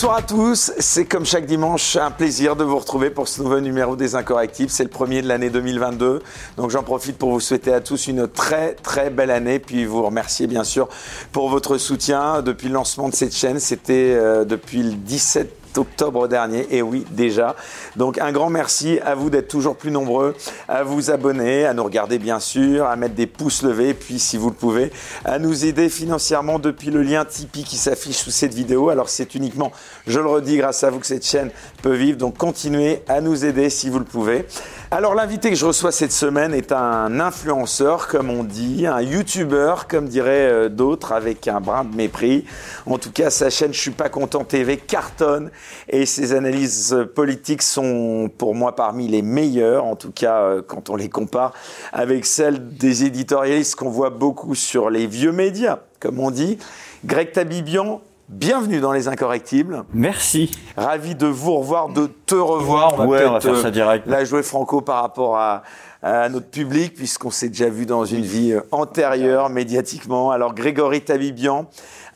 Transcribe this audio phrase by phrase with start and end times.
[0.00, 3.60] Bonsoir à tous, c'est comme chaque dimanche un plaisir de vous retrouver pour ce nouveau
[3.60, 4.70] numéro des Incorrectibles.
[4.70, 6.22] C'est le premier de l'année 2022,
[6.56, 10.02] donc j'en profite pour vous souhaiter à tous une très très belle année, puis vous
[10.02, 10.88] remercier bien sûr
[11.32, 13.60] pour votre soutien depuis le lancement de cette chaîne.
[13.60, 16.66] C'était euh, depuis le 17 octobre dernier.
[16.70, 17.56] Et oui, déjà.
[17.96, 20.34] Donc un grand merci à vous d'être toujours plus nombreux,
[20.68, 24.36] à vous abonner, à nous regarder bien sûr, à mettre des pouces levés, puis si
[24.36, 24.92] vous le pouvez,
[25.24, 28.90] à nous aider financièrement depuis le lien Tipeee qui s'affiche sous cette vidéo.
[28.90, 29.72] Alors c'est uniquement,
[30.06, 31.50] je le redis, grâce à vous que cette chaîne
[31.82, 32.18] peut vivre.
[32.18, 34.46] Donc continuez à nous aider si vous le pouvez.
[34.92, 39.86] Alors l'invité que je reçois cette semaine est un influenceur, comme on dit, un youtubeur,
[39.86, 42.44] comme diraient euh, d'autres, avec un brin de mépris.
[42.86, 45.52] En tout cas, sa chaîne Je suis pas content TV cartonne
[45.88, 50.90] et ses analyses politiques sont pour moi parmi les meilleures, en tout cas euh, quand
[50.90, 51.52] on les compare
[51.92, 56.58] avec celles des éditorialistes qu'on voit beaucoup sur les vieux médias, comme on dit.
[57.04, 59.82] Greg Tabibian, Bienvenue dans Les Incorrectibles.
[59.92, 60.52] Merci.
[60.76, 62.94] Ravi de vous revoir, de te revoir.
[62.94, 64.06] On va ouais, on va faire ça direct.
[64.06, 65.64] La jouer franco par rapport à,
[66.02, 70.30] à notre public, puisqu'on s'est déjà vu dans une vie euh, antérieure médiatiquement.
[70.30, 71.66] Alors, Grégory Tabibian,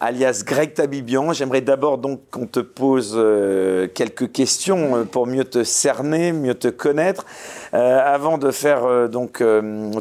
[0.00, 1.32] alias Greg Tabibian.
[1.32, 6.54] J'aimerais d'abord donc qu'on te pose euh, quelques questions euh, pour mieux te cerner, mieux
[6.54, 7.24] te connaître.
[7.72, 9.42] Euh, avant de faire donc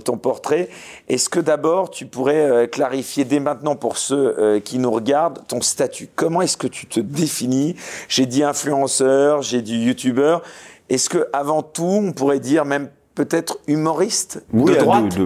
[0.04, 0.70] ton portrait,
[1.08, 6.08] est-ce que d'abord tu pourrais clarifier dès maintenant pour ceux qui nous regardent ton statut?
[6.16, 7.76] Comment est-ce que tu te définis?
[8.10, 10.44] J'ai dit influenceur, j'ai dit youtubeur.
[10.90, 15.18] Est-ce que avant tout, on pourrait dire même peut-être humoriste oui, de droite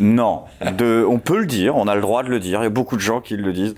[0.00, 0.42] Non,
[0.76, 2.60] de, on peut le dire, on a le droit de le dire.
[2.60, 3.74] Il y a beaucoup de gens qui le disent.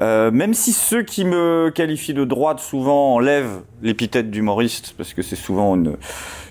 [0.00, 5.22] Euh, même si ceux qui me qualifient de droite souvent enlèvent l'épithète d'humoriste, parce que
[5.22, 5.96] c'est souvent une,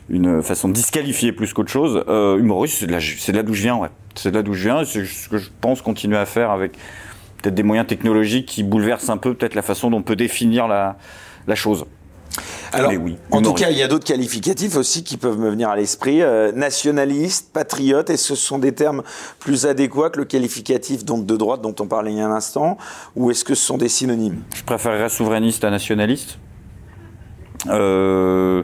[0.09, 3.77] une façon de disqualifier plus qu'autre chose, euh, humoriste, c'est de, là, d'où je viens,
[3.77, 3.89] ouais.
[4.15, 6.73] C'est de là d'où je viens, c'est ce que je pense continuer à faire avec
[7.41, 10.67] peut-être des moyens technologiques qui bouleversent un peu peut-être la façon dont on peut définir
[10.67, 10.97] la,
[11.45, 11.85] la chose.
[12.73, 15.69] Alors, oui, en tout cas, il y a d'autres qualificatifs aussi qui peuvent me venir
[15.69, 16.21] à l'esprit.
[16.21, 19.03] Euh, nationaliste, patriote, est-ce que ce sont des termes
[19.39, 22.35] plus adéquats que le qualificatif donc de droite dont on parlait il y a un
[22.35, 22.77] instant,
[23.15, 24.41] ou est-ce que ce sont des synonymes?
[24.55, 26.37] Je préférerais souverainiste à nationaliste.
[27.67, 28.63] Euh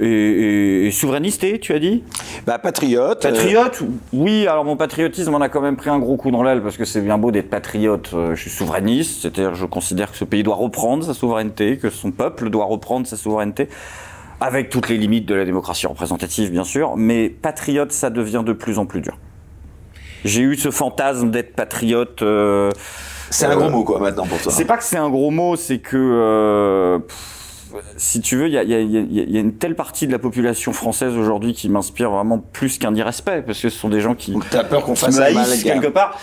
[0.00, 0.90] et,
[1.60, 2.04] tu as dit?
[2.46, 3.24] Bah, Patriote.
[3.24, 3.82] Euh, patriote,
[4.12, 4.46] oui.
[4.46, 6.84] Alors mon patriotisme en a quand même pris un gros coup dans l'aile parce que
[6.84, 8.10] c'est bien beau d'être patriote.
[8.14, 11.90] Euh, je suis souverainiste, c'est-à-dire je considère que ce pays doit reprendre sa souveraineté, que
[11.90, 13.68] son peuple doit reprendre sa souveraineté,
[14.40, 16.96] avec toutes les limites de la démocratie représentative, bien sûr.
[16.96, 19.16] Mais patriote, ça devient de plus en plus dur.
[20.24, 22.22] J'ai eu ce fantasme d'être patriote.
[22.22, 22.70] Euh,
[23.30, 24.50] c'est un gros mot, quoi, maintenant pour toi.
[24.52, 27.00] C'est pas que c'est un gros mot, c'est que
[27.96, 31.68] si tu veux, il y a, une telle partie de la population française aujourd'hui qui
[31.68, 34.96] m'inspire vraiment plus qu'un irrespect, parce que ce sont des gens qui, as peur qu'on
[34.96, 36.18] fasse me quelque part.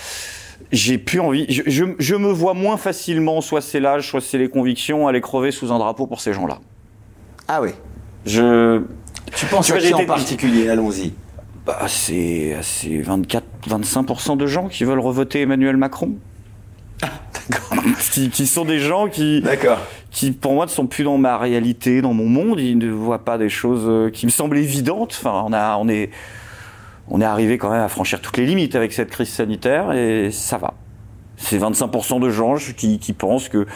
[0.72, 1.46] J'ai plus envie.
[1.48, 5.70] Je, me vois moins facilement, soit c'est l'âge, soit c'est les convictions, aller crever sous
[5.72, 6.58] un drapeau pour ces gens-là.
[7.46, 7.70] Ah oui.
[8.24, 8.82] Je.
[9.34, 10.68] Tu penses à qui en particulier?
[10.68, 11.12] Allons-y.
[11.64, 16.14] Bah, c'est 24-25% de gens qui veulent revoter Emmanuel Macron.
[17.00, 17.84] D'accord.
[18.12, 19.42] Qui, qui, sont des gens qui.
[20.10, 22.58] Qui pour moi ne sont plus dans ma réalité, dans mon monde.
[22.58, 25.14] Ils ne voient pas des choses euh, qui me semblent évidentes.
[25.20, 26.10] Enfin, on a, on est,
[27.08, 30.30] on est arrivé quand même à franchir toutes les limites avec cette crise sanitaire et
[30.32, 30.74] ça va.
[31.36, 33.66] C'est 25% de gens qui, qui pensent que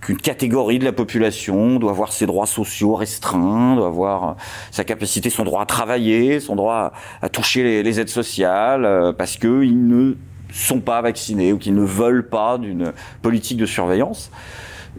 [0.00, 4.36] qu'une catégorie de la population doit avoir ses droits sociaux restreints, doit avoir
[4.72, 6.92] sa capacité, son droit à travailler, son droit
[7.22, 10.16] à, toucher les, les, aides sociales, euh, parce qu'ils ne
[10.52, 12.92] sont pas vaccinés ou qu'ils ne veulent pas d'une
[13.22, 14.30] politique de surveillance.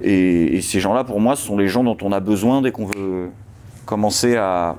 [0.02, 2.86] Et, ces gens-là, pour moi, ce sont les gens dont on a besoin dès qu'on
[2.86, 3.30] veut
[3.86, 4.75] commencer à,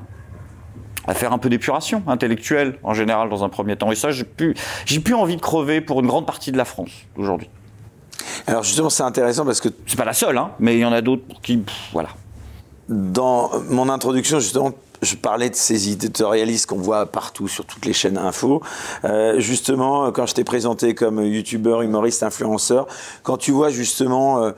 [1.12, 3.92] faire un peu d'épuration intellectuelle, en général, dans un premier temps.
[3.92, 4.54] Et ça, j'ai plus,
[4.86, 7.48] j'ai plus envie de crever pour une grande partie de la France aujourd'hui.
[8.46, 9.68] Alors justement, c'est intéressant parce que...
[9.86, 11.62] C'est pas la seule, hein, mais il y en a d'autres qui...
[11.92, 12.08] voilà.
[12.88, 14.72] Dans mon introduction, justement,
[15.04, 18.62] je parlais de ces éditorialistes qu'on voit partout sur toutes les chaînes info.
[19.04, 22.86] Euh, justement, quand je t'ai présenté comme youtubeur, humoriste, influenceur,
[23.22, 24.42] quand tu vois justement...
[24.44, 24.52] Euh,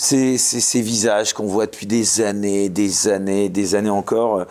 [0.00, 4.46] ces, ces, visages qu'on voit depuis des années, des années, des années encore.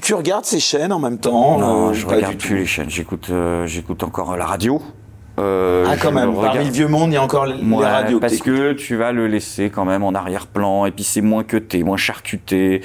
[0.00, 2.90] Tu, regardes ces chaînes en même temps Non, euh, je regarde plus les chaînes.
[2.90, 4.80] J'écoute, euh, j'écoute encore la radio.
[5.38, 6.34] Euh, ah, quand même.
[6.34, 8.20] Parmi le vieux monde, il y a encore les, radios.
[8.20, 11.82] Parce que, tu vas le laisser quand même en arrière-plan, et puis c'est moins cuté,
[11.84, 12.82] moins charcuté.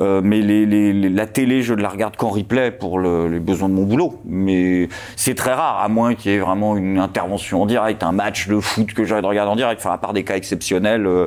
[0.00, 3.40] Euh, mais les, les, la télé, je ne la regarde qu'en replay pour le, les
[3.40, 4.20] besoins de mon boulot.
[4.24, 8.12] Mais c'est très rare, à moins qu'il y ait vraiment une intervention en direct, un
[8.12, 9.80] match de foot que j'arrête de regarder en direct.
[9.80, 11.26] Enfin, à part des cas exceptionnels, euh,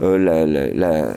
[0.00, 1.14] la, la,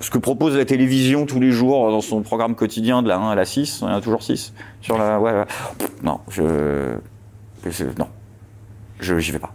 [0.00, 3.30] ce que propose la télévision tous les jours dans son programme quotidien de la 1
[3.32, 5.20] à la 6, il y en a toujours 6 sur la.
[5.20, 5.44] Ouais, ouais.
[6.02, 6.94] Non, je.
[7.98, 8.08] Non.
[9.00, 9.52] Je j'y vais pas.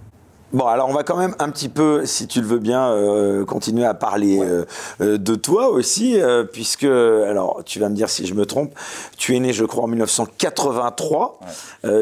[0.54, 3.44] Bon, alors on va quand même un petit peu, si tu le veux bien, euh,
[3.46, 4.66] continuer à parler euh,
[5.02, 6.18] euh, de toi aussi,
[6.54, 8.74] puisque, alors tu vas me dire si je me trompe,
[9.18, 11.40] tu es né, je crois, en 1983.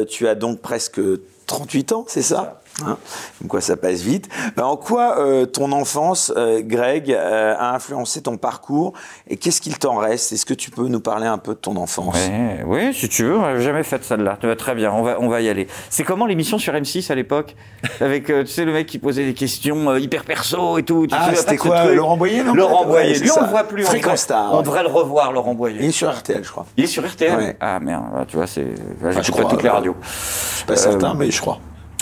[0.08, 1.00] tu as donc presque
[1.46, 2.96] 38 ans, c'est ça Hein
[3.38, 4.28] Comme quoi ça passe vite.
[4.56, 8.94] Ben, en quoi euh, ton enfance, euh, Greg, euh, a influencé ton parcours
[9.28, 10.32] et qu'est-ce qu'il t'en reste?
[10.32, 12.18] Est-ce que tu peux nous parler un peu de ton enfance?
[12.66, 14.38] Oui, si tu veux, on jamais fait celle-là.
[14.58, 15.68] Très bien, on va, on va y aller.
[15.88, 17.54] C'est comment l'émission sur M6 à l'époque?
[18.00, 21.06] Avec, tu sais, le mec qui posait des questions hyper perso et tout.
[21.12, 22.54] ah, c'était quoi Laurent Boyer, non?
[22.54, 23.18] Laurent Boyer.
[23.18, 23.84] Lui, on le voit plus.
[23.84, 24.52] Fréquence Star.
[24.52, 25.78] On devrait le revoir, Laurent Boyer.
[25.80, 26.66] Il est sur RTL, je crois.
[26.76, 28.66] Il est sur RTL Ah merde, tu vois, c'est.
[28.98, 29.94] Enfin, je crois toutes les radios.
[30.02, 31.60] Je suis pas certain, mais je crois.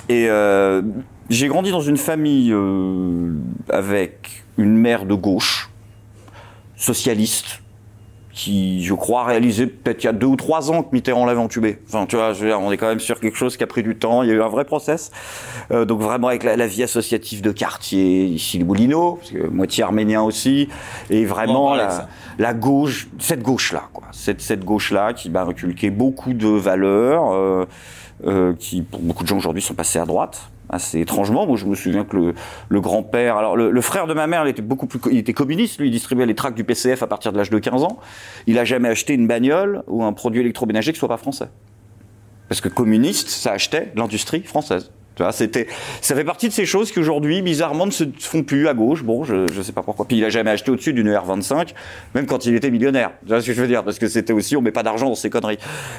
[0.09, 0.83] Et euh,
[1.31, 3.33] j'ai grandi dans une famille euh,
[3.71, 5.71] avec une mère de gauche,
[6.77, 7.63] socialiste,
[8.33, 11.41] qui, je crois, réalisé peut-être il y a deux ou trois ans que Mitterrand l'avait
[11.41, 11.79] entubé.
[11.87, 14.23] Enfin, tu vois, on est quand même sur quelque chose qui a pris du temps.
[14.23, 15.11] Il y a eu un vrai process.
[15.71, 19.85] Euh, donc vraiment avec la, vie associative de quartier, ici le Boulino, parce que moitié
[19.85, 20.69] arménien aussi,
[21.11, 22.09] et vraiment la,
[22.39, 27.33] la, gauche, cette gauche-là, quoi, cette, cette gauche-là qui m'a inculqué beaucoup de valeurs.
[27.33, 27.67] Euh,
[28.27, 31.47] euh, qui, pour beaucoup de gens aujourd'hui, sont passés à droite assez étrangement.
[31.47, 32.35] Moi, je me souviens que
[32.69, 35.79] le, grand-père, alors le, frère de ma mère, il était beaucoup plus, il était communiste.
[35.79, 37.99] Lui, il distribuait les tracts du PCF à partir de l'âge de 15 ans.
[38.47, 41.49] Il a jamais acheté une bagnole ou un produit électroménager qui soit pas français.
[42.49, 44.91] Parce que communiste, ça achetait l'industrie française.
[45.23, 45.67] Vois, c'était,
[46.01, 49.03] ça fait partie de ces choses qui aujourd'hui, bizarrement, ne se font plus à gauche.
[49.05, 50.07] Bon, je, je sais pas pourquoi.
[50.07, 51.75] Puis il a jamais acheté au-dessus d'une R25,
[52.15, 53.13] même quand il était millionnaire.
[53.23, 53.85] Tu vois ce que je veux dire?
[53.85, 55.59] Parce que c'était aussi, on met pas d'argent dans ces conneries.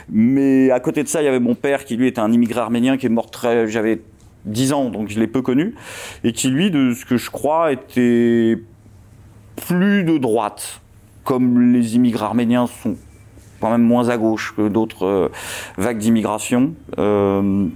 [0.10, 2.60] Mais à côté de ça, il y avait mon père qui lui était un immigré
[2.60, 4.02] arménien qui est mort très, j'avais
[4.46, 5.75] 10 ans, donc je l'ai peu connu,
[6.24, 8.58] et qui lui, de ce que je crois, était
[9.56, 10.81] plus de droite,
[11.24, 12.98] comme les immigrés arméniens sont
[13.62, 15.30] quand même moins à gauche que d'autres euh,
[15.78, 16.74] vagues d'immigration.
[16.98, 17.68] Euh,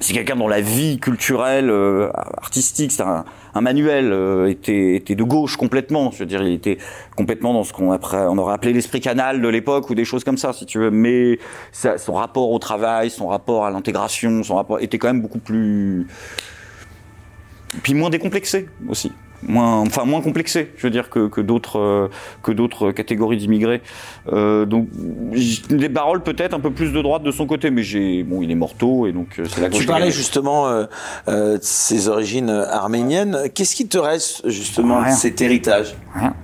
[0.00, 3.24] c'est quelqu'un dont la vie culturelle, euh, artistique, c'est un,
[3.60, 6.10] manuel, euh, était, de gauche complètement.
[6.10, 6.78] Je veux dire, il était
[7.16, 10.38] complètement dans ce qu'on on aurait appelé l'esprit canal de l'époque ou des choses comme
[10.38, 10.90] ça, si tu veux.
[10.90, 11.38] Mais
[11.72, 16.06] son rapport au travail, son rapport à l'intégration, son rapport était quand même beaucoup plus,
[17.82, 19.12] puis moins décomplexé aussi
[19.42, 22.08] moins, enfin moins complexé, je veux dire que, que d'autres euh,
[22.42, 23.80] que d'autres catégories d'immigrés.
[24.32, 24.88] Euh, donc
[25.70, 28.50] des paroles peut-être un peu plus de droite de son côté, mais j'ai bon, il
[28.50, 30.84] est morto et donc euh, c'est la Tu parlais justement euh,
[31.28, 33.38] euh, de ses origines arméniennes.
[33.54, 35.94] Qu'est-ce qui te reste justement de cet héritage?
[36.14, 36.34] Rien.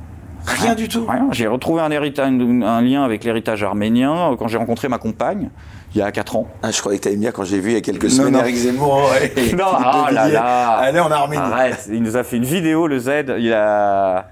[0.46, 1.04] Rien, du tout.
[1.06, 1.26] Rien.
[1.32, 5.50] J'ai retrouvé un héritage, un lien avec l'héritage arménien quand j'ai rencontré ma compagne
[5.96, 6.46] il y a 4 ans.
[6.62, 8.54] Ah, je croyais que tu bien quand j'ai vu il y a quelques semaines Eric
[8.54, 9.10] Zemmour.
[9.56, 10.76] non, oh là là.
[10.76, 11.42] Allez en Arménie.
[11.42, 13.10] Arrête, il nous a fait une vidéo, le Z.
[13.38, 14.28] Il a,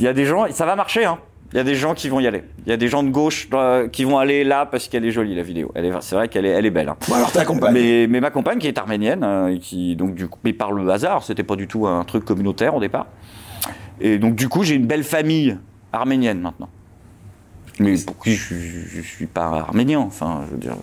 [0.00, 1.18] il y a des gens, ça va marcher, hein.
[1.52, 2.42] Il y a des gens qui vont y aller.
[2.66, 5.12] Il y a des gens de gauche euh, qui vont aller là parce qu'elle est
[5.12, 5.70] jolie la vidéo.
[5.76, 6.88] Elle est, c'est vrai qu'elle est, elle est belle.
[6.88, 6.96] Hein.
[7.08, 7.72] Bon alors ta compagne.
[7.72, 10.72] Mais, mais ma compagne qui est arménienne euh, et qui donc du coup, mais par
[10.72, 13.06] le hasard, c'était pas du tout un truc communautaire au départ.
[14.00, 15.56] Et donc du coup, j'ai une belle famille
[15.92, 16.68] arménienne maintenant
[17.78, 18.54] mais pour qui je,
[18.98, 20.00] ne suis pas arménien.
[20.00, 20.76] Enfin, je veux dire,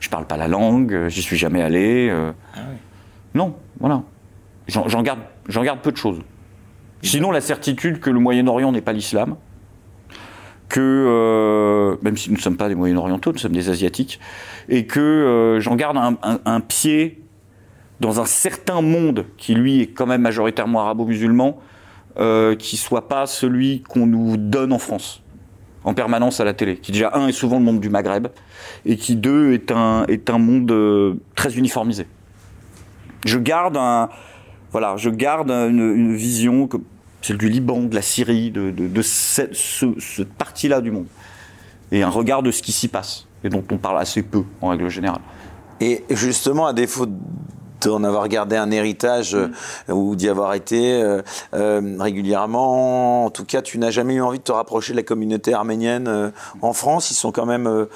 [0.00, 2.08] je parle pas la langue, j'y suis jamais allé.
[2.10, 2.32] Euh.
[2.54, 2.60] Ah
[3.34, 4.02] non, voilà.
[4.68, 6.20] J'en garde, garde peu de choses.
[7.02, 9.36] Sinon, la certitude que le Moyen-Orient n'est pas l'islam,
[10.68, 14.20] que euh, même si nous ne sommes pas des Moyen-Orientaux, nous sommes des Asiatiques,
[14.68, 17.24] et que euh, j'en garde un, pied
[18.00, 21.58] dans un certain monde qui lui est quand même majoritairement arabo-musulman,
[22.58, 25.21] qui soit pas celui qu'on nous donne en France
[25.84, 28.28] en permanence à la télé, qui déjà un est souvent le monde du Maghreb
[28.84, 32.06] et qui deux est un est un monde euh, très uniformisé.
[33.24, 34.08] Je garde un
[34.70, 36.84] voilà, je garde une, vision comme
[37.20, 41.06] celle du Liban, de la Syrie, de, de, cette, cette partie-là du monde
[41.92, 44.68] et un regard de ce qui s'y passe et dont on parle assez peu en
[44.68, 45.20] règle générale.
[45.80, 47.06] Et justement, à défaut
[47.88, 49.48] d'en avoir gardé un héritage euh,
[49.88, 51.22] ou d'y avoir été euh,
[51.54, 53.24] euh, régulièrement.
[53.26, 56.32] En tout cas, tu n'as jamais eu envie de te rapprocher de la communauté arménienne
[56.60, 57.10] en France.
[57.10, 57.86] Ils sont quand même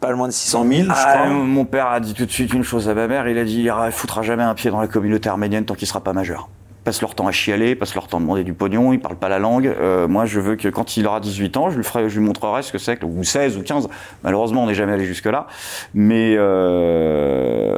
[0.00, 1.26] pas loin de 600 000, je ah, crois.
[1.28, 3.28] Mon père a dit tout de suite une chose à ma mère.
[3.28, 6.00] Il a dit il foutra jamais un pied dans la communauté arménienne tant qu'il sera
[6.00, 6.48] pas majeur
[6.84, 9.28] passent leur temps à chialer, passent leur temps à demander du pognon, ils parlent pas
[9.28, 9.74] la langue.
[10.08, 12.62] moi, je veux que quand il aura 18 ans, je lui, ferai, je lui montrerai
[12.62, 13.88] ce que c'est, ou 16 ou 15.
[14.22, 15.46] Malheureusement, on n'est jamais allé jusque-là.
[15.94, 17.76] Mais euh,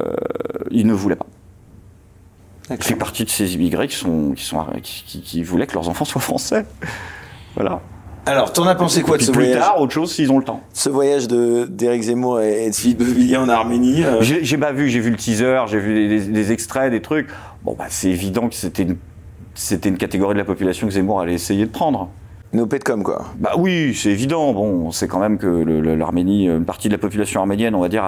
[0.71, 1.27] il ne voulait pas.
[2.71, 6.05] Il fait partie de ces immigrés qui, sont, qui, sont, qui, voulaient que leurs enfants
[6.05, 6.67] soient français.
[7.55, 7.83] Voilà.
[8.25, 10.45] Alors, t'en as pensé quoi de ce plus voyage tard, autre chose s'ils ont le
[10.45, 10.63] temps.
[10.73, 15.11] Ce voyage d'Éric Zemmour et de Philippe en Arménie euh J'ai pas vu, j'ai vu
[15.11, 17.29] le teaser, j'ai vu des, extraits, des trucs.
[17.65, 18.97] Bon, bah, c'est évident que c'était une,
[19.85, 22.11] une catégorie de la population que Zemmour allait essayer de prendre.
[22.53, 24.53] Nos comme quoi Bah oui, c'est évident.
[24.53, 28.05] Bon, c'est quand même que l'Arménie, une partie de la population arménienne, on va dire,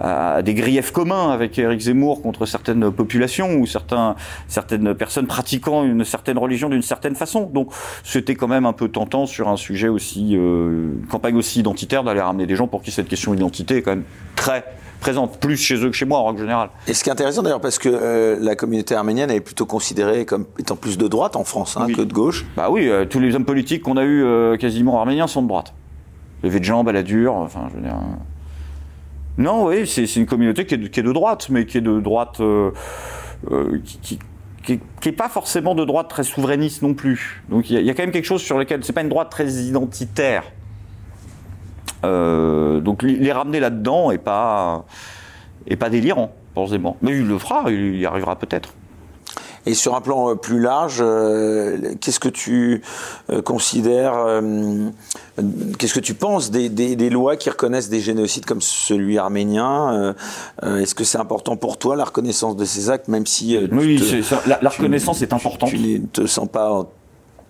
[0.00, 4.14] à des griefs communs avec Éric Zemmour contre certaines populations ou certains,
[4.46, 7.46] certaines personnes pratiquant une certaine religion d'une certaine façon.
[7.46, 7.72] Donc
[8.04, 12.20] c'était quand même un peu tentant sur un sujet aussi, euh, campagne aussi identitaire, d'aller
[12.20, 14.04] ramener des gens pour qui cette question d'identité est quand même
[14.36, 14.64] très
[15.00, 16.70] présente, plus chez eux que chez moi en règle générale.
[16.86, 20.24] Et ce qui est intéressant d'ailleurs, parce que euh, la communauté arménienne est plutôt considérée
[20.24, 22.44] comme étant plus de droite en France hein, que de gauche.
[22.56, 25.48] Bah oui, euh, tous les hommes politiques qu'on a eu euh, quasiment arméniens sont de
[25.48, 25.72] droite.
[26.42, 27.96] Levé de jambes, dure, enfin je veux dire.
[29.38, 31.82] Non, oui, c'est une communauté qui est, de, qui est, de, droite, mais qui est
[31.82, 32.40] de droite.
[33.84, 34.18] qui,
[34.64, 37.42] qui n'est pas forcément de droite très souverainiste non plus.
[37.48, 39.30] Donc il y, y, a quand même quelque chose sur lequel c'est pas une droite
[39.30, 40.44] très identitaire.
[42.04, 44.84] Euh, donc les ramener là-dedans est pas,
[45.66, 46.96] est pas délirant, forcément.
[47.02, 48.74] Mais il le fera, il y arrivera peut-être.
[49.68, 52.82] Et sur un plan euh, plus large, euh, qu'est-ce que tu
[53.30, 54.88] euh, considères, euh,
[55.78, 60.14] qu'est-ce que tu penses des, des, des, lois qui reconnaissent des génocides comme celui arménien
[60.62, 64.22] Est-ce que c'est important pour toi la reconnaissance de ces actes, même si oui, te,
[64.22, 65.68] ça, la, la, reconnaissance est importante.
[65.68, 66.86] Tu ne te sens pas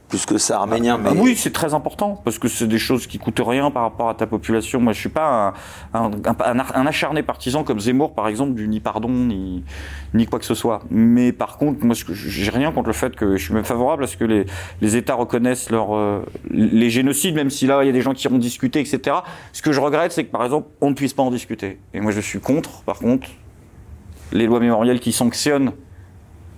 [0.09, 0.99] plus que ça arménien.
[0.99, 1.11] Mais...
[1.11, 4.15] oui, c'est très important parce que c'est des choses qui coûtent rien par rapport à
[4.15, 4.81] ta population.
[4.81, 5.55] Moi, je suis pas
[5.93, 9.65] un, un, un, un acharné partisan comme Zemmour, par exemple, du ni pardon ni,
[10.15, 10.81] ni quoi que ce soit.
[10.91, 14.07] Mais par contre, moi, j'ai rien contre le fait que je suis même favorable à
[14.07, 14.47] ce que les,
[14.81, 18.15] les États reconnaissent leur, euh, les génocides, même si là, il y a des gens
[18.15, 19.17] qui iront discuter, etc.
[19.53, 21.79] Ce que je regrette, c'est que par exemple, on ne puisse pas en discuter.
[21.93, 23.29] Et moi, je suis contre, par contre,
[24.33, 25.73] les lois mémorielles qui sanctionnent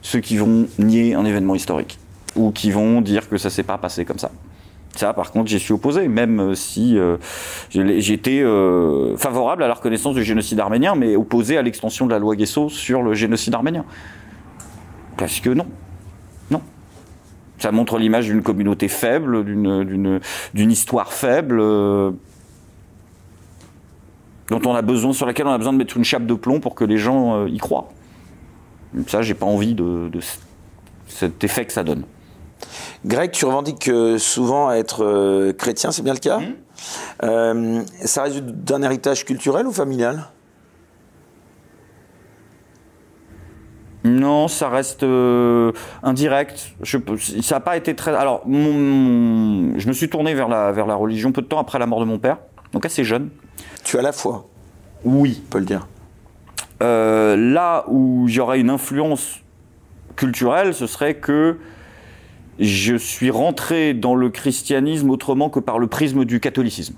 [0.02, 1.99] ceux qui vont nier un événement historique
[2.37, 4.30] ou qui vont dire que ça s'est pas passé comme ça.
[4.96, 7.16] Ça, par contre, j'y suis opposé, même si euh,
[7.70, 12.18] j'étais euh, favorable à la reconnaissance du génocide arménien, mais opposé à l'extension de la
[12.18, 13.84] loi Guesso sur le génocide arménien.
[15.16, 15.66] Parce que non.
[16.50, 16.60] Non.
[17.58, 22.10] Ça montre l'image d'une communauté faible, d'une histoire faible, euh,
[24.49, 26.58] dont on a besoin, sur laquelle on a besoin de mettre une chape de plomb
[26.58, 27.90] pour que les gens euh, y croient.
[29.06, 30.10] Ça, j'ai pas envie de
[31.06, 32.02] cet effet que ça donne.
[33.05, 36.55] Greg, tu revendiques souvent être euh, chrétien, c'est bien le cas mmh.
[37.25, 40.26] euh, Ça résulte d'un héritage culturel ou familial?
[44.05, 46.73] Non, ça reste euh, indirect.
[46.81, 46.97] Je,
[47.43, 48.14] ça n'a pas été très.
[48.14, 51.59] Alors, mon, mon, je me suis tourné vers la, vers la religion peu de temps
[51.61, 52.38] après la mort de mon père,
[52.73, 53.29] donc assez jeune.
[53.85, 54.49] Tu as la foi?
[55.05, 55.43] Oui.
[55.47, 55.87] On peut le dire.
[56.83, 59.40] Euh, là où j'aurais une influence
[60.17, 61.59] culturelle, ce serait que
[62.61, 66.95] je suis rentré dans le christianisme autrement que par le prisme du catholicisme.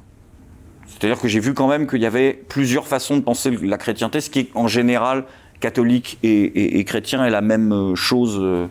[0.87, 4.21] C'est-à-dire que j'ai vu quand même qu'il y avait plusieurs façons de penser la chrétienté,
[4.21, 5.25] ce qui est en général
[5.61, 8.67] catholique et, chrétien est la même chose euh,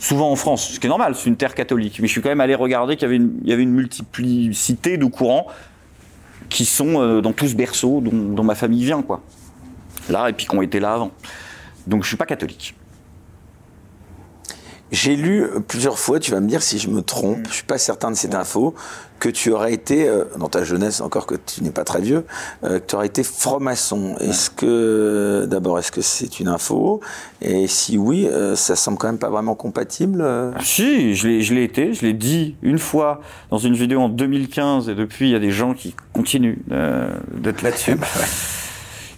[0.00, 1.98] souvent en France, ce qui est normal, c'est une terre catholique.
[2.00, 3.08] Mais je suis quand même allé regarder qu'il
[3.44, 5.46] y avait une, multiplicité de courants
[6.48, 9.22] qui sont euh, dans tout ce berceau dont, ma famille vient, quoi.
[10.08, 11.10] Là, et puis qui ont été là avant.
[11.86, 12.74] Donc je suis pas catholique.
[14.92, 17.78] J'ai lu plusieurs fois, tu vas me dire si je me trompe, je suis pas
[17.78, 18.74] certain de cette info,
[19.18, 22.24] que tu aurais été, euh, dans ta jeunesse encore que tu n'es pas très vieux,
[22.64, 24.16] euh, que tu aurais été franc-maçon.
[24.20, 27.00] Est-ce que, d'abord, est-ce que c'est une info?
[27.40, 31.64] Et si oui, euh, ça semble quand même pas vraiment compatible ah, Si, je l'ai
[31.64, 35.36] été, je l'ai dit une fois dans une vidéo en 2015 et depuis, il y
[35.36, 36.58] a des gens qui continuent
[37.34, 37.96] d'être là-dessus.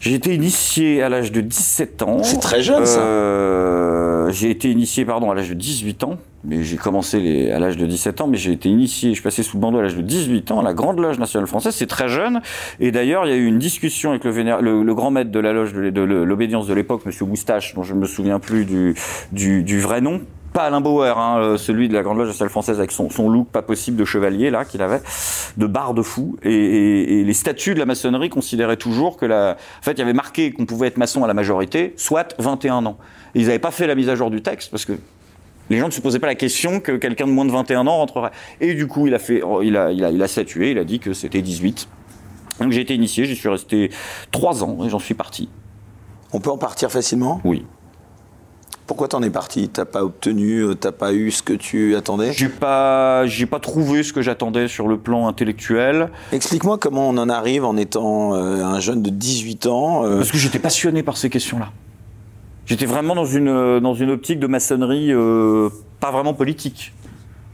[0.01, 2.23] J'ai été initié à l'âge de 17 ans.
[2.23, 3.01] C'est très jeune, ça.
[4.31, 6.19] J'ai été initié, pardon, à l'âge de 18 ans.
[6.45, 9.43] Mais j'ai commencé à l'âge de 17 ans, mais j'ai été initié, je suis passé
[9.43, 11.75] sous le bandeau à l'âge de 18 ans la Grande Loge nationale française.
[11.75, 12.41] C'est très jeune.
[12.79, 15.73] Et d'ailleurs, il y a eu une discussion avec le, grand maître de la loge
[15.73, 20.21] de, l'obédience de l'époque, Monsieur Moustache, dont je ne me souviens plus du vrai nom
[20.59, 23.47] pas Alain Bauer, hein, celui de la Grande Loge nationale française avec son, son, look
[23.47, 25.01] pas possible de chevalier là qu'il avait,
[25.57, 26.37] de barde fou.
[26.43, 29.99] Et, et, et, les statuts de la maçonnerie considéraient toujours que la, en fait, il
[30.01, 32.99] y avait marqué qu'on pouvait être maçon à la majorité, soit 21 ans.
[33.37, 34.95] Et ils n'avaient pas fait la mise à jour du texte parce que
[35.71, 37.99] les gens ne se posaient pas la question que quelqu'un de moins de 21 ans
[37.99, 38.33] rentrerait.
[38.61, 40.85] Et du coup, il a fait, il a, il a, il a statué, il a
[40.85, 41.89] dit que c'était 18.
[42.59, 43.93] Donc j'ai été initié, j'y suis resté
[44.33, 45.49] 3 ans et j'en suis parti.
[46.33, 47.41] On peut en partir facilement?
[47.45, 47.65] Oui.
[48.89, 49.69] Pourquoi t'en es parti?
[49.69, 52.33] T'as pas obtenu, t'as pas eu ce que tu attendais?
[52.33, 56.09] J'ai pas, j'ai pas trouvé ce que j'attendais sur le plan intellectuel.
[56.33, 60.07] Explique-moi comment on en arrive en étant euh, un jeune de 18 ans.
[60.07, 60.17] Euh...
[60.17, 61.69] Parce que j'étais passionné par ces questions-là.
[62.65, 65.69] J'étais vraiment dans une dans une optique de maçonnerie euh,
[66.01, 66.95] pas vraiment politique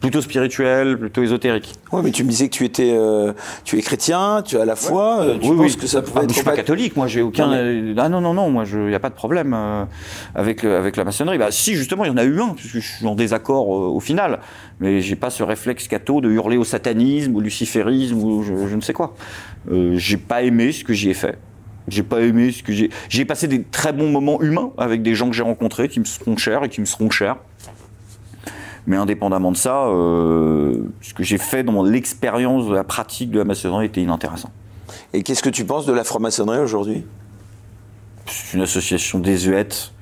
[0.05, 1.73] plutôt spirituel, plutôt ésotérique.
[1.93, 3.33] Oui, mais tu me disais que tu étais, euh,
[3.65, 5.39] tu es chrétien, tu as la foi, ouais.
[5.39, 5.77] tu oui, penses oui.
[5.77, 6.31] que ça pourrait ah, être.
[6.31, 7.47] Je suis pas catholique, moi, j'ai aucun.
[7.47, 7.95] Non, mais...
[7.97, 9.85] Ah non, non, non, moi, il n'y a pas de problème euh,
[10.35, 11.39] avec avec la maçonnerie.
[11.39, 13.89] Bah, si, justement, il y en a eu un, puisque je suis en désaccord euh,
[13.89, 14.41] au final,
[14.81, 18.77] mais j'ai pas ce réflexe catho de hurler au satanisme, au luciférisme, ou je, je
[18.77, 19.15] ne sais quoi.
[19.71, 21.39] Euh, j'ai pas aimé ce que j'y ai fait.
[21.89, 22.91] J'ai pas aimé ce que j'ai.
[23.09, 26.05] J'ai passé des très bons moments humains avec des gens que j'ai rencontrés qui me
[26.05, 27.37] seront chers et qui me seront chers.
[28.87, 33.39] Mais indépendamment de ça, euh, ce que j'ai fait dans l'expérience de la pratique de
[33.39, 34.51] la maçonnerie était inintéressant.
[35.13, 37.05] Et qu'est-ce que tu penses de la franc-maçonnerie aujourd'hui?
[38.27, 39.93] C'est une association désuète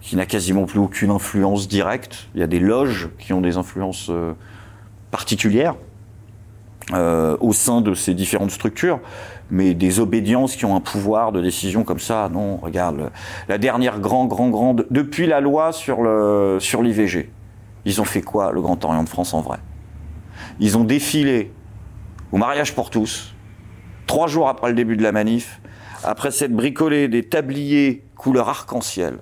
[0.00, 2.28] qui n'a quasiment plus aucune influence directe.
[2.34, 4.32] Il y a des loges qui ont des influences euh,
[5.10, 5.74] particulières
[6.94, 9.00] euh, au sein de ces différentes structures,
[9.50, 13.10] mais des obédiences qui ont un pouvoir de décision comme ça, non, regarde,
[13.48, 17.28] la dernière grand, grand, grande, depuis la loi sur le sur l'IVG,
[17.88, 19.58] ils ont fait quoi, le Grand Orient de France en vrai?
[20.60, 21.50] Ils ont défilé
[22.32, 23.34] au mariage pour tous,
[24.06, 25.62] trois jours après le début de la manif,
[26.04, 29.20] après s'être bricolé des tabliers couleur arc-en-ciel,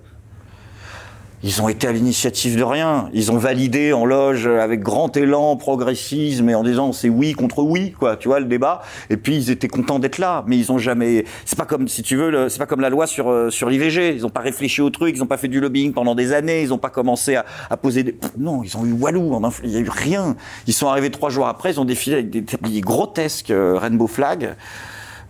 [1.46, 3.08] ils ont été à l'initiative de rien.
[3.12, 7.62] Ils ont validé en loge avec grand élan, progressisme et en disant c'est oui contre
[7.62, 8.16] oui, quoi.
[8.16, 8.82] Tu vois le débat.
[9.10, 11.24] Et puis ils étaient contents d'être là, mais ils ont jamais.
[11.44, 14.16] C'est pas comme si tu veux, c'est pas comme la loi sur euh, sur l'IVG.
[14.16, 16.62] Ils ont pas réfléchi au truc, ils ont pas fait du lobbying pendant des années,
[16.62, 18.16] ils ont pas commencé à, à poser des.
[18.36, 19.40] Non, ils ont eu Walou.
[19.62, 20.34] Il y a eu rien.
[20.66, 24.08] Ils sont arrivés trois jours après, ils ont défilé avec des tabliers grotesques euh, rainbow
[24.08, 24.56] flag.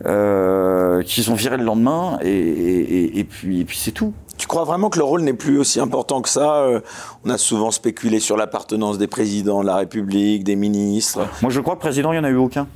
[0.04, 4.12] Euh, qu'ils ont viré le lendemain et, et, et puis, et puis c'est tout.
[4.38, 6.80] Tu crois vraiment que le rôle n'est plus aussi important que ça euh,
[7.24, 11.26] On a souvent spéculé sur l'appartenance des présidents de la République, des ministres.
[11.42, 12.66] Moi, je crois que président, il n'y en a eu aucun.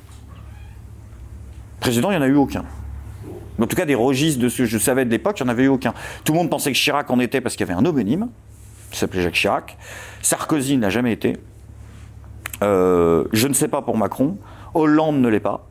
[1.80, 2.64] Président, il n'y en a eu aucun.
[3.60, 5.52] En tout cas, des registres de ce que je savais de l'époque, il n'y en
[5.52, 5.92] avait eu aucun.
[6.24, 8.28] Tout le monde pensait que Chirac en était parce qu'il y avait un homonyme,
[8.90, 9.76] qui s'appelait Jacques Chirac.
[10.22, 11.36] Sarkozy n'a jamais été.
[12.62, 14.38] Euh, je ne sais pas pour Macron.
[14.72, 15.66] Hollande ne l'est pas.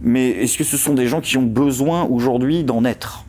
[0.00, 3.24] Mais est-ce que ce sont des gens qui ont besoin aujourd'hui d'en être?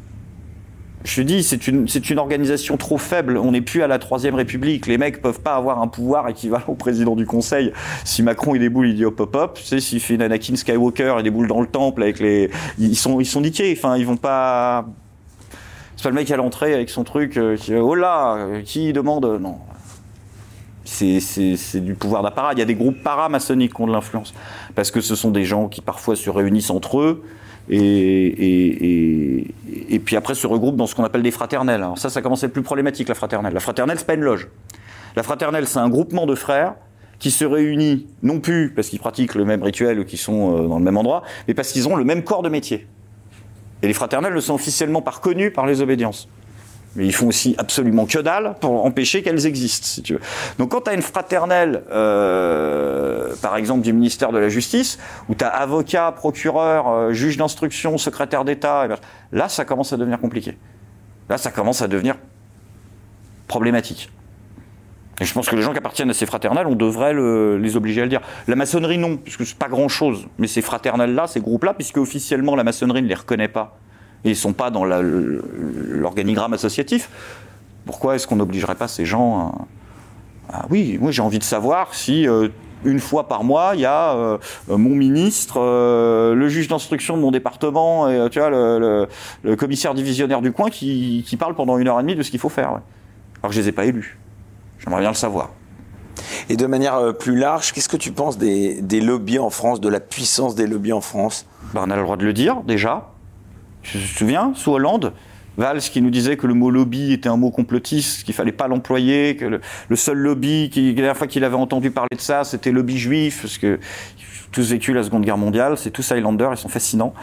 [1.04, 3.38] Je te dis, c'est une, c'est une organisation trop faible.
[3.38, 4.86] On n'est plus à la Troisième République.
[4.86, 7.74] Les mecs peuvent pas avoir un pouvoir équivalent au président du Conseil.
[8.04, 9.54] Si Macron il déboule, il dit hop hop hop.
[9.56, 12.96] Tu sais, s'il fait une Anakin Skywalker et déboule dans le temple avec les, ils
[12.96, 13.74] sont, ils sont niqués.
[13.76, 14.86] Enfin, ils vont pas.
[15.96, 19.26] C'est pas le mec à l'entrée avec son truc euh, qui, oh là, qui demande,
[19.40, 19.58] non.
[20.84, 22.54] C'est, c'est, c'est du pouvoir d'apparat.
[22.54, 24.34] Il y a des groupes paramaçonniques qui ont de l'influence.
[24.76, 27.24] Parce que ce sont des gens qui parfois se réunissent entre eux
[27.70, 29.46] et,
[30.04, 31.82] puis après se regroupent dans ce qu'on appelle des fraternelles.
[31.84, 33.54] Alors ça, ça commence à être plus problématique, la fraternelle.
[33.54, 34.48] La fraternelle, c'est pas une loge.
[35.16, 36.76] La fraternelle, c'est un groupement de frères
[37.20, 40.68] qui se réunit, non plus parce qu'ils pratiquent le même rituel ou qu'ils sont euh,
[40.68, 42.88] dans le même endroit, mais parce qu'ils ont le même corps de métier.
[43.84, 46.28] Et les fraternelles ne sont officiellement pas reconnues par les obédiences.
[46.96, 50.20] Mais ils font aussi absolument que dalle pour empêcher qu'elles existent, si tu veux.
[50.60, 55.00] Donc quand tu as une fraternelle, euh, par exemple du ministère de la Justice,
[55.30, 58.98] où tu as avocat, procureur, euh, juge d'instruction, secrétaire d'État, ben,
[59.32, 60.58] là ça commence à devenir compliqué.
[61.30, 62.16] Là ça commence à devenir
[63.48, 64.12] problématique.
[65.22, 67.78] Et je pense que les gens qui appartiennent à ces fraternelles, on devrait le, les
[67.78, 68.22] obliger à le dire.
[68.48, 70.26] La maçonnerie, non, puisque c'est pas grand-chose.
[70.40, 73.78] Mais ces fraternelles-là, ces groupes-là, puisque officiellement la maçonnerie ne les reconnaît pas
[74.24, 77.10] et ils ne sont pas dans l'organigramme associatif,
[77.86, 79.68] pourquoi est-ce qu'on n'obligerait pas ces gens
[80.50, 80.58] à...
[80.58, 80.66] à...
[80.70, 82.50] Oui, moi j'ai envie de savoir si euh,
[82.86, 87.22] une fois par mois, il y a euh, mon ministre, euh, le juge d'instruction de
[87.22, 89.08] mon département, et tu vois, le, le,
[89.44, 92.32] le, commissaire divisionnaire du coin qui, qui, parle pendant une heure et demie de ce
[92.32, 92.74] qu'il faut faire.
[92.74, 92.80] Ouais.
[93.42, 94.20] Alors que je les ai pas élus.
[94.80, 95.50] J'aimerais bien le savoir.
[96.50, 99.90] Et de manière plus large, qu'est-ce que tu penses des, des, lobbies en France, de
[99.90, 101.46] la puissance des lobbies en France?
[101.74, 103.12] Ben, On a le droit de le dire déjà.
[103.84, 105.14] Je me souviens, sous Hollande,
[105.58, 108.68] Valls qui nous disait que le mot lobby était un mot complotiste, qu'il fallait pas
[108.68, 112.22] l'employer, que le, le, seul lobby, qui, la dernière fois qu'il avait entendu parler de
[112.22, 113.80] ça, c'était lobby juif, parce que
[114.52, 117.14] tous vécu la Seconde Guerre mondiale, c'est tous Highlanders, ils sont fascinants.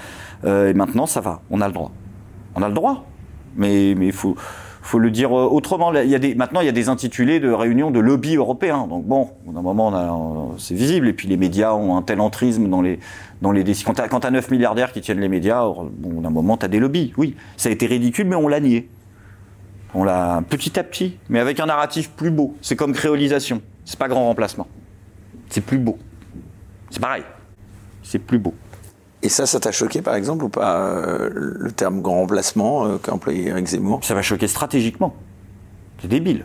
[0.44, 1.92] Euh, et maintenant, ça va, on a le droit.
[2.54, 3.06] On a le droit,
[3.56, 4.36] mais il faut,
[4.82, 5.92] faut le dire autrement.
[5.92, 8.86] Il y a des, maintenant, il y a des intitulés de réunions de lobby européens.
[8.86, 11.08] Donc bon, d'un moment, c'est visible.
[11.08, 12.98] Et puis les médias ont un tel entrisme dans les,
[13.42, 13.92] dans les décisions.
[13.92, 16.78] Quand tu as, 9 milliardaires qui tiennent les médias, bon, d'un moment, tu as des
[16.78, 17.12] lobbies.
[17.16, 18.88] Oui, ça a été ridicule, mais on l'a nié.
[19.94, 22.56] On l'a petit à petit, mais avec un narratif plus beau.
[22.60, 23.62] C'est comme créolisation.
[23.84, 24.66] C'est pas grand remplacement.
[25.48, 25.98] C'est plus beau.
[26.90, 27.22] C'est pareil.
[28.02, 28.54] C'est plus beau.
[29.22, 32.98] Et ça, ça t'a choqué par exemple ou pas euh, le terme grand remplacement euh,
[32.98, 34.04] qu'a employé Eric Zemmour?
[34.04, 35.14] Ça m'a choqué stratégiquement.
[36.00, 36.44] C'est débile.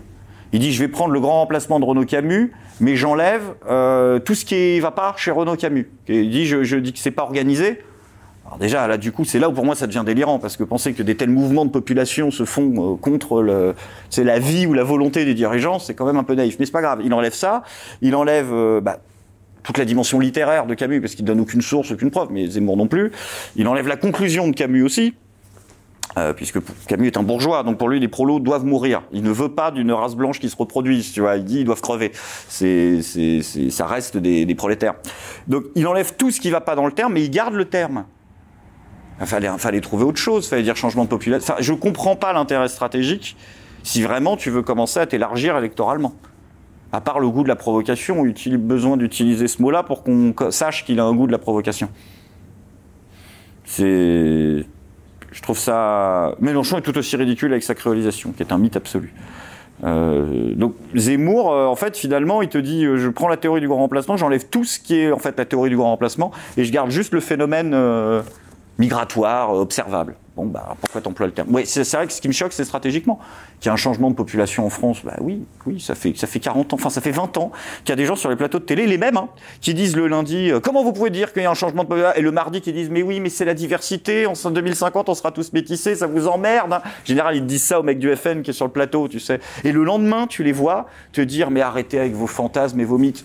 [0.53, 4.33] Il dit je vais prendre le grand remplacement de Renaud Camus, mais j'enlève euh, tout
[4.33, 5.89] ce qui va pas chez Renaud Camus.
[6.07, 7.81] Et il dit je, dis que c'est pas organisé.
[8.45, 10.63] Alors déjà là du coup c'est là où pour moi ça devient délirant parce que
[10.63, 13.73] penser que des tels mouvements de population se font contre le
[14.09, 16.65] c'est la vie ou la volonté des dirigeants c'est quand même un peu naïf mais
[16.65, 17.63] c'est pas grave il enlève ça
[18.01, 18.99] il enlève bah,
[19.63, 22.77] toute la dimension littéraire de Camus, parce qu'il donne aucune source, aucune preuve, mais Zemmour
[22.77, 23.11] non plus.
[23.55, 25.13] Il enlève la conclusion de Camus aussi,
[26.17, 29.03] euh, puisque Camus est un bourgeois, donc pour lui les prolos doivent mourir.
[29.11, 31.37] Il ne veut pas d'une race blanche qui se reproduise, tu vois.
[31.37, 32.11] Il dit ils doivent crever.
[32.47, 34.95] C'est, c'est, c'est, ça reste des, des, prolétaires.
[35.47, 37.65] Donc il enlève tout ce qui va pas dans le terme, mais il garde le
[37.65, 38.05] terme.
[39.21, 41.53] Il fallait, fallait trouver autre chose, fallait dire changement de population.
[41.53, 43.37] Enfin, je comprends pas l'intérêt stratégique
[43.83, 46.13] si vraiment tu veux commencer à t'élargir électoralement.
[46.93, 50.85] À part le goût de la provocation, on besoin d'utiliser ce mot-là pour qu'on sache
[50.85, 51.89] qu'il a un goût de la provocation?
[53.65, 54.63] C'est.
[55.31, 56.35] Je trouve ça.
[56.39, 59.11] Mélenchon est tout aussi ridicule avec sa créolisation, qui est un mythe absolu.
[59.83, 63.59] Euh, donc Zemmour, euh, en fait, finalement, il te dit euh, je prends la théorie
[63.59, 66.31] du grand remplacement, j'enlève tout ce qui est en fait la théorie du grand remplacement
[66.57, 67.75] et je garde juste le phénomène
[68.77, 70.15] migratoire observable.
[70.35, 71.49] Bon, bah, pourquoi t'emploies le terme?
[71.51, 73.19] Oui, c'est vrai que ce qui me choque, c'est stratégiquement.
[73.59, 76.25] Qu'il y a un changement de population en France, bah oui, oui, ça fait, ça
[76.25, 77.51] fait 40 ans, enfin, ça fait 20 ans
[77.83, 79.29] qu'il y a des gens sur les plateaux de télé, les mêmes, hein,
[79.61, 81.87] qui disent le lundi, euh, comment vous pouvez dire qu'il y a un changement de
[81.89, 82.19] population?
[82.19, 85.31] Et le mardi, qui disent, mais oui, mais c'est la diversité, en 2050, on sera
[85.31, 86.73] tous métissés, ça vous emmerde.
[86.73, 86.81] Hein.
[87.05, 89.39] Général, ils disent ça au mec du FN qui est sur le plateau, tu sais.
[89.63, 92.97] Et le lendemain, tu les vois te dire, mais arrêtez avec vos fantasmes et vos
[92.97, 93.23] mythes.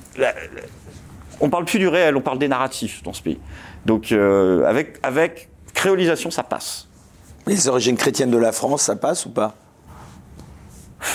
[1.40, 3.38] On parle plus du réel, on parle des narratifs dans ce pays.
[3.86, 6.88] Donc, euh, avec, avec créolisation, ça passe.
[7.48, 9.54] Les origines chrétiennes de la France, ça passe ou pas?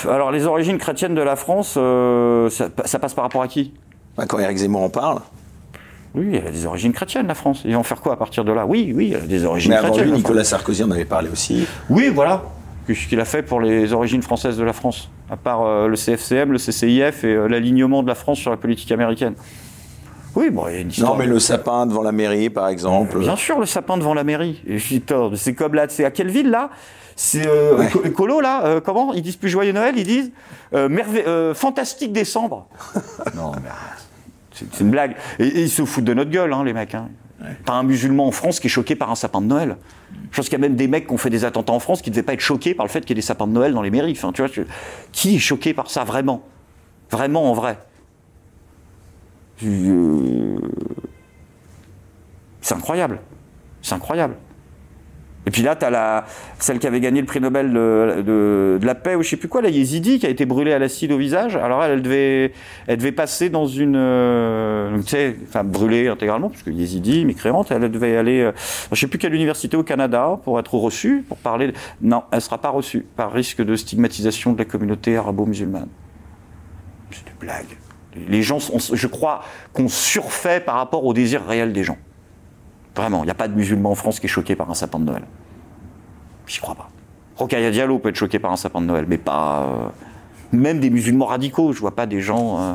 [0.10, 3.74] Alors, les origines chrétiennes de la France, euh, ça, passe par rapport à qui?
[4.18, 5.20] Bah, Quand Eric Zemmour en parle.
[6.16, 7.62] Oui, elle a des origines chrétiennes, la France.
[7.66, 8.66] Ils vont faire quoi à partir de là?
[8.66, 9.92] Oui, oui, elle a des origines chrétiennes.
[9.94, 11.68] Mais avant lui, Nicolas Sarkozy en avait parlé aussi.
[11.90, 12.44] Oui, voilà.
[12.88, 15.96] Ce qu'il a fait pour les origines françaises de la France, à part euh, le
[15.96, 19.36] CFCM, le CCIF et euh, l'alignement de la France sur la politique américaine.
[20.36, 21.12] Oui, bon, il y a une histoire.
[21.12, 23.20] Non, mais le sapin devant la mairie, par exemple.
[23.20, 24.62] Bien sûr, le sapin devant la mairie.
[24.80, 26.70] C'est comme là, c'est à quelle ville là?
[27.16, 28.42] C'est euh, ouais.
[28.42, 29.14] là, euh, comment?
[29.14, 30.32] Ils disent plus joyeux Noël, ils disent
[30.74, 30.90] euh,
[31.28, 32.68] euh fantastique décembre.
[33.36, 33.70] non, mais
[34.52, 35.16] c'est une blague.
[35.38, 36.96] Et, ils se foutent de notre gueule, hein, les mecs.
[36.96, 37.10] Hein.
[37.66, 39.78] Pas un musulman en France qui est choqué par un sapin de Noël.
[40.32, 42.02] Je pense qu'il y a même des mecs qui ont fait des attentats en France
[42.02, 43.52] qui ne devaient pas être choqués par le fait qu'il y ait des sapins de
[43.52, 44.14] Noël dans les mairies.
[44.14, 44.52] Enfin, tu vois,
[45.12, 46.44] qui est choqué par ça vraiment?
[47.12, 47.78] Vraiment en vrai?
[52.62, 53.20] C'est incroyable.
[53.82, 54.36] C'est incroyable.
[55.46, 56.26] Et puis là, tu as la,
[56.60, 59.62] celle qui avait gagné le prix Nobel de, la paix, ou je sais plus quoi,
[59.62, 61.58] la Yézidi, qui a été brûlée à l'acide au visage.
[61.58, 62.54] Alors elle, devait,
[62.88, 63.96] elle devait passer dans une.
[63.98, 68.52] Euh, tu sais, enfin, brûlée intégralement, puisque Yézidi, mécréante, elle devait aller, euh,
[68.92, 71.74] je sais plus quelle université au Canada, pour être reçue, pour parler.
[72.02, 75.90] Non, elle sera pas reçue, par risque de stigmatisation de la communauté arabo-musulmane.
[77.12, 77.78] C'est une blague.
[78.16, 81.98] Les gens, je crois qu'on surfait par rapport au désir réel des gens.
[82.96, 85.00] Vraiment, il n'y a pas de musulman en France qui est choqué par un sapin
[85.00, 85.24] de Noël.
[86.46, 86.90] J'y crois pas.
[87.36, 89.64] Rokhaya Diallo peut être choqué par un sapin de Noël, mais pas.
[89.64, 89.88] Euh,
[90.52, 92.60] même des musulmans radicaux, je vois pas des gens.
[92.60, 92.74] Euh,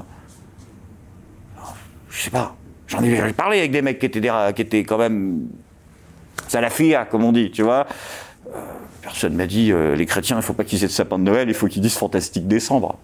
[2.11, 2.57] je sais pas.
[2.88, 5.46] J'en ai, parlé avec des mecs qui étaient, qui étaient quand même.
[6.48, 7.87] salafia, comme on dit, tu vois.
[8.48, 8.61] Euh,
[9.03, 11.55] personne m'a dit les chrétiens, il faut pas qu'ils aient de sapin de Noël, il
[11.55, 12.98] faut qu'ils disent fantastique décembre.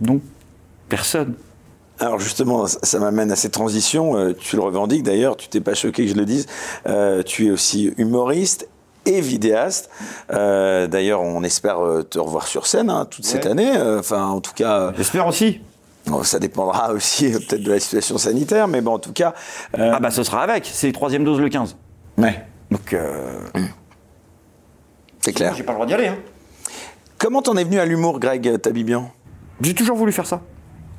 [0.00, 0.20] Non.
[0.88, 1.34] Personne.
[2.00, 4.16] Alors justement, ça m'amène à cette transition.
[4.16, 6.46] Euh, tu le revendiques d'ailleurs, tu t'es pas choqué que je le dise.
[6.86, 8.68] Euh, tu es aussi humoriste
[9.04, 9.90] et vidéaste.
[10.32, 13.72] Euh, d'ailleurs, on espère te revoir sur scène hein, toute cette année.
[13.98, 14.92] Enfin, en tout cas.
[14.96, 15.60] J'espère aussi.
[16.22, 19.34] ça dépendra aussi peut-être de la situation sanitaire, mais bon, en tout cas.
[19.76, 20.70] Ah bah ce sera avec.
[20.72, 21.76] C'est troisième dose le 15.
[22.18, 22.44] Ouais.
[22.70, 22.94] Donc.
[23.54, 23.64] Mmh.
[25.20, 25.54] C'est clair.
[25.56, 26.08] J'ai pas le droit d'y aller.
[26.08, 26.18] Hein.
[27.18, 29.10] Comment t'en es venu à l'humour, Greg Tabibian
[29.60, 30.42] J'ai toujours voulu faire ça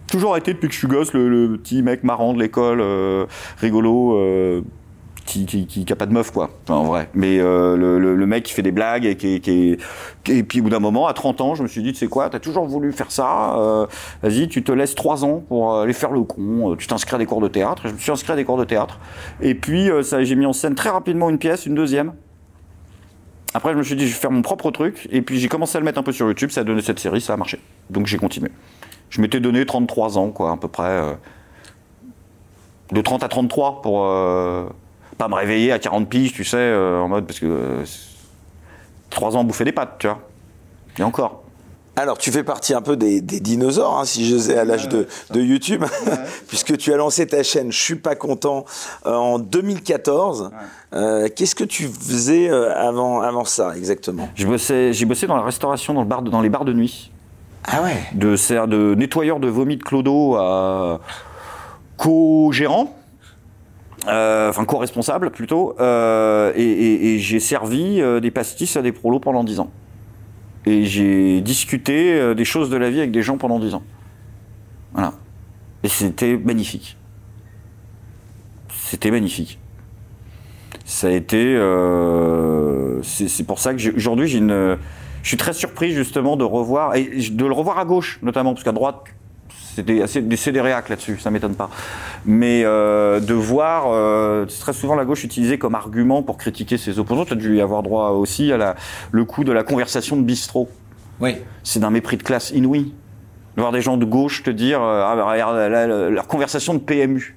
[0.09, 3.25] toujours été depuis que je suis gosse le, petit mec marrant de l'école, euh,
[3.59, 4.17] rigolo.
[4.17, 4.61] Euh,
[5.25, 7.07] qui, qui, qui, a pas de meuf, quoi, en vrai.
[7.13, 9.77] Mais euh, le, le, mec qui fait des blagues et qui, qui,
[10.27, 12.07] Et puis, au bout d'un moment, à 30 ans, je me suis dit, tu sais
[12.07, 13.87] quoi, t'as toujours voulu faire ça,
[14.23, 17.27] vas-y, tu te laisses 3 ans pour aller faire le con, tu t'inscris à des
[17.27, 17.83] cours de théâtre.
[17.85, 18.99] je me suis inscrit à des cours de théâtre.
[19.39, 22.13] Et puis, ça, j'ai mis en scène très rapidement une pièce, une deuxième.
[23.53, 25.07] Après, je me suis dit, je vais faire mon propre truc.
[25.11, 26.99] Et puis, j'ai commencé à le mettre un peu sur YouTube, ça a donné cette
[26.99, 27.59] série, ça a marché.
[27.91, 28.49] Donc, j'ai continué
[29.09, 30.83] je m'étais donné 33 ans, quoi, à peu près.
[30.83, 31.13] Euh,
[32.91, 34.65] de 30 à 33 pour euh,
[35.17, 37.83] pas me réveiller à 40 piges, tu sais, euh, en mode parce que
[39.11, 40.19] 3 ans bouffer des pattes, tu vois.
[40.97, 41.43] Et encore.
[41.95, 45.83] Alors, tu fais partie un peu des, dinosaures, hein, si j'osais, à l'âge de, YouTube,
[46.47, 48.63] puisque tu as lancé ta chaîne Je suis pas content
[49.03, 50.51] en 2014.
[51.35, 54.29] Qu'est-ce que tu faisais avant, avant ça, exactement?
[54.35, 57.11] J'ai bossé, dans la restauration, dans, le bar dans les bars de nuit.
[57.65, 60.99] Ah ouais de, nettoyeur de vomi de clodo à
[61.97, 62.95] co-gérant.
[64.07, 69.43] Euh, enfin co-responsable plutôt, euh, et, j'ai servi euh, des pastis à des prolos pendant
[69.43, 69.71] 10 ans.
[70.65, 73.83] Et j'ai discuté des choses de la vie avec des gens pendant 10 ans.
[74.93, 75.13] Voilà.
[75.83, 76.97] Et c'était magnifique.
[78.73, 79.59] C'était magnifique.
[80.85, 81.55] Ça a été.
[83.03, 84.77] c'est pour ça que aujourd'hui j'ai une
[85.23, 88.63] je suis très surpris justement de revoir, et de le revoir à gauche notamment, parce
[88.63, 89.03] qu'à droite,
[89.75, 91.69] C'était assez, c'est des réacs là-dessus, ça m'étonne pas.
[92.25, 96.99] Mais euh, de voir euh, très souvent la gauche utilisée comme argument pour critiquer ses
[96.99, 98.75] opposants, tu as dû y avoir droit aussi à la,
[99.11, 100.69] le coup de la conversation de bistrot.
[101.21, 101.37] Oui.
[101.63, 102.93] C'est d'un mépris de classe inouï.
[103.55, 106.27] De voir des gens de gauche te dire, euh, ah, bah, regarde, là, là, leur
[106.27, 107.35] conversation de PMU.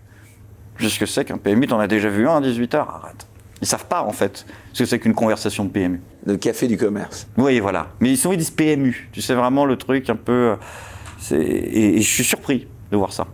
[0.79, 3.27] Qu'est-ce que c'est qu'un PMU T'en as déjà vu un à 18h Arrête.
[3.63, 6.01] Ils savent pas, en fait, ce que c'est qu'une conversation de PMU.
[6.27, 7.29] Le café du commerce.
[7.39, 7.89] Oui, voilà.
[8.01, 9.09] Mais ils sont, ils disent PMU.
[9.13, 10.57] Tu sais vraiment le truc un peu.
[11.33, 13.27] euh, Et, et je suis surpris de voir ça.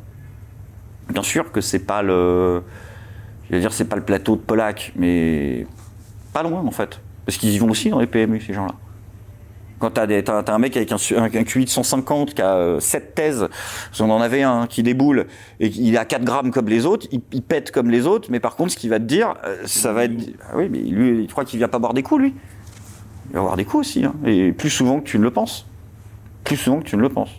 [1.08, 2.62] Bien sûr que c'est pas le.
[3.48, 5.66] Je veux dire, c'est pas le plateau de Polac, mais
[6.34, 7.00] pas loin en fait.
[7.24, 8.74] Parce qu'ils y vont aussi dans les PMU, ces gens-là.
[9.78, 12.42] Quand t'as, des, t'as, t'as un mec avec un, un, un QI de 150 qui
[12.42, 13.48] a 7 thèses,
[13.92, 15.26] si on en avait un qui déboule
[15.60, 18.40] et qu'il a 4 grammes comme les autres, il, il pète comme les autres, mais
[18.40, 20.14] par contre, ce qu'il va te dire, euh, ça va être.
[20.50, 22.34] Ah oui, mais lui, il croit qu'il vient pas boire des coups, lui.
[23.30, 25.66] Il va avoir des coups aussi, hein, et plus souvent que tu ne le penses.
[26.44, 27.30] Plus souvent que tu ne le penses.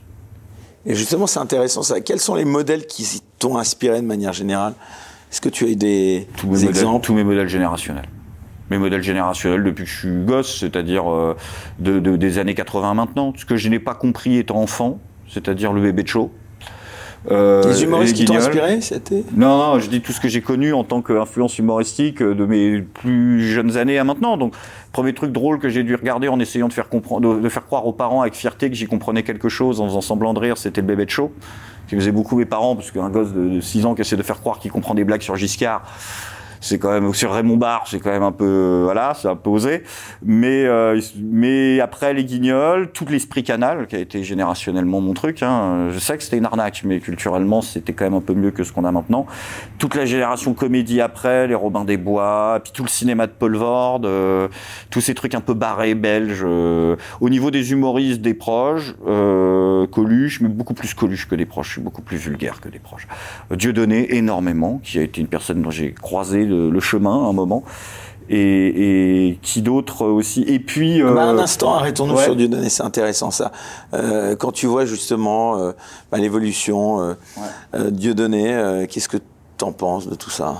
[0.86, 2.00] Et justement, c'est intéressant ça.
[2.00, 4.74] Quels sont les modèles qui t'ont inspiré de manière générale?
[5.32, 7.06] Est-ce que tu as eu des, tous modèles, exemples?
[7.06, 8.08] tous mes modèles générationnels.
[8.70, 11.36] Mes modèles générationnels depuis que je suis gosse, c'est-à-dire euh,
[11.80, 13.34] de, de- des années 80 maintenant.
[13.36, 16.32] Ce que je n'ai pas compris étant enfant, c'est-à-dire le bébé de show.
[17.32, 19.24] Euh, Les humoristes les qui t'ont inspiré, c'était?
[19.36, 22.46] Non, non, je dis tout ce que j'ai connu en tant qu'influence humoristique euh, de
[22.46, 24.38] mes plus jeunes années à maintenant.
[24.38, 24.54] Donc,
[24.94, 27.66] premier truc drôle que j'ai dû regarder en essayant de faire, comprendre, de, de faire
[27.66, 30.58] croire aux parents avec fierté que j'y comprenais quelque chose en faisant semblant de rire,
[30.58, 31.34] c'était le bébé de show.
[31.90, 34.22] Qui faisait beaucoup mes parents, parce qu'un gosse de, de 6 ans qui essaie de
[34.24, 35.82] faire croire qu'il comprend des blagues sur Giscard,
[36.62, 39.36] c'est quand même, sur Raymond Barre, c'est quand même un peu, euh, voilà, c'est un
[39.36, 39.84] peu osé.
[40.24, 45.44] Mais, euh, mais après les guignols, tout l'esprit canal, qui a été générationnellement mon truc,
[45.44, 48.52] hein, je sais que c'était une arnaque, mais culturellement, c'était quand même un peu mieux
[48.52, 49.26] que ce qu'on a maintenant.
[49.78, 53.56] Toute la génération comédie après, les Robin des Bois, puis tout le cinéma de Paul
[53.56, 54.48] Vord, euh,
[54.90, 56.44] tous ces trucs un peu barrés, belges.
[56.44, 61.46] euh, au niveau des humoristes, des proches, euh, Coluche, mais beaucoup plus Coluche que des
[61.46, 63.08] proches, beaucoup plus vulgaire que des proches.
[63.52, 67.34] Dieudonné, énormément, qui a été une personne dont j'ai croisé le, le chemin à un
[67.34, 67.64] moment.
[68.32, 70.44] Et, et qui d'autre aussi?
[70.44, 71.02] Et puis...
[71.02, 72.24] Bah, un euh, instant, arrêtons-nous ouais.
[72.26, 73.52] sur Dieudonné, c'est intéressant ça.
[73.96, 75.72] Euh, quand tu vois justement euh,
[76.12, 77.44] bah, l'évolution euh, Ouais.
[77.74, 79.18] euh, Dieudonné, euh, qu'est-ce que
[79.58, 80.58] t'en penses de tout ça?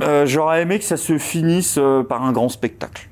[0.00, 3.08] Euh, J'aurais aimé que ça se finisse euh, par un grand spectacle.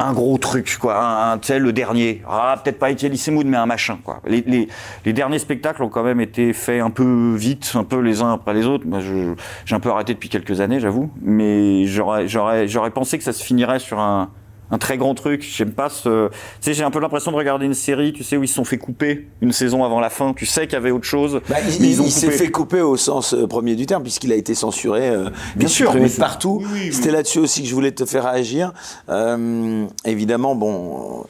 [0.00, 1.32] Un gros truc, quoi.
[1.32, 2.22] Un, le dernier.
[2.28, 4.20] Ah, peut-être pas Etienne Mood, mais un machin, quoi.
[4.26, 4.68] Les, les,
[5.04, 8.32] les derniers spectacles ont quand même été faits un peu vite, un peu les uns
[8.32, 8.86] après les autres.
[8.86, 11.10] Moi, j'ai un peu arrêté depuis quelques années, j'avoue.
[11.20, 14.30] Mais j'aurais pensé que ça se finirait sur un,
[14.70, 15.42] un très grand truc.
[15.42, 16.28] J'aime pas ce.
[16.28, 18.54] Tu sais, j'ai un peu l'impression de regarder une série, tu sais, où ils se
[18.54, 20.34] sont fait couper une saison avant la fin.
[20.34, 21.40] Tu sais qu'il y avait autre chose.
[21.48, 24.02] Bah, il mais il- ont il s'est fait couper au sens euh, premier du terme,
[24.02, 26.58] puisqu'il a été censuré, euh, Bien sûr, mais partout.
[26.62, 26.92] Oui, oui, oui.
[26.92, 28.72] C'était là-dessus aussi que je voulais te faire réagir.
[29.08, 31.24] Euh, évidemment, bon,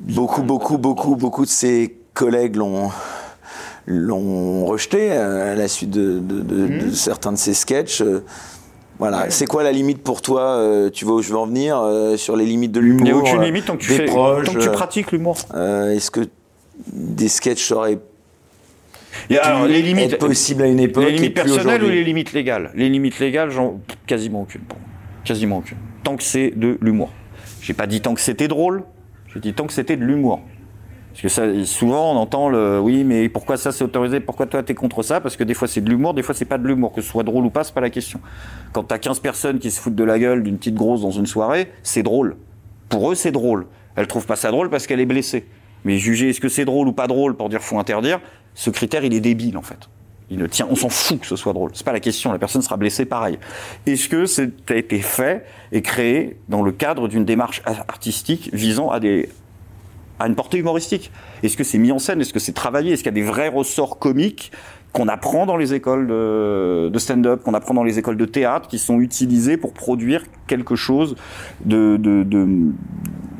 [0.00, 2.90] beaucoup, beaucoup, beaucoup, beaucoup de ses collègues l'ont
[3.90, 6.90] l'ont rejeté euh, à la suite de, de- de- Mhm.
[6.90, 8.02] de certains de ses sketchs.
[8.98, 11.78] Voilà, c'est quoi la limite pour toi euh, Tu vois où je veux en venir
[11.80, 13.92] euh, sur les limites de l'humour Il n'y a aucune euh, limite tant que tu,
[13.92, 15.36] fais, proches, tant que tu pratiques l'humour.
[15.54, 16.20] euh, Est-ce que
[16.92, 17.98] des sketchs auraient
[19.30, 22.02] Il y a- alors, les limites, possibles à une époque les limites personnelles ou les
[22.02, 22.72] limites légales?
[22.74, 24.62] Les limites légales, j'en quasiment aucune.
[24.68, 24.76] Bon,
[25.24, 25.78] quasiment aucune.
[26.02, 27.10] Tant que c'est de l'humour.
[27.60, 28.82] J'ai pas dit tant que c'était drôle.
[29.32, 30.40] J'ai dit tant que c'était de l'humour.
[31.20, 34.20] Parce que souvent on entend le oui, mais pourquoi ça c'est autorisé?
[34.20, 35.20] Pourquoi toi t'es contre ça?
[35.20, 36.92] Parce que des fois c'est de l'humour, des fois c'est pas de l'humour.
[36.92, 38.20] Que ce soit drôle ou pas, c'est pas la question.
[38.72, 41.26] Quand t'as 15 personnes qui se foutent de la gueule d'une petite grosse dans une
[41.26, 42.36] soirée, c'est drôle.
[42.88, 43.66] Pour eux, c'est drôle.
[43.96, 45.46] Elles trouvent pas ça drôle parce qu'elle est blessée.
[45.84, 48.20] Mais juger est-ce que c'est drôle ou pas drôle pour dire faut interdire,
[48.54, 49.88] ce critère il est débile en fait.
[50.30, 51.70] Il ne tient, on s'en fout que ce soit drôle.
[51.74, 52.30] C'est pas la question.
[52.30, 53.38] La personne sera blessée pareil.
[53.86, 58.90] Est-ce que ça a été fait et créé dans le cadre d'une démarche artistique visant
[58.90, 59.30] à des
[60.18, 61.10] à une portée humoristique
[61.42, 62.20] Est-ce que c'est mis en scène?
[62.20, 62.92] Est-ce que c'est travaillé?
[62.92, 64.52] Est-ce qu'il y a des vrais ressorts comiques
[64.92, 68.78] qu'on apprend dans les écoles de, stand-up, qu'on apprend dans les écoles de théâtre, qui
[68.78, 71.14] sont utilisés pour produire quelque chose
[71.64, 72.46] de, de, de,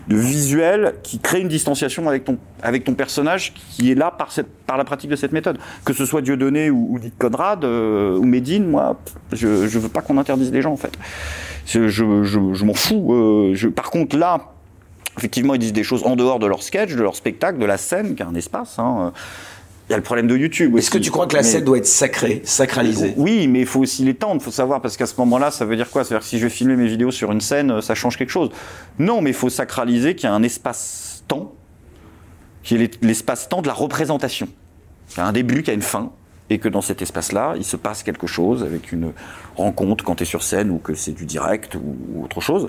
[0.08, 4.30] de visuel qui crée une distanciation avec ton, avec ton personnage qui est là par,
[4.30, 5.58] cette, par la pratique de cette méthode?
[5.84, 8.98] Que ce soit Dieudonné ou, ou Nick Conrad euh, ou Médine, moi,
[9.32, 10.92] je, je veux pas qu'on interdise les gens en fait.
[11.66, 13.12] Je, je, je m'en fous.
[13.12, 14.52] Euh, je, par contre, là,
[15.18, 17.76] effectivement, ils disent des choses en dehors de leur sketch, de leur spectacle, de la
[17.76, 18.78] scène, qui est un espace.
[18.78, 19.12] Hein.
[19.88, 20.76] Il y a le problème de YouTube.
[20.76, 23.14] Est-ce que tu crois que la Mais- scène doit être sacrée, sacralisée?
[23.16, 24.36] Oui, mais il faut aussi l'étendre.
[24.40, 26.04] Il faut savoir, parce qu'à ce moment-là, ça veut dire quoi?
[26.04, 28.50] C'est-à-dire que si je vais filmer mes vidéos sur une scène, ça change quelque chose.
[28.98, 31.52] Non, mais il faut sacraliser qu'il y a un espace-temps,
[32.62, 34.48] qui est l'es- l'espace-temps de la représentation.
[35.12, 36.12] Il y a un début, qui a une fin,
[36.50, 39.12] et que dans cet espace-là, il se passe quelque chose avec une
[39.56, 42.68] rencontre quand tu es sur scène ou que c'est du direct ou autre chose.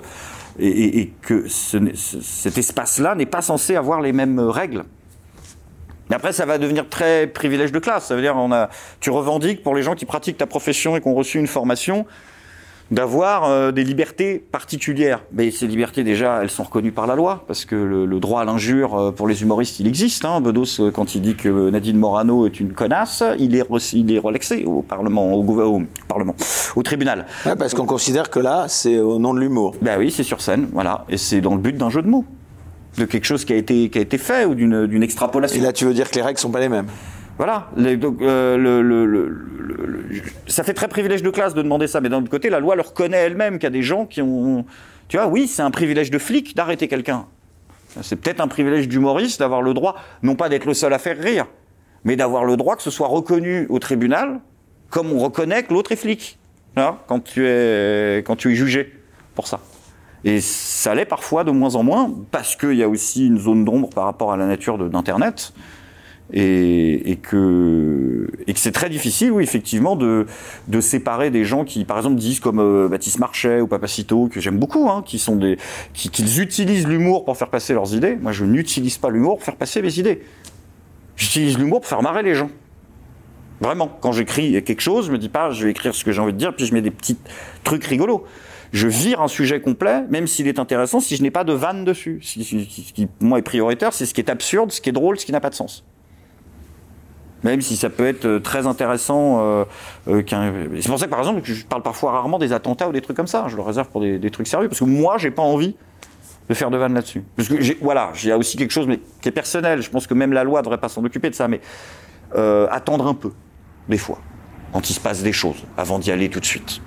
[0.60, 4.84] Et, que cet espace-là n'est pas censé avoir les mêmes règles.
[6.08, 8.06] Mais après, ça va devenir très privilège de classe.
[8.06, 8.68] Ça veut dire, on a,
[8.98, 12.04] tu revendiques pour les gens qui pratiquent ta profession et qui ont reçu une formation,
[12.90, 15.22] d'avoir euh, des libertés particulières.
[15.32, 18.44] Mais ces libertés, déjà, elles sont reconnues par la loi, parce que le, droit à
[18.44, 20.24] l'injure euh, pour les humoristes, il existe.
[20.24, 20.40] Hein.
[20.40, 24.18] Bedos, euh, quand il dit que Nadine Morano est une connasse, il est, il est
[24.18, 26.34] relaxé au Parlement, au, au Parlement,
[26.76, 27.26] au tribunal.
[27.58, 29.74] parce qu'on considère que là, c'est au nom de l'humour.
[29.80, 32.24] Ben oui, c'est sur scène, voilà, et c'est dans le but d'un jeu de mots
[32.98, 35.60] de quelque chose qui a été, qui a été fait ou d'une extrapolation.
[35.60, 36.88] Et là, tu veux dire que les règles sont pas les mêmes
[37.40, 37.68] voilà.
[37.78, 39.46] Euh, le,
[40.46, 42.76] ça fait très privilège de classe de demander ça, mais d'un autre côté, la loi
[42.76, 44.66] le reconnaît elle-même qu'il y a des gens qui ont.
[45.08, 47.24] Tu vois, oui, c'est un privilège de flic d'arrêter quelqu'un.
[48.02, 51.16] C'est peut-être un privilège d'humoriste d'avoir le droit, non pas d'être le seul à faire
[51.16, 51.46] rire,
[52.04, 54.40] mais d'avoir le droit que ce soit reconnu au tribunal
[54.90, 56.38] comme on reconnaît que l'autre est flic.
[56.76, 58.92] quand, tu es, quand tu es jugé
[59.34, 59.60] pour ça.
[60.24, 63.64] Et ça l'est parfois de moins en moins, parce qu'il y a aussi une zone
[63.64, 65.54] d'ombre par rapport à la nature d'Internet.
[66.32, 70.26] Et, que, c'est très difficile, oui, effectivement, de,
[70.80, 74.58] séparer des gens qui, par exemple, disent comme euh, Baptiste Marchais ou Papacito, que j'aime
[74.58, 75.58] beaucoup, hein, qui sont des,
[75.92, 78.16] qui, qu'ils utilisent l'humour pour faire passer leurs idées.
[78.20, 80.22] Moi, je n'utilise pas l'humour pour faire passer mes idées.
[81.16, 82.50] J'utilise l'humour pour faire marrer les gens.
[83.60, 86.20] Vraiment, quand j'écris quelque chose, je me dis pas, je vais écrire ce que j'ai
[86.20, 87.18] envie de dire, puis je mets des petits
[87.62, 88.24] trucs rigolos
[88.72, 91.84] je vire un sujet complet, même s'il est intéressant, si je n'ai pas de vanne
[91.84, 92.20] dessus.
[92.22, 95.18] Ce qui, pour moi, est prioritaire, c'est ce qui est absurde, ce qui est drôle,
[95.18, 95.84] ce qui n'a pas de sens.
[97.42, 99.40] Même si ça peut être euh, très intéressant.
[99.40, 99.64] Euh,
[100.08, 100.22] euh,
[100.80, 103.16] c'est pour ça que, par exemple, je parle parfois rarement des attentats ou des trucs
[103.16, 103.46] comme ça.
[103.48, 105.74] Je le réserve pour des, trucs sérieux, parce que moi, j'ai pas envie
[106.48, 107.22] de faire de vanne là-dessus.
[107.36, 109.82] Parce que, voilà, il y a aussi quelque chose mais, qui est personnel.
[109.82, 111.60] Je pense que même la loi ne devrait pas s'en occuper de ça, mais
[112.70, 113.32] attendre un peu,
[113.88, 114.18] des fois,
[114.72, 116.80] quand il se passe des choses, avant d'y aller tout de suite.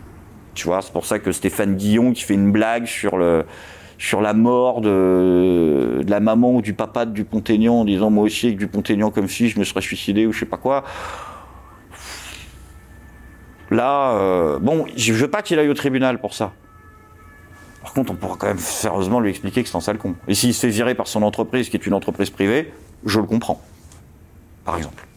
[0.54, 3.46] Tu vois, c'est pour ça que Stéphane Guillon qui fait une blague sur le
[4.04, 8.48] sur la mort de, la maman ou du papa de Dupont-Aignan en disant moi aussi
[8.48, 10.84] avec Dupont-Aignan comme fille je me serais suicidé ou je sais pas quoi.
[13.72, 16.52] Là, euh, bon, je veux pas qu'il aille au tribunal pour ça.
[17.82, 20.16] Par contre, on pourra quand même sérieusement lui expliquer que c'est un sale con.
[20.28, 22.74] Et s'il se fait virer par son entreprise, qui est une entreprise privée,
[23.06, 23.62] je le comprends.
[24.66, 25.08] Par exemple.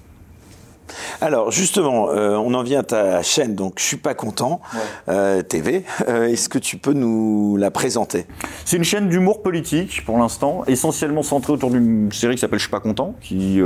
[1.21, 4.61] Alors justement, euh, on en vient à ta chaîne, donc je suis pas content
[5.09, 5.85] euh, TV.
[6.09, 8.27] Euh, est-ce que tu peux nous la présenter?
[8.65, 12.65] C'est une chaîne d'humour politique pour l'instant, essentiellement centrée autour d'une série qui s'appelle Je
[12.65, 13.61] suis pas content, qui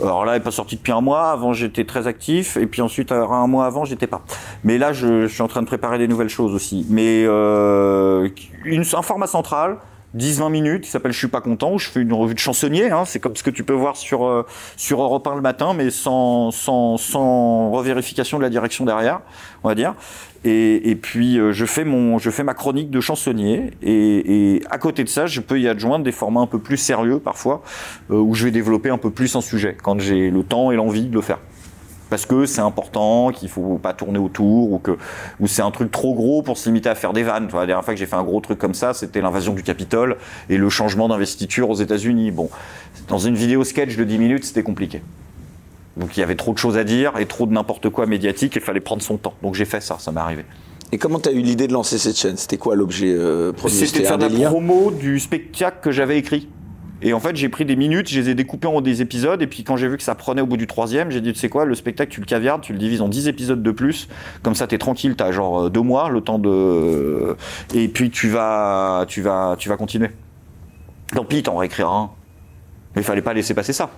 [0.00, 1.30] alors là est pas sortie depuis un mois.
[1.30, 4.22] Avant j'étais très actif et puis ensuite un mois avant j'étais pas.
[4.64, 6.86] Mais là je, suis en train de préparer des nouvelles choses aussi.
[6.88, 9.78] Mais une, un format central
[10.16, 12.90] 10-20 minutes qui s'appelle Je suis pas content, où je fais une revue de chansonnier.
[12.90, 15.74] Hein, c'est comme ce que tu peux voir sur, euh, sur Europe 1 le matin,
[15.74, 19.20] mais sans, sans, sans revérification de la direction derrière,
[19.62, 19.94] on va dire.
[20.44, 23.70] Et, et puis euh, je, fais mon, je fais ma chronique de chansonnier.
[23.82, 26.76] Et, et, à côté de ça, je peux y adjoindre des formats un peu plus
[26.76, 27.62] sérieux parfois,
[28.10, 30.76] euh, où je vais développer un peu plus un sujet, quand j'ai le temps et
[30.76, 31.38] l'envie de le faire
[32.10, 34.96] parce que c'est important, qu'il faut pas tourner autour ou que
[35.40, 37.48] ou c'est un truc trop gros pour se limiter à faire des vannes.
[37.52, 40.16] la dernière fois que j'ai fait un gros truc comme ça, c'était l'invasion du Capitole
[40.48, 42.30] et le changement d'investiture aux États-Unis.
[42.30, 42.48] Bon,
[43.08, 45.02] dans une vidéo sketch de 10 minutes, c'était compliqué.
[45.96, 48.54] Donc il y avait trop de choses à dire et trop de n'importe quoi médiatique,
[48.56, 49.34] il fallait prendre son temps.
[49.42, 50.44] Donc j'ai fait ça, ça m'est arrivé.
[50.92, 52.36] Et comment tu as eu l'idée de lancer cette chaîne?
[52.36, 53.74] C'était quoi l'objet euh, premier?
[53.74, 56.48] C'était de faire de la promo du spectacle que j'avais écrit.
[57.02, 59.46] Et en fait, j'ai pris des minutes, je les ai découpées en des épisodes, et
[59.46, 61.50] puis quand j'ai vu que ça prenait au bout du troisième, j'ai dit, tu sais
[61.50, 64.08] quoi, le spectacle, tu le caviardes, tu le divises en 10 épisodes de plus,
[64.42, 67.36] comme ça, t'es tranquille, t'as genre euh, deux mois, le temps de...
[67.74, 70.10] Et puis tu vas, tu vas, tu vas continuer.
[71.14, 72.10] Tant pis, t'en réécriras un.
[72.94, 73.90] Mais il fallait pas laisser passer ça.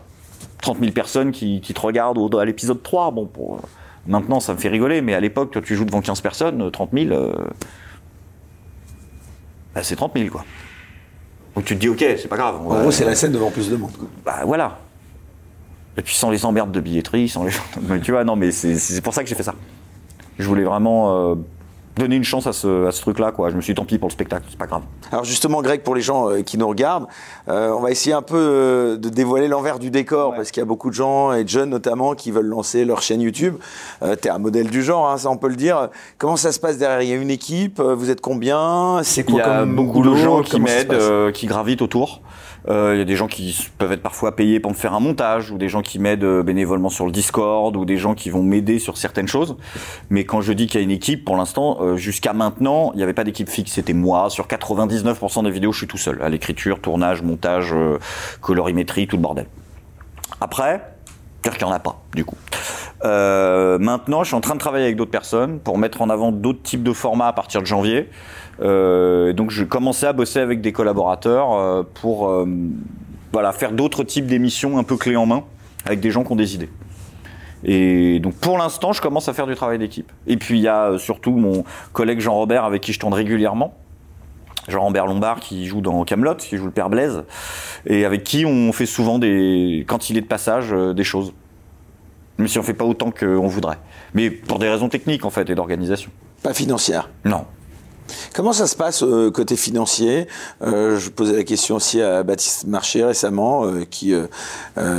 [0.62, 3.60] 30 000 personnes qui, te regardent à l'épisode 3, bon, pour...
[4.08, 7.12] maintenant, ça me fait rigoler, mais à l'époque, tu joues devant 15 personnes, 30 000,
[7.12, 7.32] euh...
[9.72, 10.44] bah, c'est 30 000, quoi.
[11.58, 12.54] Donc tu te dis, ok, c'est pas grave.
[12.64, 13.90] En gros, c'est la scène devant plus de monde.
[14.24, 14.78] Bah voilà.
[15.96, 17.50] Et puis sans les emmerdes de billetterie, sans les.
[18.04, 19.56] tu vois, non, mais c'est pour ça que j'ai fait ça.
[20.38, 21.34] Je voulais vraiment euh,
[21.98, 23.50] donner une chance à ce, à ce truc-là, quoi.
[23.50, 24.82] Je me suis dit, tant pis pour le spectacle, c'est pas grave.
[25.12, 27.06] Alors justement, Greg, pour les gens euh, qui nous regardent,
[27.48, 30.62] euh, on va essayer un peu euh, de dévoiler l'envers du décor, parce qu'il y
[30.62, 33.56] a beaucoup de gens, et de jeunes notamment, qui veulent lancer leur chaîne YouTube.
[34.02, 35.88] Euh, tu es un modèle du genre, hein, ça on peut le dire.
[36.18, 37.02] Comment ça se passe derrière?
[37.02, 39.00] Il y a une équipe, vous êtes combien?
[39.02, 42.22] C'est quoi Il y a beaucoup de gens qui m'aident, qui gravitent autour.
[42.68, 45.00] Euh, il y a des gens qui peuvent être parfois payés pour me faire un
[45.00, 48.30] montage, ou des gens qui m'aident euh, bénévolement sur le Discord, ou des gens qui
[48.30, 49.56] vont m'aider sur certaines choses.
[50.10, 52.98] Mais quand je dis qu'il y a une équipe, pour l'instant, euh, jusqu'à maintenant, il
[52.98, 53.72] n'y avait pas d'équipe fixe.
[53.72, 54.28] C'était moi.
[54.30, 56.20] Sur 99% des vidéos, je suis tout seul.
[56.22, 57.74] À l'écriture, tournage, montage,
[58.40, 59.46] colorimétrie, tout le bordel.
[60.40, 60.82] Après,
[61.42, 62.36] dire qu'il n'y en a pas, du coup.
[63.04, 66.32] Euh, maintenant, je suis en train de travailler avec d'autres personnes pour mettre en avant
[66.32, 68.08] d'autres types de formats à partir de janvier.
[68.60, 72.46] Euh, donc, je commençais à bosser avec des collaborateurs euh, pour euh,
[73.32, 75.44] voilà, faire d'autres types d'émissions un peu clés en main
[75.84, 76.70] avec des gens qui ont des idées.
[77.64, 80.12] Et donc pour l'instant, je commence à faire du travail d'équipe.
[80.28, 83.74] Et puis il y a surtout mon collègue Jean-Robert avec qui je tourne régulièrement.
[84.68, 87.24] Jean-Robert Lombard qui joue dans Camelot, qui joue le père Blaise,
[87.86, 91.32] et avec qui on fait souvent des, quand il est de passage, des choses.
[92.36, 93.78] Même si on fait pas autant qu'on voudrait.
[94.14, 96.12] Mais pour des raisons techniques en fait et d'organisation.
[96.42, 97.10] Pas financière.
[97.24, 97.44] Non.
[98.34, 100.26] Comment ça se passe euh, côté financier?
[100.62, 104.14] Euh, Je posais la question aussi à Baptiste Marché récemment, euh, qui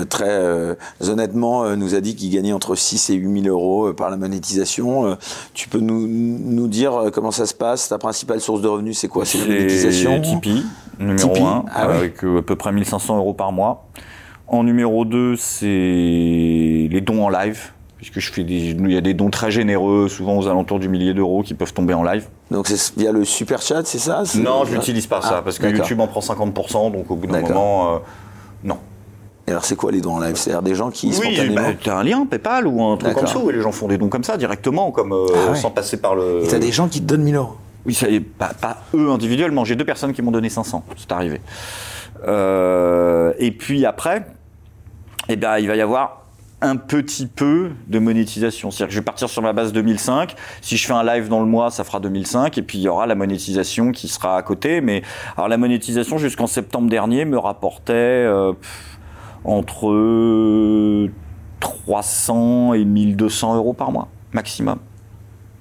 [0.10, 4.18] très honnêtement nous a dit qu'il gagnait entre 6 et 8 000 euros par la
[4.18, 5.18] monétisation.
[5.54, 7.90] Tu peux nous, nous dire comment ça se passe?
[7.90, 9.26] Ta principale source de revenus, c'est quoi?
[9.26, 10.64] C'est la monétisation Tipeee,
[11.00, 13.88] numéro Tipeee, 1, ah avec à peu près 1500 euros par mois.
[14.48, 19.02] En numéro 2, c'est les dons en live, puisque je fais des, il y a
[19.02, 22.28] des dons très généreux, souvent aux alentours du millier d'euros, qui peuvent tomber en live.
[22.50, 25.60] Donc c'est via le super chat, c'est ça Non, je n'utilise pas ça, Ah, parce
[25.60, 25.68] que.
[25.68, 27.98] YouTube en prend 50%, donc au bout d'un moment, euh,
[28.64, 28.78] non.
[29.48, 30.36] Et alors c'est quoi les dons en live?
[30.36, 31.56] C'est-à-dire des gens qui Oui, spontanément.
[31.56, 33.98] bah, t'as un lien PayPal ou un truc comme ça, où les gens font des
[33.98, 35.58] dons comme ça, directement, comme euh, Ah ouais.
[35.58, 36.44] sans passer par le...
[36.46, 37.56] Et T'as des gens qui te donnent 1000 euros.
[37.86, 39.66] Oui, ça pas, pas eux individuellement.
[39.66, 40.84] J'ai deux personnes qui m'ont donné 500.
[40.98, 41.42] C'est arrivé.
[42.28, 44.26] Euh, et puis après,
[45.30, 46.26] eh ben, il va y avoir
[46.62, 48.72] un petit peu de monétisation.
[48.72, 50.36] C'est-à-dire que je vais partir sur ma base 2005.
[50.62, 52.58] Si je fais un live dans le mois, ça fera 2005.
[52.58, 54.82] Et puis il y aura la monétisation qui sera à côté.
[54.82, 55.02] Mais
[55.38, 58.54] alors la monétisation jusqu'en septembre dernier me rapportait euh,
[59.44, 61.10] entre
[61.60, 64.80] 300 et 1200 euros par mois maximum.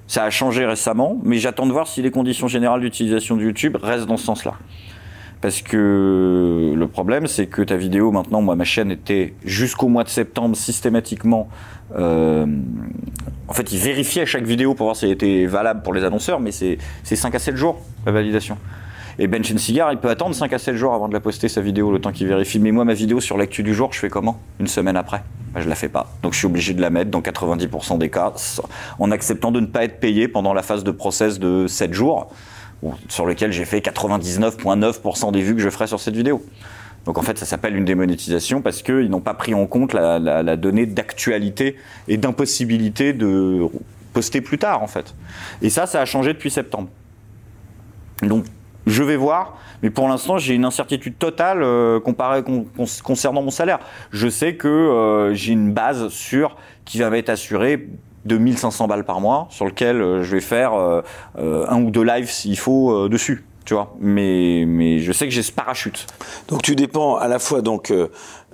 [0.07, 3.77] Ça a changé récemment, mais j'attends de voir si les conditions générales d'utilisation de YouTube
[3.81, 4.55] restent dans ce sens-là.
[5.41, 10.05] Parce que le problème, c'est que ta vidéo, maintenant, moi, ma chaîne était jusqu'au mois
[10.05, 11.49] de septembre systématiquement.
[11.97, 12.47] euh,
[13.47, 16.41] en fait, ils vérifiaient chaque vidéo pour voir si elle était valable pour les annonceurs,
[16.41, 18.59] mais c'est c'est 5 à 7 jours la validation.
[19.21, 21.61] Et Ben Cigar, il peut attendre 5 à 7 jours avant de la poster sa
[21.61, 22.61] vidéo, le temps qu'il vérifie.
[22.61, 24.39] Mais moi, ma vidéo sur l'actu du jour, je fais comment?
[24.61, 26.13] Une semaine après ben, Je la fais pas.
[26.23, 28.33] Donc je suis obligé de la mettre dans 90% des cas,
[29.01, 32.31] en acceptant de ne pas être payé pendant la phase de process de 7 jours,
[33.09, 36.45] sur lequel j'ai fait 99,9% des vues que je ferai sur cette vidéo.
[37.05, 40.57] Donc en fait, ça s'appelle une démonétisation parce qu'ils n'ont pas pris en compte la,
[40.57, 41.77] donnée d'actualité
[42.07, 43.67] et d'impossibilité de
[44.13, 45.15] poster plus tard en fait.
[45.63, 46.89] Et ça, ça a changé depuis septembre.
[48.23, 48.45] Donc
[48.87, 52.01] je vais voir, mais pour l'instant j'ai une incertitude totale euh,
[53.03, 53.79] concernant mon salaire.
[54.11, 57.89] Je sais que euh, j'ai une base sûre qui va m'être assurée
[58.29, 61.03] de 1500 balles par mois, sur lequel euh, je vais faire euh,
[61.39, 63.45] euh, un ou deux lives s'il faut dessus.
[63.65, 66.07] Tu vois, mais, mais je sais que j'ai ce parachute.
[66.49, 67.93] Donc tu dépends à la fois donc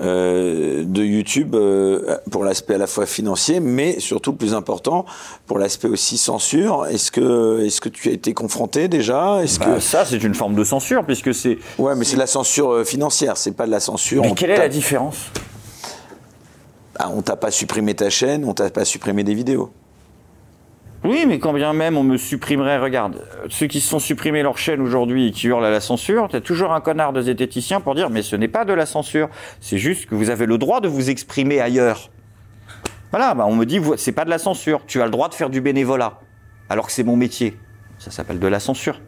[0.00, 5.04] euh, de YouTube euh, pour l'aspect à la fois financier, mais surtout le plus important
[5.46, 6.86] pour l'aspect aussi censure.
[6.86, 9.40] Est-ce que est-ce que tu as été confronté déjà?
[9.44, 11.58] Est-ce Bah, ça, c'est une forme de censure, puisque c'est.
[11.76, 14.22] que ouais, mais c'est de la censure financière, c'est pas de la censure.
[14.22, 15.30] Mais quelle est la différence?
[16.98, 19.72] Ah, on t'a pas supprimé ta chaîne, on t'a pas supprimé des vidéos.
[21.04, 24.56] Oui, mais quand bien même on me supprimerait, regarde, ceux qui se sont supprimés leur
[24.56, 27.94] chaîne aujourd'hui et qui hurlent à la censure, t'as toujours un connard de zététicien pour
[27.94, 29.28] dire mais ce n'est pas de la censure,
[29.60, 32.10] c'est juste que vous avez le droit de vous exprimer ailleurs.
[33.10, 35.34] Voilà, bah on me dit c'est pas de la censure, tu as le droit de
[35.34, 36.20] faire du bénévolat,
[36.70, 37.58] alors que c'est mon métier.
[37.98, 38.98] Ça s'appelle de la censure.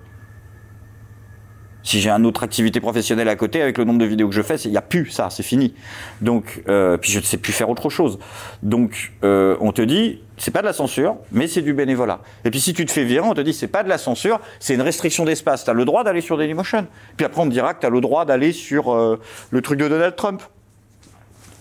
[1.87, 4.43] Si j'ai une autre activité professionnelle à côté, avec le nombre de vidéos que je
[4.43, 5.73] fais, il n'y a plus ça, c'est fini.
[6.21, 8.19] Donc, euh, puis je ne sais plus faire autre chose.
[8.65, 12.19] Donc, euh, on te dit, c'est pas de la censure, mais c'est du bénévolat.
[12.45, 14.41] Et puis si tu te fais virer, on te dit, c'est pas de la censure,
[14.59, 15.63] c'est une restriction d'espace.
[15.63, 16.89] Tu as le droit d'aller sur Dailymotion.
[17.17, 19.21] Puis après, on te dira que tu as le droit d'aller sur euh,
[19.51, 20.43] le truc de Donald Trump.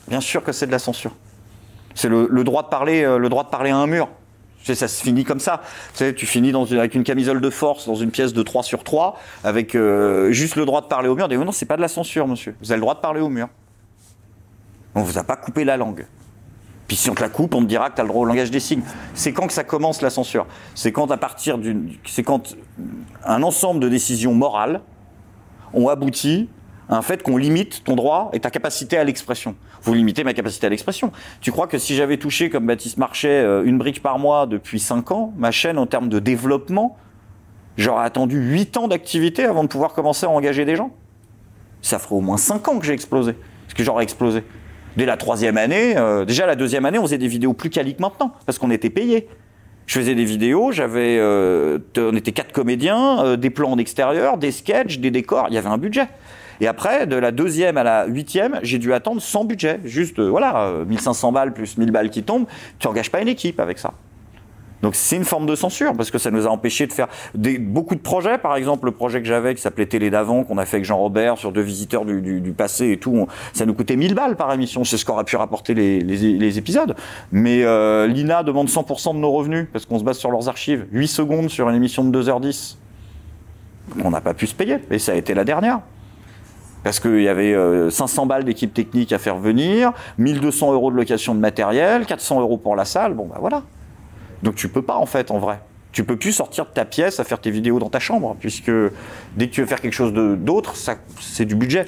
[0.07, 1.15] Bien sûr que c'est de la censure.
[1.93, 4.09] C'est le, le droit de parler, euh, le droit de parler à un mur.
[4.73, 5.61] Ça se finit comme ça.
[5.95, 9.75] Tu finis avec une camisole de force dans une pièce de 3 sur 3, avec
[9.75, 11.25] euh, juste le droit de parler au mur.
[11.25, 12.55] On dit, non, c'est pas de la censure, monsieur.
[12.61, 13.47] Vous avez le droit de parler au mur.
[14.95, 16.07] On vous a pas coupé la langue.
[16.87, 18.25] Puis si on te la coupe, on te dira que tu as le droit au
[18.25, 18.83] langage des signes.
[19.13, 20.45] C'est quand que ça commence la censure?
[20.75, 22.55] C'est quand à partir d'une, c'est quand
[23.23, 24.81] un ensemble de décisions morales
[25.73, 26.47] ont abouti
[26.89, 29.55] un fait qu'on limite ton droit et ta capacité à l'expression.
[29.81, 31.11] Vous limitez ma capacité à l'expression.
[31.41, 34.79] Tu crois que si j'avais touché, comme Baptiste Marchais, euh, une brique par mois depuis
[34.79, 36.97] 5 ans, ma chaîne, en termes de développement,
[37.77, 40.91] j'aurais attendu 8 ans d'activité avant de pouvoir commencer à engager des gens?
[41.81, 43.33] Ça ferait au moins 5 ans que j'ai explosé.
[43.33, 44.43] Parce que j'aurais explosé.
[44.97, 47.95] Dès la troisième année, euh, déjà la deuxième année, on faisait des vidéos plus quali
[47.95, 49.27] que maintenant, parce qu'on était payé.
[49.87, 54.51] Je faisais des vidéos, j'avais, euh, on était quatre comédiens, des plans en extérieur, des
[54.51, 56.07] sketchs, des décors, il y avait un budget.
[56.61, 59.79] Et après, de la deuxième à la huitième, j'ai dû attendre sans budget.
[59.83, 62.47] Juste, euh, voilà, 1500 balles plus 1000 balles qui tombent.
[62.79, 63.93] Tu n'engages pas une équipe avec ça.
[64.85, 67.95] Donc c'est une forme de censure parce que ça nous a empêché de faire beaucoup
[67.95, 68.37] de projets.
[68.37, 71.39] Par exemple, le projet que j'avais qui s'appelait Télé d'avant, qu'on a fait avec Jean-Robert
[71.39, 74.83] sur deux visiteurs du, passé et tout, ça nous coûtait 1000 balles par émission.
[74.83, 76.95] C'est ce qu'aurait pu rapporter les, épisodes.
[77.31, 80.85] Mais euh, l'INA demande 100% de nos revenus parce qu'on se base sur leurs archives.
[80.91, 82.77] 8 secondes sur une émission de 2h10.
[84.03, 85.79] On n'a pas pu se payer et ça a été la dernière
[86.85, 87.55] parce qu'il y avait
[87.89, 92.41] 500 euh, balles d'équipe technique à faire venir, 1200 euros de location de matériel, 400
[92.41, 93.63] euros pour la salle, bon bah voilà.
[94.43, 95.61] Donc tu peux pas en fait en vrai.
[95.93, 98.69] Tu peux plus sortir de ta pièce à faire tes vidéos dans ta chambre, puisque
[99.35, 100.75] dès que tu veux faire quelque chose d'autre,
[101.19, 101.87] c'est du budget.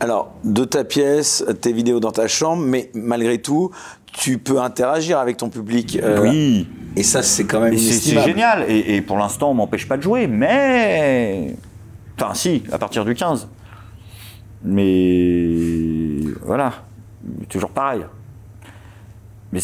[0.00, 3.70] Alors, de ta pièce, tes vidéos dans ta chambre, mais malgré tout,
[4.14, 5.98] tu peux interagir avec ton public.
[6.02, 6.68] Euh, oui.
[6.96, 8.64] Et ça, c'est quand même C'est génial.
[8.70, 11.54] Et, pour l'instant, on m'empêche pas de jouer, mais.
[12.18, 13.46] Enfin, si, à partir du 15.
[14.62, 16.20] Mais.
[16.42, 16.72] Voilà.
[17.48, 18.04] Toujours pareil.
[19.52, 19.60] Mais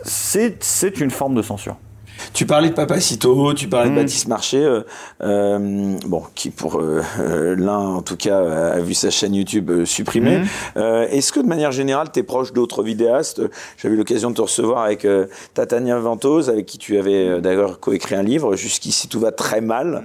[0.00, 1.76] c'est une forme de censure.
[2.32, 3.98] Tu parlais de Papacito, tu parlais de mm.
[3.98, 4.82] Baptiste Marché, euh,
[5.22, 7.02] euh, bon, qui pour euh,
[7.56, 10.38] l'un en tout cas a vu sa chaîne YouTube supprimée.
[10.38, 10.80] Mm.
[11.10, 13.42] Est-ce que de manière générale, tu es proche d'autres vidéastes?
[13.76, 15.06] J'avais eu l'occasion de te recevoir avec
[15.54, 18.56] Tatania Ventose, avec qui tu avais d'ailleurs coécrit un livre.
[18.56, 20.04] Jusqu'ici, tout va très mal.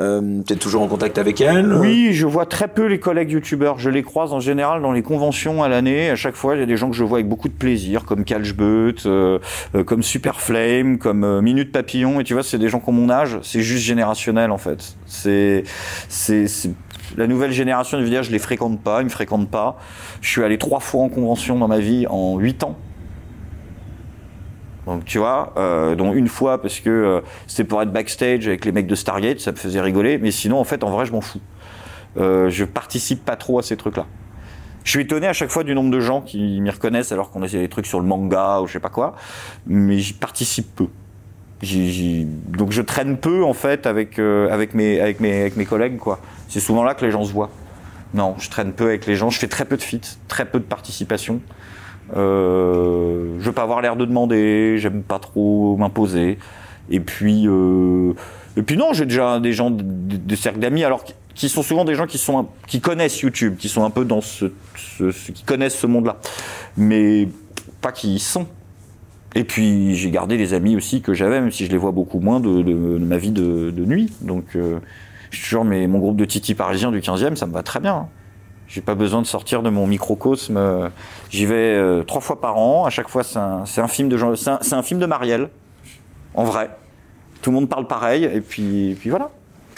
[0.00, 3.30] Euh, tu es toujours en contact avec elle Oui, je vois très peu les collègues
[3.30, 3.78] youtubeurs.
[3.78, 6.10] Je les croise en général dans les conventions à l'année.
[6.10, 8.04] À chaque fois, il y a des gens que je vois avec beaucoup de plaisir,
[8.04, 9.38] comme Calchbeut, euh,
[9.74, 12.20] euh, comme Superflame, comme euh, Minute Papillon.
[12.20, 13.38] Et tu vois, c'est des gens qui ont mon âge.
[13.42, 14.96] C'est juste générationnel, en fait.
[15.06, 15.62] C'est,
[17.16, 19.78] la nouvelle génération de vidéos, je les fréquente pas, ils me fréquentent pas.
[20.20, 22.76] Je suis allé trois fois en convention dans ma vie en huit ans.
[24.86, 28.64] Donc tu vois, euh, dont une fois parce que euh, c'était pour être backstage avec
[28.64, 31.12] les mecs de Stargate, ça me faisait rigoler, mais sinon en fait en vrai je
[31.12, 31.40] m'en fous.
[32.16, 34.06] Euh, je participe pas trop à ces trucs-là.
[34.84, 37.42] Je suis étonné à chaque fois du nombre de gens qui m'y reconnaissent alors qu'on
[37.42, 39.16] essaie des trucs sur le manga ou je sais pas quoi,
[39.66, 40.86] mais j'y participe peu.
[42.48, 45.96] Donc je traîne peu en fait avec euh, avec mes avec mes avec mes collègues
[45.96, 46.20] quoi.
[46.48, 47.50] C'est souvent là que les gens se voient.
[48.12, 49.30] Non, je traîne peu avec les gens.
[49.30, 51.40] Je fais très peu de feats, très peu de participation.
[52.16, 56.38] Euh, je veux pas avoir l'air de demander, j'aime pas trop m'imposer.
[56.90, 58.12] Et puis, euh,
[58.56, 61.94] et puis non, j'ai déjà des gens, des, cercles d'amis, alors qui sont souvent des
[61.94, 64.46] gens qui sont qui connaissent YouTube, qui sont un peu dans ce,
[65.32, 66.18] qui connaissent ce monde-là,
[66.76, 67.28] mais
[67.80, 68.46] pas qui y sont.
[69.34, 72.20] Et puis j'ai gardé les amis aussi que j'avais, même si je les vois beaucoup
[72.20, 72.48] moins de,
[72.98, 74.12] ma vie de, nuit.
[74.20, 74.78] Donc euh,
[75.30, 77.80] je suis toujours, mais mon groupe de Titi parisien du 15e, ça me va très
[77.80, 78.08] bien.
[78.68, 80.90] J'ai pas besoin de sortir de mon microcosme.
[81.30, 82.84] J'y vais euh, trois fois par an.
[82.84, 85.50] À chaque fois, c'est un, film de c'est un, film de Marielle,
[86.34, 86.70] en vrai.
[87.42, 89.30] Tout le monde parle pareil, et puis, puis voilà.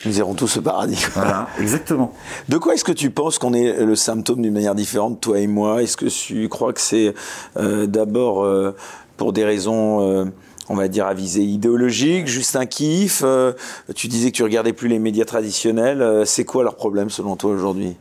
[0.05, 1.05] Nous irons tous au paradis.
[1.15, 2.13] Voilà, exactement.
[2.49, 5.47] De quoi est-ce que tu penses qu'on est le symptôme d'une manière différente, toi et
[5.47, 5.83] moi?
[5.83, 7.15] Est-ce que tu crois que c'est
[7.57, 8.77] euh, d'abord euh,
[9.17, 10.31] pour des raisons
[10.69, 13.23] on va dire à visée idéologique, juste un kiff.
[13.95, 16.27] tu disais que tu regardais plus les médias traditionnels.
[16.27, 17.97] c'est quoi leur problème selon toi aujourd'hui?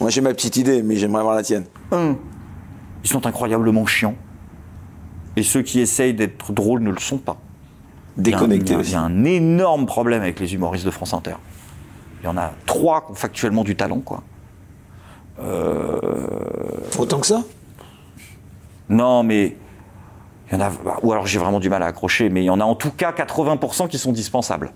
[0.00, 1.64] Moi, j'ai ma petite idée, mais j'aimerais voir la tienne.
[1.90, 2.16] Un,
[3.04, 4.14] ils sont incroyablement chiants.
[5.36, 7.36] Et ceux qui essayent d'être drôles ne le sont pas.
[8.16, 8.90] Déconnectés aussi.
[8.90, 11.36] Il y a un énorme problème avec les humoristes de France Inter.
[12.20, 14.22] Il y en a trois qui ont factuellement du talent, quoi.
[15.40, 16.00] Euh...
[16.98, 17.44] Autant que ça?
[18.88, 19.56] Non, mais
[20.50, 20.72] il y en a,
[21.02, 22.90] ou alors j'ai vraiment du mal à accrocher, mais il y en a en tout
[22.90, 24.72] cas 80% qui sont dispensables.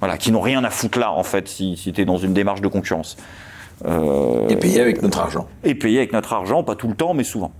[0.00, 2.34] Voilà, qui n'ont rien à foutre là, en fait, si, si tu es dans une
[2.34, 3.16] démarche de concurrence.
[3.86, 5.48] Euh, et payé avec notre argent.
[5.64, 7.52] Et payé avec notre argent, pas tout le temps, mais souvent.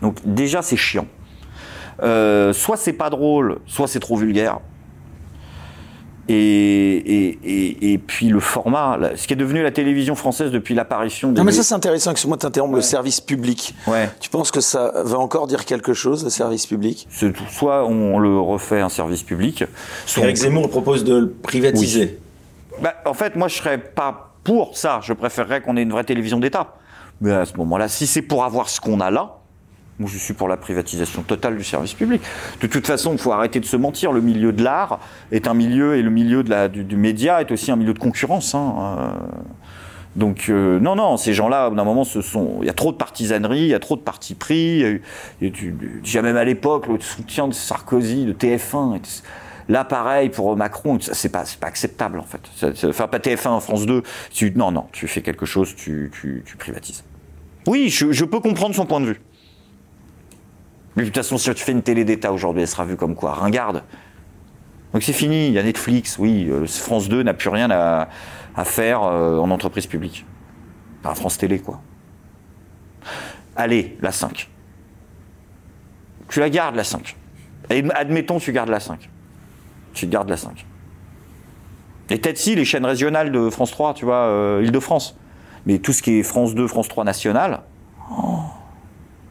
[0.00, 1.06] Donc déjà, c'est chiant.
[2.02, 4.60] Euh, soit c'est pas drôle, soit c'est trop vulgaire.
[6.28, 11.38] Et, et, puis le format, ce qui est devenu la télévision française depuis l'apparition des...
[11.38, 13.74] Non mais ça c'est intéressant, que moi t'interromps, le service public.
[13.86, 14.08] Ouais.
[14.20, 17.06] Tu penses que ça va encore dire quelque chose, le service public?
[17.50, 19.64] Soit on le refait un service public,
[20.06, 20.22] soit...
[20.22, 22.18] Eric Zemmour propose de le privatiser.
[22.80, 25.00] Bah, en fait, moi je serais pas pour ça.
[25.02, 26.74] Je préférerais qu'on ait une vraie télévision d'État.
[27.20, 29.36] Mais à ce moment-là, si c'est pour avoir ce qu'on a là,
[29.98, 32.22] moi je suis pour la privatisation totale du service public.
[32.60, 34.12] De toute façon, il faut arrêter de se mentir.
[34.12, 34.98] Le milieu de l'art
[35.30, 38.54] est un milieu et le milieu du, média est aussi un milieu de concurrence.
[38.54, 38.74] Hein.
[38.98, 39.10] Euh,
[40.16, 42.96] donc euh, non, non, ces gens-là, d'un moment, ce sont, il y a trop de
[42.96, 45.00] partisanerie, il y a trop de partis pris.
[45.40, 49.00] Déjà même à l'époque, le soutien de Sarkozy, de TF1.
[49.68, 52.40] Là, pareil, pour Macron, c'est pas, pas acceptable, en fait.
[52.88, 54.02] Enfin, pas TF1, France 2.
[54.30, 56.10] Tu, non, non, tu fais quelque chose, tu,
[56.58, 57.04] privatises.
[57.66, 59.20] Oui, je, peux comprendre son point de vue.
[60.96, 63.14] Mais de toute façon, si tu fais une télé d'État aujourd'hui, elle sera vue comme
[63.14, 63.34] quoi?
[63.34, 63.82] Ringarde.
[64.92, 68.08] Donc c'est fini, il y a Netflix, oui, euh, France 2 n'a plus rien à,
[68.64, 70.26] faire en entreprise publique.
[71.02, 71.80] À France Télé, quoi.
[73.56, 74.50] Allez, la 5.
[76.28, 77.16] Tu la gardes, la 5.
[77.70, 79.08] Et admettons, tu gardes la 5.
[79.92, 80.66] Tu gardes la 5.
[82.10, 85.18] Et peut-être si, les chaînes régionales de France 3, tu vois, Île-de-France.
[85.66, 87.62] Mais tout ce qui est France 2, France 3 nationale,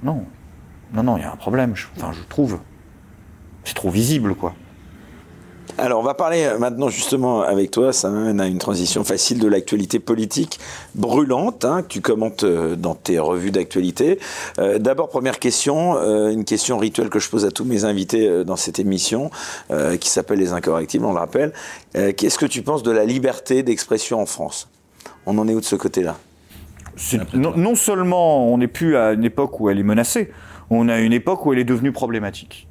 [0.03, 0.25] non.
[0.93, 2.59] Non, non, il y a un problème, enfin, je trouve.
[3.63, 4.53] C'est trop visible, quoi.
[5.77, 9.39] Alors, on va parler euh, maintenant justement avec toi, ça m'amène à une transition facile
[9.39, 10.59] de l'actualité politique
[10.95, 14.19] brûlante hein, que tu commentes euh, dans tes revues d'actualité.
[14.59, 15.97] Euh, d'abord, première question,
[16.29, 19.29] une question rituelle que je pose à tous mes invités dans cette émission,
[19.99, 21.53] qui s'appelle Les Incorrectibles, on le rappelle.
[21.93, 24.69] Qu'est-ce que tu penses de la liberté d'expression en France?
[25.25, 26.17] On en est où de ce côté-là?
[27.33, 30.31] Non, seulement on n'est plus à une époque où elle est menacée,
[30.69, 32.67] on a une époque où elle est devenue problématique.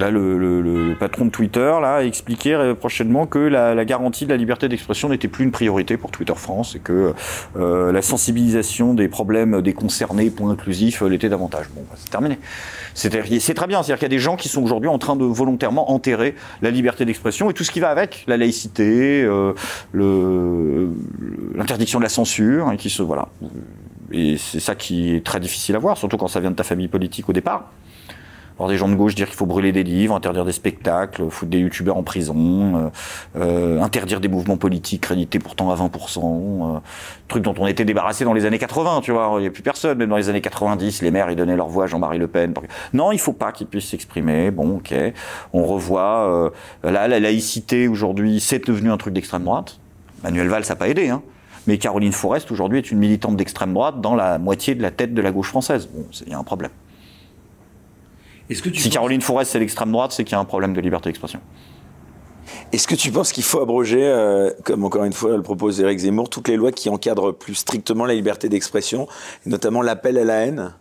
[0.00, 4.68] Là, le, patron de Twitter là, a expliqué prochainement que la, garantie de la liberté
[4.68, 7.12] d'expression n'était plus une priorité pour Twitter France et que
[7.56, 11.66] euh, la sensibilisation des problèmes des concernés, point inclusif, l'était davantage.
[11.74, 12.38] Bon, bah, c'est terminé.
[12.94, 13.10] C'est
[13.54, 13.82] très bien.
[13.82, 16.70] C'est-à-dire qu'il y a des gens qui sont aujourd'hui en train de volontairement enterrer la
[16.70, 19.52] liberté d'expression et tout ce qui va avec, la laïcité, euh,
[21.54, 23.28] l'interdiction de la censure, et qui se voilà.
[24.12, 26.64] Et c'est ça qui est très difficile à voir, surtout quand ça vient de ta
[26.64, 27.70] famille politique au départ
[28.68, 31.58] des gens de gauche dire qu'il faut brûler des livres, interdire des spectacles, foutre des
[31.58, 32.88] youtubeurs en prison, euh,
[33.40, 36.78] euh, interdire des mouvements politiques crédités pourtant à 20%, euh,
[37.28, 39.62] truc dont on était débarrassé dans les années 80, tu vois, il n'y a plus
[39.62, 42.28] personne, même dans les années 90, les maires ils donnaient leur voix à Jean-Marie Le
[42.28, 42.52] Pen.
[42.92, 44.94] Non, il faut pas qu'ils puissent s'exprimer, bon ok,
[45.52, 46.52] on revoit,
[46.82, 49.78] là la laïcité aujourd'hui c'est devenu un truc d'extrême droite,
[50.22, 51.22] Manuel Valls n'a pas aidé, hein.
[51.66, 55.12] Mais Caroline Forest, aujourd'hui, est une militante d'extrême droite dans la moitié de la tête
[55.12, 55.90] de la gauche française.
[55.92, 56.70] Bon, il y a un problème
[58.54, 61.40] si Caroline Forest c'est l'extrême droite, c'est qu'il y a un problème de liberté d'expression.
[62.72, 65.98] Est-ce que tu penses qu'il faut abroger, euh, comme encore une fois le propose Eric
[65.98, 69.08] Zemmour, toutes les lois qui encadrent plus strictement la liberté d'expression,
[69.46, 70.72] notamment l'appel à la haine?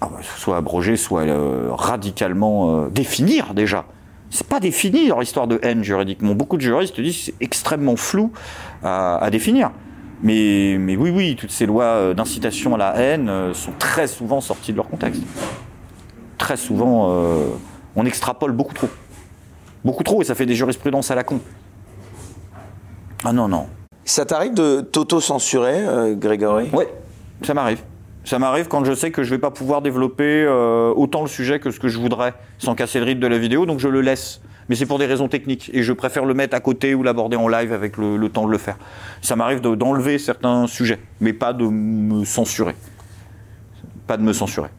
[0.00, 3.86] Ah bah, Soit abrogé, soit euh, radicalement euh, définir déjà.
[4.30, 6.34] C'est pas défini leur histoire de haine juridiquement.
[6.34, 8.32] Beaucoup de juristes disent que c'est extrêmement flou
[8.82, 9.70] à, définir.
[10.22, 14.72] Mais, mais, oui, oui, toutes ces lois d'incitation à la haine sont très souvent sorties
[14.72, 15.22] de leur contexte
[16.38, 17.46] très souvent, euh,
[17.96, 18.88] on extrapole beaucoup trop.
[19.84, 21.40] Beaucoup trop, et ça fait des jurisprudences à la con.
[23.24, 23.66] Ah non, non.
[24.04, 26.68] Ça t'arrive de t'auto-censurer, euh, Grégory?
[26.72, 26.84] Oui,
[27.42, 27.82] ça m'arrive.
[28.24, 31.58] Ça m'arrive quand je sais que je vais pas pouvoir développer euh, autant le sujet
[31.58, 34.00] que ce que je voudrais, sans casser le rythme de la vidéo, donc je le
[34.00, 34.40] laisse.
[34.70, 37.36] Mais c'est pour des raisons techniques, et je préfère le mettre à côté ou l'aborder
[37.36, 38.78] en live avec le, temps de le faire.
[39.20, 42.74] Ça m'arrive d'enlever certains sujets, mais pas de me censurer.
[44.06, 44.70] Pas de me censurer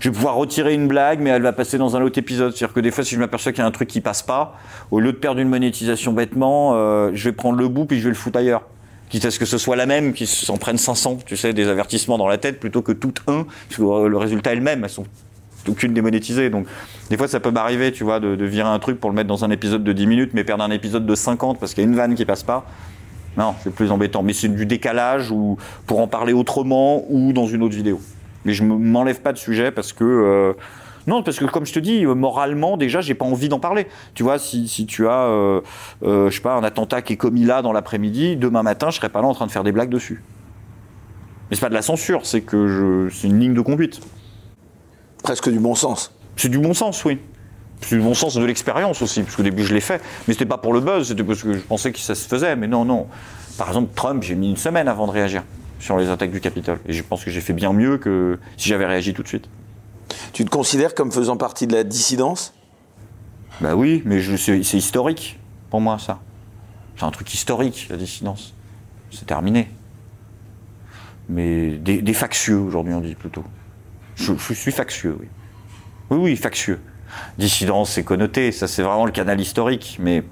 [0.00, 2.54] je vais pouvoir retirer une blague, mais elle va passer dans un autre épisode.
[2.54, 4.58] C'est-à-dire que des fois, si je m'aperçois qu'il y a un truc qui passe pas,
[4.90, 8.04] au lieu de perdre une monétisation bêtement, euh, je vais prendre le bout puis je
[8.04, 8.62] vais le foutre ailleurs.
[9.08, 11.68] Quitte à ce que ce soit la même, qui s'en prennent 500, tu sais, des
[11.68, 14.62] avertissements dans la tête, plutôt que toutes un, parce que euh, le résultat est le
[14.62, 15.06] même, elles sont
[15.68, 16.50] aucune démonétisée.
[16.50, 16.66] Donc,
[17.10, 19.28] des fois, ça peut m'arriver, tu vois, de, de, virer un truc pour le mettre
[19.28, 21.86] dans un épisode de 10 minutes, mais perdre un épisode de 50 parce qu'il y
[21.86, 22.66] a une vanne qui passe pas.
[23.36, 24.22] Non, c'est plus embêtant.
[24.22, 28.00] Mais c'est du décalage ou pour en parler autrement ou dans une autre vidéo
[28.46, 30.52] mais je m'enlève pas de sujet parce que euh,
[31.08, 33.88] non, parce que comme je te dis, moralement déjà, j'ai pas envie d'en parler.
[34.14, 35.60] Tu vois, si, si tu as, euh,
[36.04, 38.96] euh, je sais pas, un attentat qui est commis là dans l'après-midi, demain matin, je
[38.96, 40.22] serai pas là en train de faire des blagues dessus.
[41.50, 44.00] Mais c'est pas de la censure, c'est que je, c'est une ligne de conduite.
[45.24, 46.12] Presque du bon sens.
[46.36, 47.18] C'est du bon sens, oui.
[47.80, 50.00] C'est du bon sens de l'expérience aussi, parce qu'au début je l'ai fait.
[50.26, 52.54] Mais c'était pas pour le buzz, c'était parce que je pensais que ça se faisait.
[52.54, 53.08] Mais non, non.
[53.58, 55.42] Par exemple, Trump, j'ai mis une semaine avant de réagir
[55.78, 56.78] sur les attaques du Capitole.
[56.86, 59.48] Et je pense que j'ai fait bien mieux que si j'avais réagi tout de suite.
[60.32, 62.54] Tu te considères comme faisant partie de la dissidence?
[63.60, 65.38] Bah oui, mais c'est historique
[65.70, 66.20] pour moi ça.
[66.96, 68.54] C'est un truc historique, la dissidence.
[69.10, 69.68] C'est terminé.
[71.28, 73.44] Mais des, factieux, aujourd'hui on dit plutôt.
[74.14, 75.26] Je, je, suis factieux, oui.
[76.10, 76.80] Oui, oui, factieux.
[77.38, 80.22] Dissidence, c'est connoté, ça c'est vraiment le canal historique, mais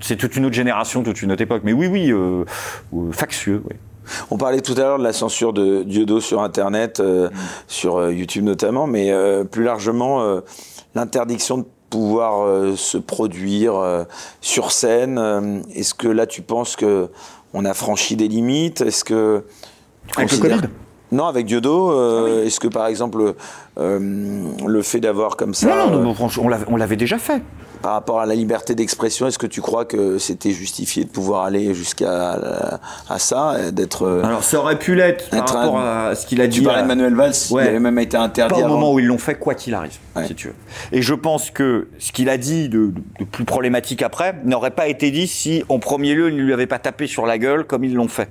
[0.00, 1.62] c'est toute, une autre génération, toute une autre époque.
[1.64, 2.44] Mais oui, oui, euh,
[2.94, 3.76] euh, factieux, oui.
[4.30, 7.28] On parlait tout à l'heure de la censure de Dieudo sur Internet, euh,
[7.66, 9.12] sur YouTube notamment, mais
[9.50, 10.40] plus largement,
[10.94, 14.06] l'interdiction de pouvoir se produire
[14.40, 15.64] sur scène.
[15.74, 17.08] Est-ce que là, tu penses que
[17.52, 18.80] on a franchi des limites?
[18.80, 19.42] Est-ce que
[20.16, 20.60] avec le Covid?
[21.10, 23.34] Non, avec Dieudo, ah est-ce que par exemple
[23.76, 25.88] le fait d'avoir comme ça.
[25.88, 27.42] Non, non, non on l'avait déjà fait.
[27.82, 31.44] Par rapport à la liberté d'expression, est-ce que tu crois que c'était justifié de pouvoir
[31.44, 36.26] aller jusqu'à à ça, d'être euh, Alors ça aurait pu l'être par rapport à ce
[36.26, 36.58] qu'il a dit.
[36.58, 38.60] Tu parlais de Manuel Valls, il avait même été interdit.
[38.60, 39.96] Pas au moment où ils l'ont fait, quoi qu'il arrive,
[40.26, 40.54] si tu veux.
[40.92, 44.88] Et je pense que ce qu'il a dit de, de, plus problématique après n'aurait pas
[44.88, 47.64] été dit si, en premier lieu, il ne lui avait pas tapé sur la gueule
[47.64, 48.30] comme ils l'ont fait.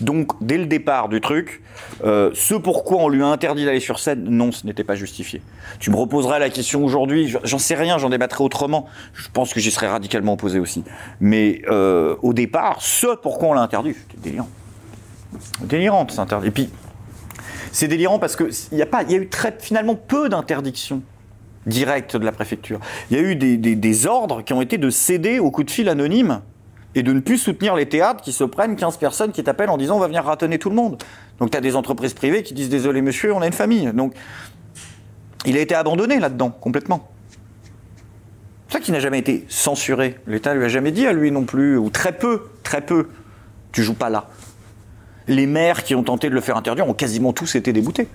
[0.00, 1.62] Donc, dès le départ du truc,
[2.04, 5.40] euh, ce pourquoi on lui a interdit d'aller sur scène, non, ce n'était pas justifié.
[5.78, 8.86] Tu me reposeras la question aujourd'hui, j'en sais rien, j'en débattrai autrement.
[9.14, 10.84] Je pense que j'y serais radicalement opposé aussi.
[11.20, 14.48] Mais euh, au départ, ce pourquoi on l'a interdit, c'était délirant.
[15.62, 16.48] Délirant, c'est interdit.
[16.48, 16.70] Et puis,
[17.72, 19.30] c'est délirant parce qu'il y, a pas, y a eu
[19.60, 21.02] finalement peu d'interdictions
[21.66, 22.80] directes de la préfecture.
[23.10, 25.70] Il y a eu des, des ordres qui ont été de céder au coup de
[25.70, 26.42] fil anonyme
[26.96, 29.76] et de ne plus soutenir les théâtres qui se prennent 15 personnes qui t'appellent en
[29.76, 31.00] disant on va venir ratonner tout le monde.
[31.38, 33.92] Donc tu as des entreprises privées qui disent désolé monsieur, on a une famille.
[33.92, 34.14] Donc
[35.44, 37.08] il a été abandonné là-dedans, complètement.
[38.68, 40.16] C'est ça qui n'a jamais été censuré.
[40.26, 43.10] L'État lui a jamais dit à lui non plus, ou très peu, très peu,
[43.70, 44.28] tu joues pas là.
[45.28, 48.08] Les maires qui ont tenté de le faire interdire ont quasiment tous été déboutés.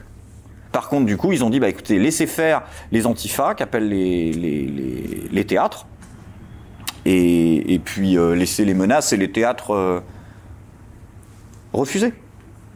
[0.71, 3.89] Par contre, du coup, ils ont dit, bah écoutez, laissez faire les antifas, qui appellent
[3.89, 5.85] les, théâtres,
[7.05, 10.01] et, puis euh, laisser les menaces et les théâtres euh,
[11.73, 12.13] refuser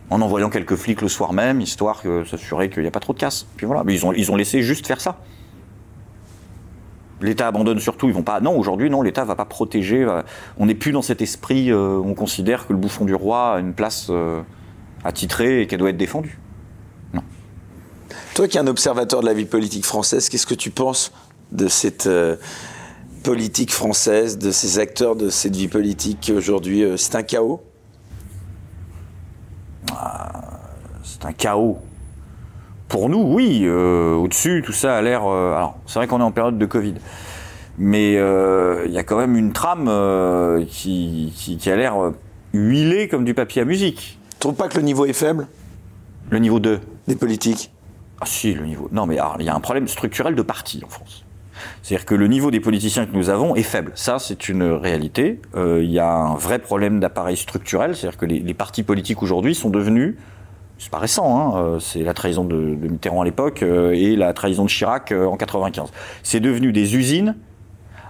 [0.09, 3.13] en envoyant quelques flics le soir même, histoire de s'assurer qu'il n'y a pas trop
[3.13, 3.47] de casse.
[3.57, 5.19] Puis voilà, ils ont, ils ont laissé juste faire ça.
[7.21, 8.39] L'État abandonne surtout, ils vont pas.
[8.39, 10.03] Non, aujourd'hui, non, l'État va pas protéger.
[10.03, 10.21] Euh,
[10.57, 11.73] on n'est plus dans cet esprit.
[11.73, 14.11] on considère que le bouffon du roi a une place
[15.03, 16.37] attitrée et qu'elle doit être défendue.
[17.13, 17.23] Non.
[18.35, 21.11] Toi, qui es un observateur de la vie politique française, qu'est-ce que tu penses
[21.51, 22.07] de cette
[23.25, 27.63] politique française, de ces acteurs de cette vie politique aujourd'hui euh, C'est un chaos
[29.91, 30.59] ah,
[31.03, 31.79] C'est un chaos.
[32.87, 33.61] Pour nous, oui.
[33.63, 35.25] Euh, au-dessus, tout ça a l'air.
[35.25, 36.93] Euh, alors, c'est vrai qu'on est en période de Covid.
[37.79, 39.89] Mais il y a quand même une trame
[40.69, 41.95] qui, qui, a l'air
[42.53, 44.19] huilée comme du papier à musique.
[44.29, 45.47] Tu trouves pas que le niveau est faible?
[46.29, 47.71] Le niveau 2 Des politiques?
[48.21, 48.87] Ah si, le niveau.
[48.93, 51.24] Non, mais il y a un problème structurel de parti en France.
[51.81, 53.91] C'est-à-dire que le niveau des politiciens que nous avons est faible.
[53.95, 55.39] Ça, c'est une réalité.
[55.55, 57.95] Euh, il y a un vrai problème d'appareil structurel.
[57.95, 60.15] C'est-à-dire que les, partis politiques aujourd'hui sont devenus
[60.77, 64.33] c'est pas récent, hein, euh, c'est la trahison de, Mitterrand à l'époque euh, et la
[64.33, 65.89] trahison de Chirac en 95.
[66.21, 67.35] C'est devenu des usines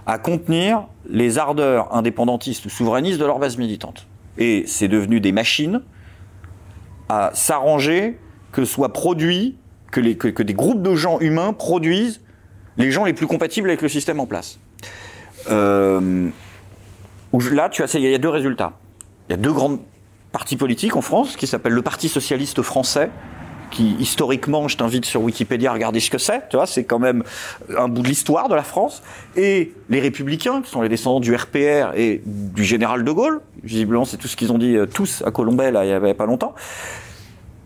[0.04, 4.08] à contenir les ardeurs indépendantistes ou souverainistes de leur base militante.
[4.38, 5.82] Et c'est devenu des machines
[7.08, 8.18] à s'arranger
[8.52, 9.56] que soit produit,
[9.90, 10.00] que,
[10.42, 12.20] des groupes de gens humains produisent
[12.78, 14.58] les gens les plus compatibles avec le système en place.
[15.50, 16.28] Euh,
[17.52, 18.72] là, tu as, il y a deux résultats.
[19.28, 19.78] Il y a deux grands
[20.32, 23.10] partis politiques en France qui s'appellent le Parti socialiste français,
[23.70, 26.98] qui historiquement, je t'invite sur Wikipédia à regarder ce que c'est, tu vois, c'est quand
[26.98, 27.24] même
[27.76, 29.02] un bout de l'histoire de la France,
[29.36, 34.04] et les Républicains, qui sont les descendants du RPR et du général de Gaulle, visiblement
[34.04, 36.26] c'est tout ce qu'ils ont dit euh, tous à Colombey, là, il y avait pas
[36.26, 36.54] longtemps,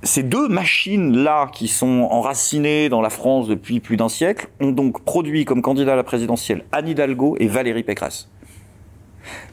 [0.02, 5.04] ces deux machines-là, qui sont enracinées dans la France depuis plus d'un siècle, ont donc
[5.04, 8.28] produit comme candidat à la présidentielle Anne Hidalgo et Valérie Pécresse.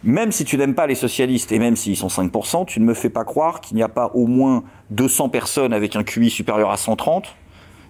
[0.04, 2.94] Même si tu n'aimes pas les socialistes, et même s'ils sont 5%, tu ne me
[2.94, 6.72] fais pas croire qu'il n'y a pas au moins 200 personnes avec un QI supérieur
[6.72, 7.36] à 130,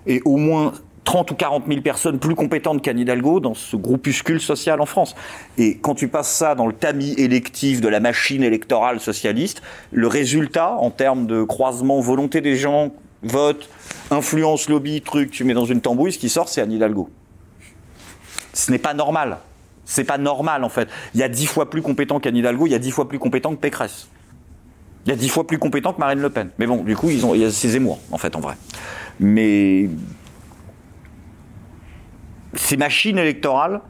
[0.08, 0.74] et au moins
[1.08, 5.16] 30 ou 40 000 personnes plus compétentes qu'Anne Hidalgo dans ce groupuscule social en France.
[5.58, 9.62] Et quand tu passes ça dans le tamis électif de la machine électorale socialiste,
[9.94, 12.92] le résultat en termes de croisement, volonté des gens,
[13.24, 13.70] vote,
[14.12, 17.10] influence, lobby, truc, tu mets dans une tambouille, ce qui sort, c'est Anne Hidalgo.
[18.52, 19.38] Ce n'est pas normal.
[19.86, 20.90] C'est pas normal en fait.
[21.14, 23.18] Il y a dix fois plus compétent qu'Anne Hidalgo, il y a dix fois plus
[23.18, 24.10] compétent que Pécresse.
[25.06, 26.50] Il y a dix fois plus compétent que Marine Le Pen.
[26.60, 28.56] Mais bon, du coup, ils ont, il y a ces Zemmour, en fait, en vrai.
[29.22, 29.88] Mais
[32.58, 33.82] ces machines électorales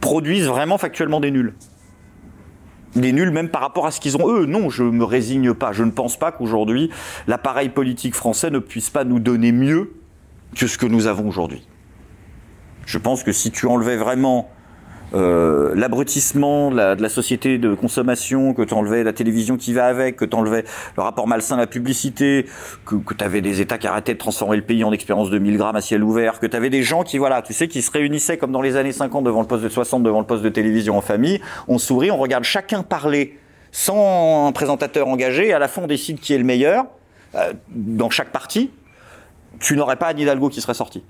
[0.00, 1.54] produisent vraiment factuellement des nuls.
[2.96, 4.46] Des nuls même par rapport à ce qu'ils ont eux.
[4.46, 5.72] Non, je ne me résigne pas.
[5.72, 6.90] Je ne pense pas qu'aujourd'hui,
[7.28, 9.92] l'appareil politique français ne puisse pas nous donner mieux
[10.56, 11.66] que ce que nous avons aujourd'hui.
[12.86, 14.50] Je pense que si tu enlevais vraiment
[15.14, 20.16] euh, l'abrutissement de la, société de consommation, que tu enlevais la télévision qui va avec,
[20.16, 20.64] que tu enlevais
[20.96, 22.46] le rapport malsain à la publicité,
[22.86, 25.38] que, que tu avais des États qui arrêtaient de transformer le pays en expérience de
[25.38, 27.82] 1000 grammes à ciel ouvert, que tu avais des gens qui, voilà, tu sais, qui
[27.82, 30.42] se réunissaient comme dans les années 50 devant le poste de 60, devant le poste
[30.42, 33.38] de télévision en famille, on sourit, on regarde chacun parler
[33.72, 36.86] sans un présentateur engagé, et à la fin on décide qui est le meilleur,
[37.34, 38.70] euh, dans chaque partie,
[39.60, 41.02] tu n'aurais pas Anne Hidalgo qui serait sorti.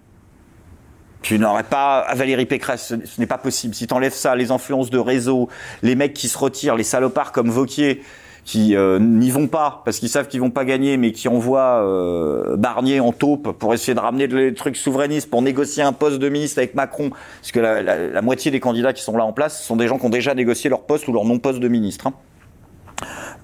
[1.22, 3.74] Tu n'aurais pas Valérie Pécresse, ce n'est pas possible.
[3.74, 5.48] Si tu enlèves ça, les influences de réseau,
[5.82, 8.02] les mecs qui se retirent, les salopards comme Vauquier,
[8.44, 11.84] qui euh, n'y vont pas parce qu'ils savent qu'ils vont pas gagner, mais qui envoient
[11.84, 16.18] euh, Barnier en taupe pour essayer de ramener des trucs souverainistes, pour négocier un poste
[16.18, 19.62] de ministre avec Macron, parce que la, moitié des candidats qui sont là en place
[19.62, 22.06] sont des gens qui ont déjà négocié leur poste ou leur non-poste de ministre.
[22.06, 22.14] Hein.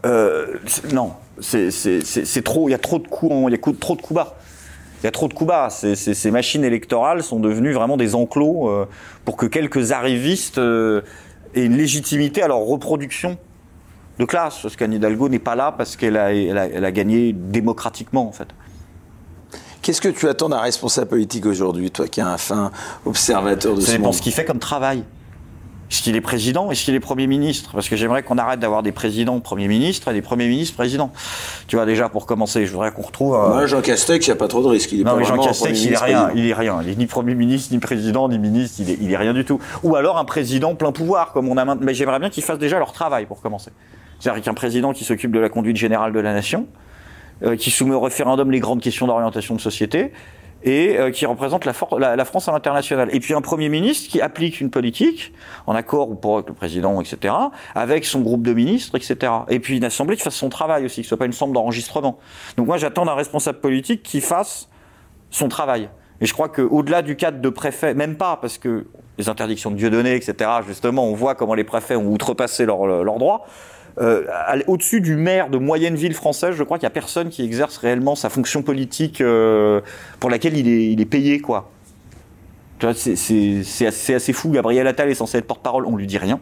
[0.05, 0.55] Euh,
[0.93, 2.69] non, c'est trop.
[2.69, 4.37] Y a trop de coups, il y a trop de coups bas.
[5.03, 5.69] Il y a trop de coups bas.
[5.71, 8.87] Ces, machines électorales sont devenues vraiment des enclos euh,
[9.25, 11.03] pour que quelques arrivistes euh,
[11.55, 13.39] aient une légitimité à leur reproduction
[14.19, 14.59] de classe.
[14.63, 18.27] Parce qu'Anne Hidalgo n'est pas là parce qu'elle a, elle a, elle a, gagné démocratiquement,
[18.27, 18.49] en fait.
[19.83, 22.73] Qu'est-ce que tu attends d'un responsable politique aujourd'hui, toi qui es un fin
[23.05, 25.05] observateur de Ça ce dépend monde ce qu'il fait comme travail.
[25.91, 26.71] Est-ce qu'il est président?
[26.71, 27.71] Est-ce qu'il est Premier ministre?
[27.73, 31.13] Parce que j'aimerais qu'on arrête d'avoir des présidents Premier ministre et des Premiers ministres présidents.
[31.69, 33.37] Tu vois, déjà, pour commencer, je voudrais qu'on retrouve...
[33.37, 34.91] euh, Moi, Jean Castex, il n'y a pas trop de risque.
[34.93, 36.81] Il est non, pas mais Jean Castex, il est rien, il est rien.
[36.83, 39.45] Il est ni Premier ministre, ni président, ni ministre, il est, il est rien du
[39.45, 39.61] tout.
[39.85, 41.87] Ou alors un président plein pouvoir, comme on a maintenant.
[41.87, 43.71] Mais j'aimerais bien qu'ils fassent déjà leur travail pour commencer.
[44.19, 46.67] C'est-à-dire qu'un président qui s'occupe de la conduite générale de la nation,
[47.45, 50.13] euh, qui soumet au référendum les grandes questions d'orientation de société,
[50.63, 53.09] et euh, qui représente la, la- la France à l'international.
[53.13, 55.33] Et puis un Premier ministre qui applique une politique,
[55.67, 57.35] en accord ou pas avec le président, etc.,
[57.75, 59.33] avec son groupe de ministres, etc.
[59.49, 61.53] Et puis une assemblée qui fasse son travail aussi, que ce soit pas une forme
[61.53, 62.19] d'enregistrement.
[62.57, 64.69] Donc moi j'attends d'un responsable politique qui fasse
[65.31, 65.89] son travail.
[66.21, 68.87] Et je crois qu'au-delà du cadre de préfet, même pas, parce que
[69.19, 73.19] les interdictions de Dieudonné, etc., justement, on voit comment les préfets ont outrepassé leurs leurs
[73.19, 73.45] droits.
[73.99, 74.25] Euh,
[74.67, 77.79] Au-dessus du maire de moyenne ville française, je crois qu'il n'y a personne qui exerce
[77.79, 79.81] réellement sa fonction politique euh,
[80.21, 81.41] pour laquelle il est, payé,
[82.95, 84.51] c'est- assez, fou.
[84.51, 86.41] Gabriel Attal est censé être porte-parole, on lui dit rien.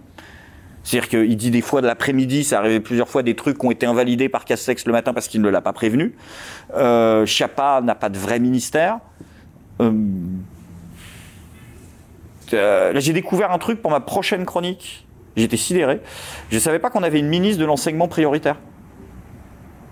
[0.83, 3.71] C'est-à-dire qu'il dit des fois de l'après-midi, ça arrivé plusieurs fois des trucs qui ont
[3.71, 6.15] été invalidés par Castex le matin parce qu'il ne l'a pas prévenu.
[6.77, 8.99] Euh, Chiappa n'a pas de vrai ministère.
[9.81, 9.91] Euh,
[12.53, 15.07] là, j'ai découvert un truc pour ma prochaine chronique.
[15.37, 16.01] J'étais sidéré.
[16.51, 18.57] Je ne savais pas qu'on avait une ministre de l'enseignement prioritaire.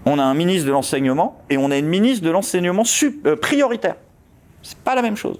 [0.04, 3.36] On a un ministre de l'enseignement et on a une ministre de l'enseignement sup- euh,
[3.36, 3.96] prioritaire.
[4.62, 5.38] C'est pas la même chose.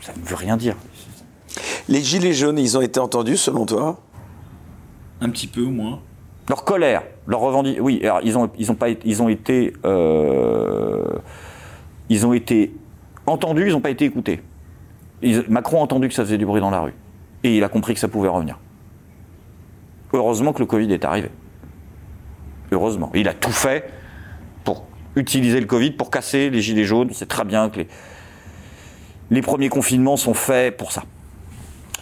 [0.00, 0.76] Ça ne veut rien dire.
[1.88, 4.00] Les gilets jaunes, ils ont été entendus selon toi?
[5.20, 6.00] Un petit peu au moins.
[6.48, 7.84] Leur colère, leur revendication.
[7.84, 11.04] Oui, alors ils ont, ils ont pas, été- ils ont été, euh,
[12.08, 12.72] ils ont été
[13.26, 14.40] entendus, ils n'ont pas été écoutés.
[15.22, 16.94] Ils- Macron a entendu que ça faisait du bruit dans la rue,
[17.46, 18.58] et il a compris que ça pouvait revenir.
[20.12, 21.30] Heureusement que le Covid est arrivé.
[22.72, 23.90] Heureusement, il a tout fait
[24.64, 27.10] pour utiliser le Covid pour casser les gilets jaunes.
[27.12, 27.80] C'est très bien que
[29.30, 31.04] les, premiers confinements sont faits pour ça.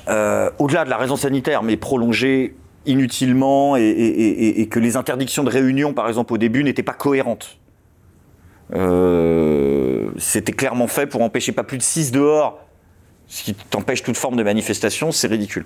[0.09, 5.95] Euh, au-delà de la raison sanitaire, mais prolongée inutilement et que les interdictions de réunion,
[5.95, 7.59] par exemple, au début, n'étaient pas cohérentes.
[8.73, 12.61] Euh, C'était clairement fait pour empêcher pas plus de 6 dehors,
[13.29, 15.65] ce qui t'empêche toute forme de manifestation, c'est ridicule.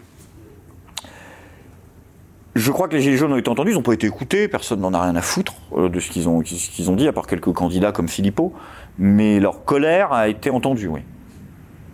[2.54, 4.80] Je crois que les Gilets jaunes ont été entendus, ils n'ont pas été écoutés, personne
[4.80, 7.12] n'en a rien à foutre euh, de ce qu'ils ont, ce qu'ils ont dit, à
[7.12, 8.52] part quelques candidats comme Philippot,
[8.98, 11.02] mais leur colère a été entendue, oui.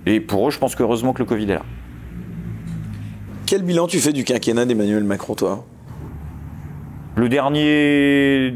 [0.06, 1.62] Et pour eux, je pense qu'heureusement que le Covid est là.
[3.46, 5.66] Quel bilan tu fais du quinquennat d'Emmanuel Macron, toi?
[7.14, 8.54] Le dernier,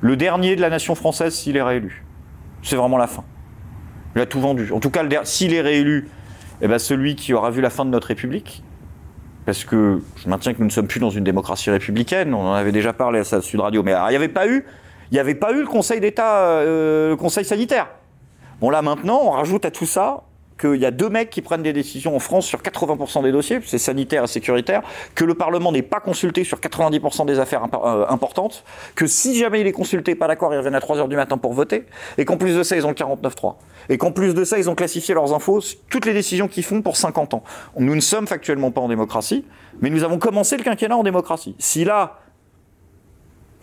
[0.00, 2.04] le dernier de la nation française s'il est réélu.
[2.62, 3.24] C'est vraiment la fin.
[4.14, 4.72] Il a tout vendu.
[4.72, 6.08] En tout cas, s'il est réélu,
[6.60, 8.62] eh ben celui qui aura vu la fin de notre République,
[9.44, 12.34] parce que je maintiens que nous ne sommes plus dans une démocratie républicaine.
[12.34, 14.48] On en avait déjà parlé à ça Sud Radio, mais alors, il n'y avait pas
[14.48, 14.64] eu,
[15.16, 17.88] avait pas eu le Conseil d'État, euh, le Conseil sanitaire.
[18.60, 20.25] Bon là maintenant, on rajoute à tout ça
[20.58, 23.60] qu'il y a deux mecs qui prennent des décisions en France sur 80% des dossiers,
[23.64, 24.82] c'est sanitaire et sécuritaire,
[25.14, 29.60] que le Parlement n'est pas consulté sur 90% des affaires euh, importantes, que si jamais
[29.60, 31.86] il est consulté, pas d'accord, ils reviennent à 3h du matin pour voter,
[32.18, 33.54] et qu'en plus de ça, ils ont le 49.3.
[33.88, 36.82] Et qu'en plus de ça, ils ont classifié leurs infos, toutes les décisions qu'ils font
[36.82, 37.42] pour 50 ans.
[37.78, 39.44] Nous ne sommes factuellement pas en démocratie,
[39.80, 41.54] mais nous avons commencé le quinquennat en démocratie.
[41.58, 42.20] Si là,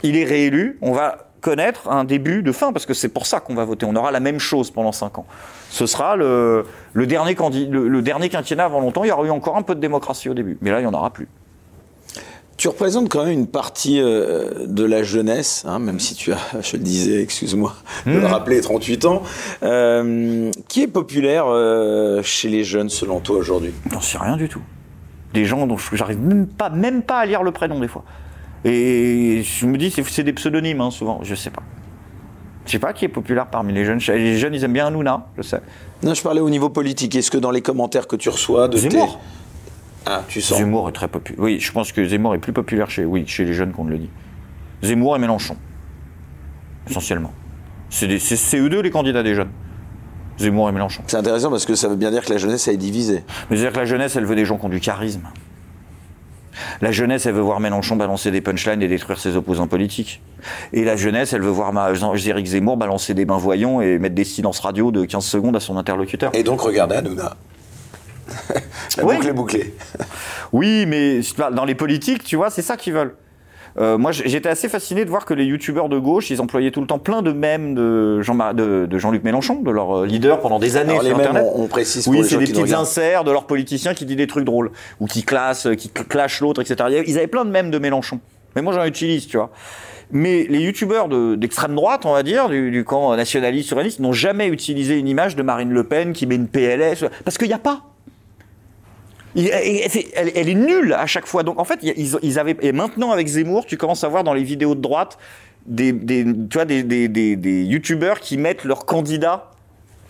[0.03, 3.39] il est réélu, on va connaître un début de fin, parce que c'est pour ça
[3.39, 3.85] qu'on va voter.
[3.85, 5.25] On aura la même chose pendant 5 ans.
[5.69, 7.35] Ce sera le, le, dernier,
[7.69, 9.03] le, le dernier quinquennat avant longtemps.
[9.03, 10.87] Il y aura eu encore un peu de démocratie au début, mais là, il n'y
[10.87, 11.27] en aura plus.
[12.55, 16.37] Tu représentes quand même une partie euh, de la jeunesse, hein, même si tu as,
[16.61, 17.73] je le disais, excuse-moi,
[18.05, 19.23] de le rappeler, 38 ans,
[19.63, 23.73] euh, qui est populaire euh, chez les jeunes selon toi aujourd'hui?
[23.91, 24.61] J'en sais rien du tout.
[25.33, 28.03] Des gens dont je- j'arrive même pas, même pas à lire le prénom des fois.
[28.65, 31.63] Et je me dis, c'est des pseudonymes hein, souvent, je sais pas.
[32.65, 33.99] Je sais pas qui est populaire parmi les jeunes.
[34.07, 35.59] Les jeunes, ils aiment bien Hanouna, je sais.
[36.01, 37.13] Non, je parlais au niveau politique.
[37.15, 39.19] Est-ce que dans les commentaires que tu reçois de Zemmour.
[40.05, 40.09] tes...
[40.09, 40.57] Ah, tu sens.
[40.59, 41.41] Zemmour est très populaire.
[41.43, 43.97] Oui, je pense que Zemmour est plus populaire chez, oui, chez les jeunes qu'on le
[43.97, 44.09] dit.
[44.81, 45.57] Zemmour et Mélenchon,
[46.89, 47.33] essentiellement.
[47.89, 49.51] C'est des- c'est c'est eux deux les candidats des jeunes.
[50.39, 51.03] Zemmour et Mélenchon.
[51.07, 53.23] C'est intéressant parce que ça veut bien dire que la jeunesse elle est divisée.
[53.49, 55.27] Mais c'est-à-dire que la jeunesse, elle veut des gens qui ont du charisme.
[56.81, 60.21] La jeunesse, elle veut voir Mélenchon balancer des punchlines et détruire ses opposants politiques.
[60.71, 61.73] Et la jeunesse, elle veut voir
[62.25, 65.59] Éric Zemmour balancer des bains voyants et mettre des silences radio de 15 secondes à
[65.59, 66.31] son interlocuteur.
[66.33, 67.35] Et donc, regardez Hanouna.
[68.97, 69.73] la boucle est bouclée.
[70.53, 73.15] oui, mais dans les politiques, tu vois, c'est ça qu'ils veulent.
[73.79, 76.81] Euh, moi, j'étais assez fasciné de voir que les youtubeurs de gauche, ils employaient tout
[76.81, 80.59] le temps plein de mèmes de Jean-Luc de, Jean Mélenchon, de leur euh, leader pendant
[80.59, 81.51] des années Alors, sur les Internet.
[81.55, 84.71] on, précise oui, c'est des petits inserts de leurs politiciens qui disent des trucs drôles
[84.99, 87.03] ou qui classent, qui clashent l'autre, etc.
[87.07, 88.19] Ils avaient plein de mèmes de Mélenchon.
[88.55, 89.49] Mais moi, j'en utilise, tu vois.
[90.11, 91.07] Mais les youtubeurs
[91.37, 95.41] d'extrême droite, on va dire, du, camp nationaliste, souverainiste, n'ont jamais utilisé une image de
[95.41, 97.81] Marine Le Pen qui met une PLS, parce qu'il n'y a pas
[99.35, 101.43] elle, est nulle à chaque fois.
[101.43, 104.43] Donc en fait, ils, avaient et maintenant avec Zemmour, tu commences à voir dans les
[104.43, 105.17] vidéos de droite
[105.65, 109.49] des, tu vois, des, youtubeurs qui mettent leurs candidats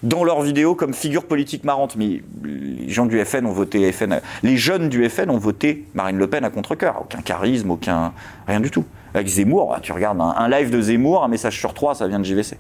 [0.01, 1.95] dans leurs vidéos comme figure politique marrante.
[1.95, 4.19] Mais les gens du FN ont voté FN.
[4.41, 7.01] Les jeunes du FN ont voté Marine Le Pen à contre-cœur.
[7.01, 8.13] Aucun charisme, aucun
[8.47, 8.84] rien du tout.
[9.13, 12.26] Avec Zemmour, tu regardes un, live de Zemmour, un message sur trois, ça vient de
[12.26, 12.57] JVC.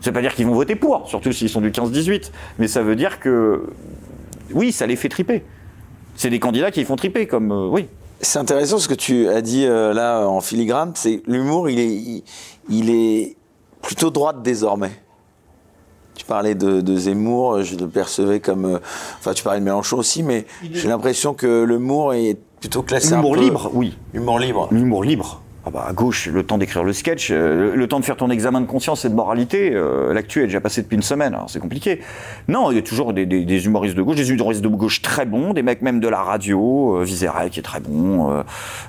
[0.00, 2.32] Ça veut pas dire qu'ils vont voter pour, surtout s'ils sont du 15-18.
[2.58, 3.66] Mais ça veut dire que
[4.52, 5.44] oui, ça les fait triper
[6.20, 7.88] c'est des candidats qui font triper, comme euh, oui.
[8.20, 10.92] C'est intéressant ce que tu as dit euh, là en filigrane.
[10.94, 12.22] C'est l'humour, il est,
[12.68, 13.36] il, est
[13.80, 14.90] plutôt droite désormais.
[16.14, 18.78] Tu parlais de, Zemmour, je le percevais comme, euh,
[19.18, 23.14] enfin, tu parlais de Mélenchon aussi, mais j'ai l'impression que l'humour est plutôt classé.
[23.14, 23.96] L'humour libre, oui.
[24.12, 24.68] Humour libre.
[24.70, 25.40] L'humour libre.
[25.70, 28.28] Ah bah à gauche, le temps d'écrire le sketch, euh, le, temps de faire ton
[28.28, 31.48] examen de conscience et de moralité, euh, l'actu est déjà passé depuis une semaine, alors
[31.48, 32.00] c'est compliqué.
[32.48, 35.52] Non, il y a toujours des, humoristes de gauche, des humoristes de gauche très bons,
[35.52, 38.42] des mecs même de la radio, euh, qui est très bon.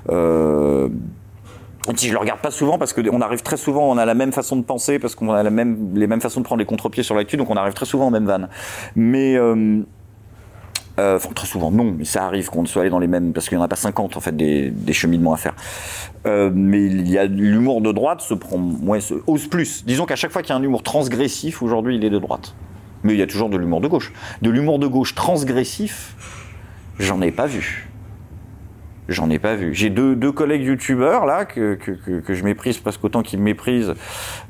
[0.10, 0.90] Euh,
[1.96, 4.32] si je le regarde pas souvent parce qu'on arrive très souvent, on a la même
[4.32, 7.38] façon de penser parce qu'on a les mêmes façons de prendre les contre-pieds sur l'actu,
[7.38, 8.50] donc on arrive très souvent en même vanne.
[8.96, 9.38] Mais
[11.00, 13.48] euh, enfin, très souvent, non, mais ça arrive qu'on soit allé dans les mêmes, parce
[13.48, 15.56] qu'il n'y en a pas 50 en fait des, cheminements à faire.
[16.26, 19.86] Euh, mais il y a l'humour de droite se prend, moins, se ose plus.
[19.86, 22.56] Disons qu'à chaque fois qu'il y a un humour transgressif, aujourd'hui, il est de droite.
[23.04, 24.12] Mais il y a toujours de l'humour de gauche.
[24.42, 26.16] De l'humour de gauche transgressif,
[27.00, 27.88] j'en ai pas vu.
[29.08, 29.74] J'en ai pas vu.
[29.74, 33.46] J'ai deux, deux collègues youtubeurs là que, que, que, je méprise presque autant qu'ils me
[33.46, 33.94] méprisent,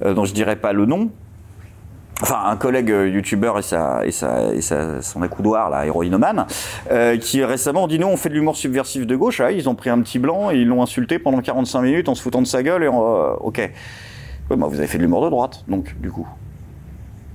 [0.03, 1.11] euh, dont je dirais pas le nom,
[2.21, 6.45] enfin un collègue euh, youtubeur et sa et sa et sa son accoudoir là héroïnomane
[6.91, 9.67] euh, qui récemment ont dit non on fait de l'humour subversif de gauche ah, ils
[9.69, 12.41] ont pris un petit blanc et ils l'ont insulté pendant 45 minutes en se foutant
[12.41, 13.71] de sa gueule et euh, ok
[14.49, 16.27] bah, vous avez fait de l'humour de droite donc du coup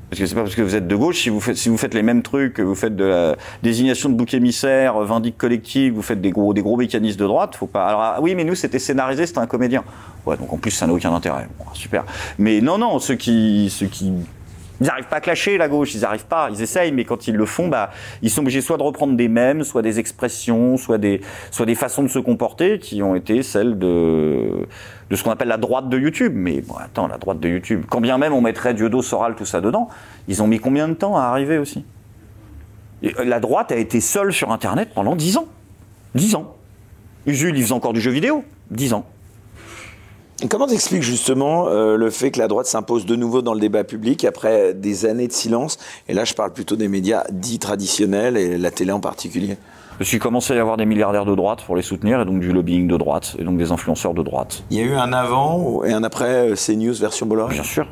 [0.08, 1.76] parce que c'est pas parce que vous êtes de gauche, si vous faites, si vous
[1.76, 6.02] faites les mêmes trucs, vous faites de la désignation de bouc émissaire, vindique collective, vous
[6.02, 7.86] faites des gros, des gros mécanismes de droite, faut pas.
[7.86, 9.82] Alors, ah, oui, mais nous, c'était scénarisé, c'était un comédien.
[10.24, 11.48] Ouais, donc en plus, ça n'a aucun intérêt.
[11.74, 12.04] super.
[12.38, 14.12] Mais non, non, ceux qui, ceux qui
[14.80, 17.34] ils n'arrivent pas à clasher la gauche, ils n'arrivent pas, ils essayent, mais quand ils
[17.34, 17.90] le font, bah,
[18.22, 21.20] ils sont obligés soit de reprendre des mèmes, soit des expressions, soit des,
[21.74, 24.66] façons de se comporter qui ont été celles de,
[25.10, 26.32] ce qu'on appelle la droite de YouTube.
[26.34, 29.46] Mais bon, attends, la droite de YouTube, quand bien même on mettrait Dieudo, Soral, tout
[29.46, 29.88] ça dedans,
[30.28, 31.84] ils ont mis combien de temps à arriver aussi?
[33.04, 35.46] Euh, La droite a été seule sur Internet pendant 10 ans.
[36.14, 36.56] 10 ans.
[37.26, 38.44] Jules, il faisait encore du jeu vidéo.
[38.70, 39.06] 10 ans.
[40.50, 43.84] Comment t'expliques justement euh, le fait que la droite s'impose de nouveau dans le débat
[43.84, 45.78] public après des années de silence?
[46.08, 49.56] Et là, je parle plutôt des médias dits traditionnels et la télé en particulier.
[49.96, 52.40] Parce qu'il commençait à y avoir des milliardaires de droite pour les soutenir et donc
[52.40, 54.62] du lobbying de droite et donc des influenceurs de droite.
[54.70, 57.54] Il y a eu un avant et un après euh, CNews version Bolloré?
[57.54, 57.86] Bien sûr.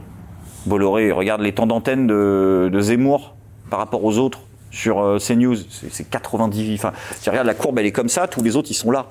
[0.67, 3.37] Bolloré, regarde les temps d'antenne de, Zemmour
[3.71, 4.41] par rapport aux autres
[4.71, 5.57] sur euh, CNews.
[5.91, 6.75] C'est 90.
[6.75, 6.93] Enfin,
[7.23, 9.07] tu regardes la courbe, elle est comme ça, tous les autres, ils sont là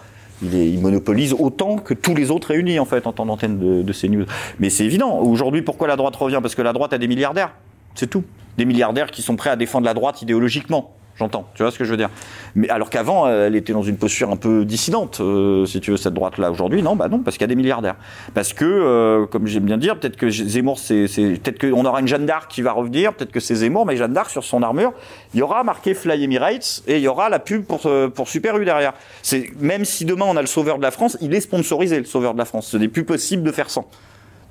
[0.52, 3.94] il, monopolise autant que tous les autres réunis en fait en temps d'antenne de, de
[3.94, 4.26] CNews.
[4.60, 5.20] Mais c'est évident.
[5.20, 6.39] Aujourd'hui, pourquoi la droite revient?
[6.41, 7.54] Parce que la droite a des milliardaires.
[7.96, 8.24] C'est tout.
[8.58, 10.96] Des milliardaires qui sont prêts à défendre la droite idéologiquement.
[11.24, 12.09] J'entends, tu vois ce que je veux dire.
[12.53, 15.91] Mais alors qu'avant, euh, elle était dans une posture un peu dissidente, euh, si tu
[15.91, 16.51] veux, cette droite-là.
[16.51, 17.95] Aujourd'hui, non, bah non, parce qu'il y a des milliardaires.
[18.34, 21.07] Parce que, euh, comme j'aime bien dire, peut-être que Zemmour, c'est,
[21.41, 24.11] peut-être qu'on aura une Jeanne d'Arc qui va revenir, peut-être que c'est Zemmour, mais Jeanne
[24.11, 24.91] d'Arc sur son armure,
[25.34, 28.57] il y aura marqué Fly Emirates et il y aura la pub pour, pour Super
[28.57, 28.91] U derrière.
[29.21, 32.05] C'est même si demain on a le Sauveur de la France, il est sponsorisé le
[32.05, 32.67] Sauveur de la France.
[32.67, 33.88] Ce n'est plus possible de faire sans.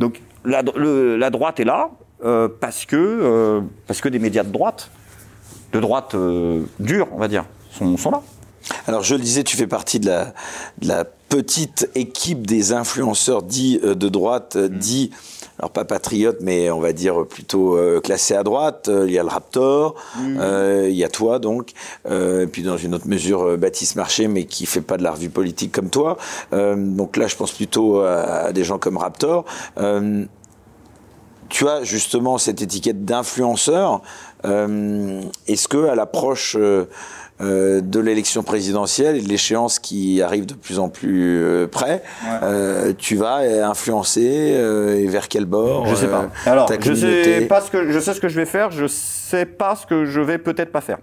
[0.01, 1.91] Donc la, droite est là
[2.61, 4.91] parce que parce que des médias de droite
[5.73, 8.23] de droite euh, dure, on va dire, sont, sont, là.
[8.87, 10.27] Alors je le disais, tu fais partie de la,
[10.81, 14.79] de la petite équipe des influenceurs dits euh, de droite, euh, mm.
[14.79, 15.11] dits,
[15.59, 18.91] alors pas patriotes, mais on va dire plutôt classés à droite.
[18.91, 20.87] Il y a le Raptor, mm.
[20.89, 21.73] il y a toi donc,
[22.11, 25.29] et puis dans une autre mesure Baptiste Marché, mais qui fait pas de la revue
[25.29, 26.17] politique comme toi.
[26.51, 29.45] donc là, je pense plutôt à, des gens comme Raptor
[31.53, 34.01] tu as justement cette étiquette d'influenceur.
[34.45, 36.57] Est-ce que à l'approche
[37.43, 42.05] euh, de l'élection présidentielle et de l'échéance qui arrive de plus en plus euh, près,
[42.43, 43.39] euh, tu vas
[43.69, 46.29] influencer et vers quel bord Je sais pas.
[46.47, 48.71] Alors, je sais pas ce que je sais ce que je vais faire.
[48.71, 50.99] Je sais pas ce que je vais peut-être pas faire.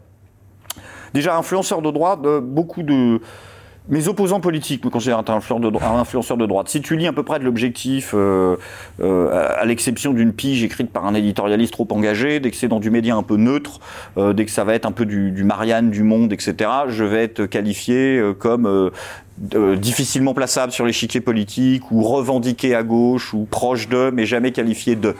[1.14, 3.20] Déjà, influenceur de droite, beaucoup de
[3.90, 6.70] mes opposants politiques me considèrent un influenceur de, droite.
[6.70, 8.56] Si tu lis à peu près de l'objectif, euh,
[9.02, 12.80] euh, à l'exception d'une pige écrite par un éditorialiste trop engagé, dès que c'est dans
[12.80, 13.80] du média un peu neutre,
[14.18, 17.24] euh, dès que ça va être un peu du, Marianne, du Monde, etc., je vais
[17.24, 18.92] être qualifié comme
[19.38, 24.96] difficilement plaçable sur l'échiquier politique, ou revendiqué à gauche, ou proche de, mais jamais qualifié
[24.96, 25.16] de.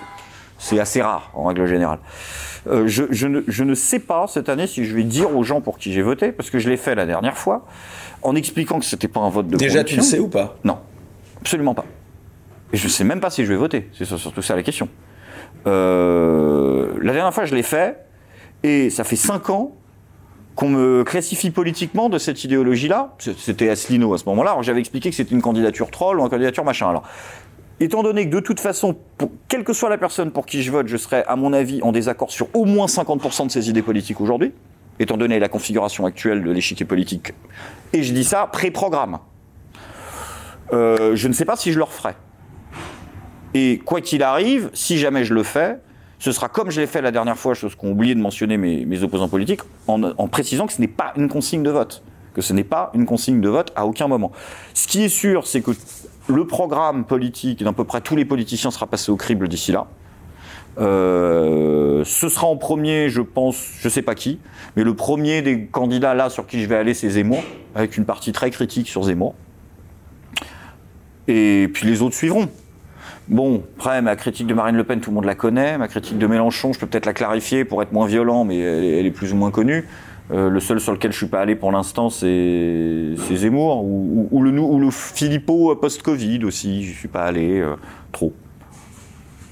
[0.60, 2.00] C'est assez rare, en règle générale.
[2.68, 5.78] je, ne, je, ne, sais pas cette année si je vais dire aux gens pour
[5.78, 7.66] qui j'ai voté, parce que je l'ai fait la dernière fois
[8.22, 10.58] en expliquant que c'était pas un vote de Déjà, tu le sais ou pas?
[10.64, 10.78] Non,
[11.40, 11.86] absolument pas.
[12.74, 13.90] Et je sais même pas si je vais voter.
[13.94, 14.90] C'est surtout ça la question.
[15.68, 18.06] Euh, la dernière fois, je l'ai fait,
[18.64, 19.76] et ça fait cinq ans
[20.56, 23.16] qu'on me classifie politiquement de cette idéologie-là.
[23.18, 24.58] C'était Asselineau à ce moment-là.
[24.62, 26.90] J'avais expliqué que c'était une candidature troll ou une candidature machin.
[26.90, 27.04] Alors,
[27.80, 28.98] étant donné que de toute façon,
[29.48, 31.92] quelle que soit la personne pour qui je vote, je serais, à mon avis, en
[31.92, 34.52] désaccord sur au moins 50% de ses idées politiques aujourd'hui,
[35.00, 37.34] étant donné la configuration actuelle de l'échiquier politique.
[37.94, 39.20] Et je dis ça pré-programme.
[40.74, 42.14] Euh, je ne sais pas si je le referai.
[43.54, 45.80] Et quoi qu'il arrive, si jamais je le fais,
[46.20, 49.04] ce sera comme je l'ai fait la dernière fois, chose qu'ont oublié de mentionner mes,
[49.04, 52.04] opposants politiques, en, précisant que ce n'est pas une consigne de vote.
[52.34, 54.32] Que ce n'est pas une consigne de vote à aucun moment.
[54.74, 55.72] Ce qui est sûr, c'est que
[56.28, 59.88] le programme politique d'à peu près tous les politiciens sera passé au crible d'ici là.
[60.78, 64.40] Euh, ce sera en premier, je pense, je sais pas qui,
[64.76, 67.44] mais le premier des candidats là sur qui je vais aller, c'est Zemmour,
[67.76, 69.36] avec une partie très critique sur Zemmour.
[71.28, 72.50] Et puis les autres suivront.
[73.28, 75.78] Bon, après, ma critique de Marine Le Pen, tout le monde la connaît.
[75.78, 79.06] Ma critique de Mélenchon, je peux peut-être la clarifier pour être moins violent, mais elle,
[79.06, 79.86] est plus ou moins connue.
[80.32, 84.60] Euh, le seul sur lequel je suis pas allé pour l'instant, c'est Zemmour, ou, le,
[84.60, 87.76] ou le Philippot post-Covid aussi, je suis pas allé euh,
[88.12, 88.34] trop.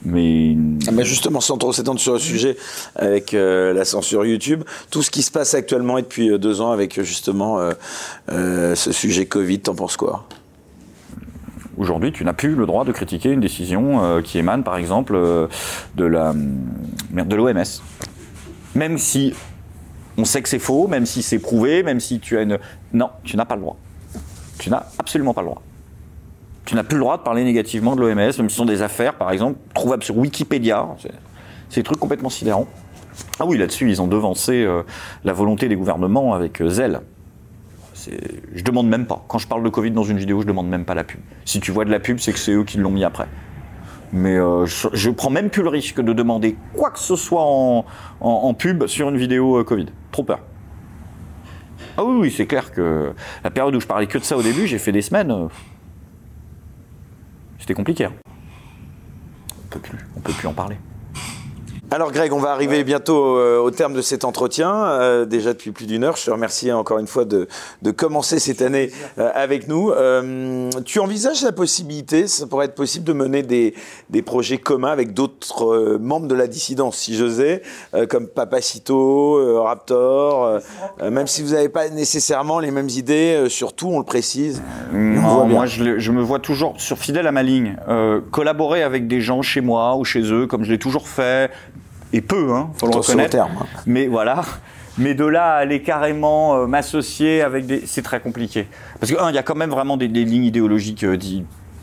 [0.05, 0.55] Mais...
[0.87, 2.57] Ah, justement, sans trop s'étendre sur le sujet,
[2.95, 6.61] avec euh, la censure YouTube, tout ce qui se passe actuellement et depuis euh, deux
[6.61, 7.59] ans avec justement
[8.29, 10.27] euh, ce sujet Covid, t'en penses quoi?
[11.77, 16.05] Aujourd'hui, tu n'as plus le droit de critiquer une décision qui émane, par exemple, de
[16.05, 17.63] la de l'OMS.
[18.73, 19.33] Même si
[20.17, 22.57] on sait que c'est faux, même si c'est prouvé, même si tu as une...
[22.93, 23.77] Non, tu n'as pas le droit.
[24.57, 25.61] Tu n'as absolument pas le droit
[26.67, 28.81] tu n'as plus le droit de parler négativement de l'OMS, même si ce sont des
[28.81, 30.85] affaires, par exemple, trouvables sur Wikipédia.
[31.69, 32.67] C'est des trucs complètement sidérants.
[33.39, 34.83] Ah oui, là-dessus, ils ont devancé euh,
[35.23, 36.99] la volonté des gouvernements avec euh, zèle.
[38.53, 39.23] Je demande même pas.
[39.29, 41.21] Quand je parle de Covid dans une vidéo, je demande même pas la pub.
[41.45, 43.27] Si tu vois de la pub, c'est que c'est eux qui l'ont mis après.
[44.11, 48.53] Mais euh, je, prends même plus le risque de demander quoi que ce soit en,
[48.53, 49.87] pub sur une vidéo Covid.
[50.11, 50.39] Trop peur.
[51.95, 53.13] Ah oui, oui, c'est clair que
[53.43, 55.49] la période où je parlais que de ça au début, j'ai fait des semaines.
[57.67, 58.05] C'était compliqué.
[58.05, 58.13] Hein.
[59.65, 60.77] On peut plus, on peut plus en parler.
[61.89, 65.71] Alors Greg, on va arriver bientôt euh, au terme de cet entretien, euh, déjà depuis
[65.71, 66.17] plus d'une heure.
[66.17, 67.47] Je te remercie encore une fois de,
[67.95, 69.93] commencer cette année euh, avec nous.
[70.83, 73.73] tu envisages la possibilité, ça pourrait être possible de mener des,
[74.21, 77.61] projets communs avec d'autres membres de la dissidence, si j'osais,
[78.09, 80.59] comme Papacito, Raptor,
[81.01, 84.61] même si vous n'avez pas nécessairement les mêmes idées, surtout on le précise.
[84.91, 87.77] moi je, je, me vois toujours sur fidèle à ma ligne,
[88.31, 91.49] collaborer avec des gens chez moi ou chez eux, comme je l'ai toujours fait
[92.13, 93.31] et peu, hein, faut le reconnaître.
[93.31, 93.51] Terme.
[93.61, 93.65] Hein.
[93.85, 94.41] Mais voilà.
[94.97, 98.67] Mais de là à aller carrément euh, m'associer avec des, c'est très compliqué.
[98.99, 101.17] Parce que un, il y a quand même vraiment des, lignes idéologiques euh,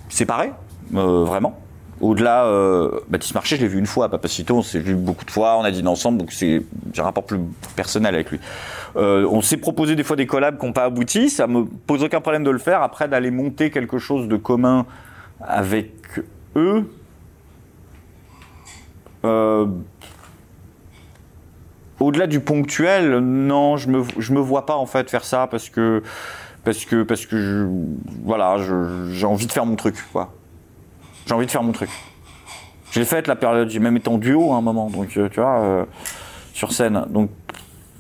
[0.09, 0.53] séparées,
[0.95, 1.59] euh, vraiment.
[2.01, 5.31] Au-delà, euh, Baptiste Marché, je l'ai vu une fois Papacito, on s'est vu beaucoup de
[5.31, 6.63] fois, on a dîné ensemble, donc c'est,
[6.93, 7.39] j'ai un rapport plus
[7.77, 8.41] personnel avec lui.
[8.97, 12.21] on s'est proposé des fois des collabs qui n'ont pas abouti, ça me pose aucun
[12.21, 12.83] problème de le faire.
[12.83, 14.87] Après, d'aller monter quelque chose de commun
[15.41, 15.93] avec
[16.57, 16.85] eux,
[19.25, 19.67] euh,
[22.01, 26.03] au-delà du ponctuel, non, je me me vois pas en fait faire ça parce que
[26.65, 27.67] parce que parce que je,
[28.25, 28.57] voilà,
[29.11, 30.33] j'ai envie de faire mon truc, quoi.
[31.27, 31.91] J'ai envie de faire mon truc.
[32.93, 35.41] J'ai fait la période, j'ai même été en duo à un moment, donc euh, tu
[35.41, 35.85] vois, euh,
[36.53, 37.05] sur scène.
[37.09, 37.31] Donc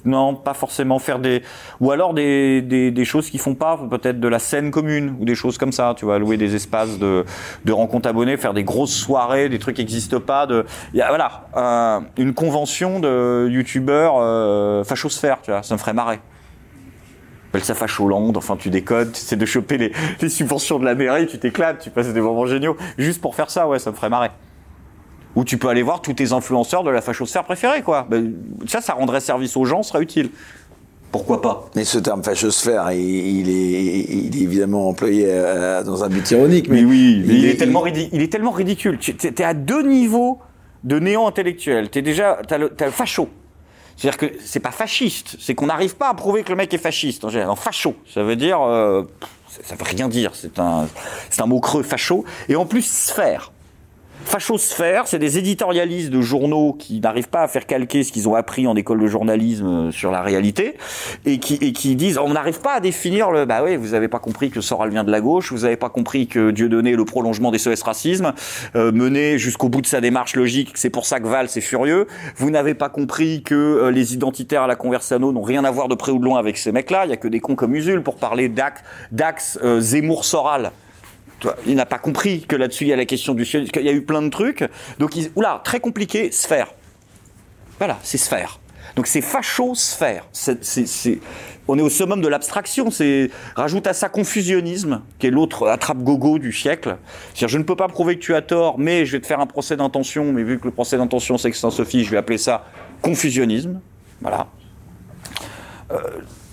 [0.05, 1.43] non, pas forcément faire des
[1.81, 5.35] ou alors des, des, choses qui font pas peut-être de la scène commune ou des
[5.35, 5.95] choses comme ça.
[5.97, 7.25] Tu vois, louer des espaces de,
[7.65, 10.47] de rencontres abonnés, faire des grosses soirées, des trucs qui n'existent pas.
[10.47, 15.39] De y a, voilà, une convention de youtubeurs euh, fachosphère.
[15.43, 16.21] Tu vois, ça me ferait marrer.
[17.51, 21.29] Appelle ça Facholand, enfin tu décodes, tu de choper les, les subventions de la mairie,
[21.29, 22.77] tu t'éclates, tu passes des moments géniaux.
[22.99, 24.31] Juste pour faire ça, ouais, ça me ferait marrer.
[25.37, 28.07] Où tu peux aller voir tous tes influenceurs de la fachosphère préférée, quoi.
[28.09, 28.35] Ben,
[28.67, 30.31] ça, ça rendrait service aux gens, ce serait utile.
[31.11, 31.71] Pourquoi pas?
[31.77, 36.29] Mais ce terme fachosphère, il, il, est, il est évidemment employé euh, dans un but
[36.31, 36.69] ironique.
[36.69, 38.99] Mais, oui, mais il, est, tellement il est tellement ridicule.
[38.99, 40.41] Tu es, à deux niveaux
[40.83, 41.91] de néant intellectuel.
[41.91, 43.29] Tu es déjà, as, le, as le facho.
[43.97, 46.79] C'est-à-dire que c'est pas fasciste, c'est qu'on n'arrive pas à prouver que le mec est
[46.79, 47.25] fasciste.
[47.25, 49.05] En général, facho, ça veut dire, euh,
[49.63, 50.33] ça veut rien dire.
[50.35, 50.89] C'est un,
[51.31, 52.25] c'est un mot creux, facho.
[52.49, 53.53] Et en plus, sphère.
[54.25, 58.35] Fachosphère, c'est des éditorialistes de journaux qui n'arrivent pas à faire calquer ce qu'ils ont
[58.35, 60.77] appris en école de journalisme euh, sur la réalité
[61.27, 64.09] et qui, et qui disent on n'arrive pas à définir le bah oui vous avez
[64.09, 66.97] pas compris que Soral vient de la gauche vous avez pas compris que Dieu donnait
[66.97, 68.33] le prolongement des SOS racisme
[68.77, 72.07] euh, mené jusqu'au bout de sa démarche logique c'est pour ça que Val c'est furieux.
[72.37, 75.89] Vous n'avez pas compris que euh, les identitaires à la Conversano n'ont rien à voir
[75.89, 77.57] de près ou de loin avec ces mecs là il y a que des cons
[77.57, 78.83] comme Usul pour parler d'Axe
[79.13, 80.73] d'Axe Zemmour Soral
[81.67, 83.89] il n'a pas compris que là-dessus il y a la question du ciel, qu'il y
[83.89, 84.65] a eu plein de trucs.
[84.99, 86.75] Donc, il, oula, très compliqué, sphère.
[87.79, 88.61] Voilà, c'est sphère.
[88.97, 90.27] Donc c'est facho-sphère.
[91.67, 92.91] on est au summum de l'abstraction.
[92.91, 96.97] C'est rajoute à ça confusionnisme, qui est l'autre attrape-gogo du siècle.
[97.35, 99.41] cest je ne peux pas prouver que tu as tort, mais je vais te faire
[99.41, 100.33] un procès d'intention.
[100.33, 102.67] Mais vu que le procès d'intention c'est que Saint-Sophie, je vais appeler ça
[103.03, 103.81] confusionnisme.
[104.21, 104.47] Voilà.
[105.91, 105.99] Euh,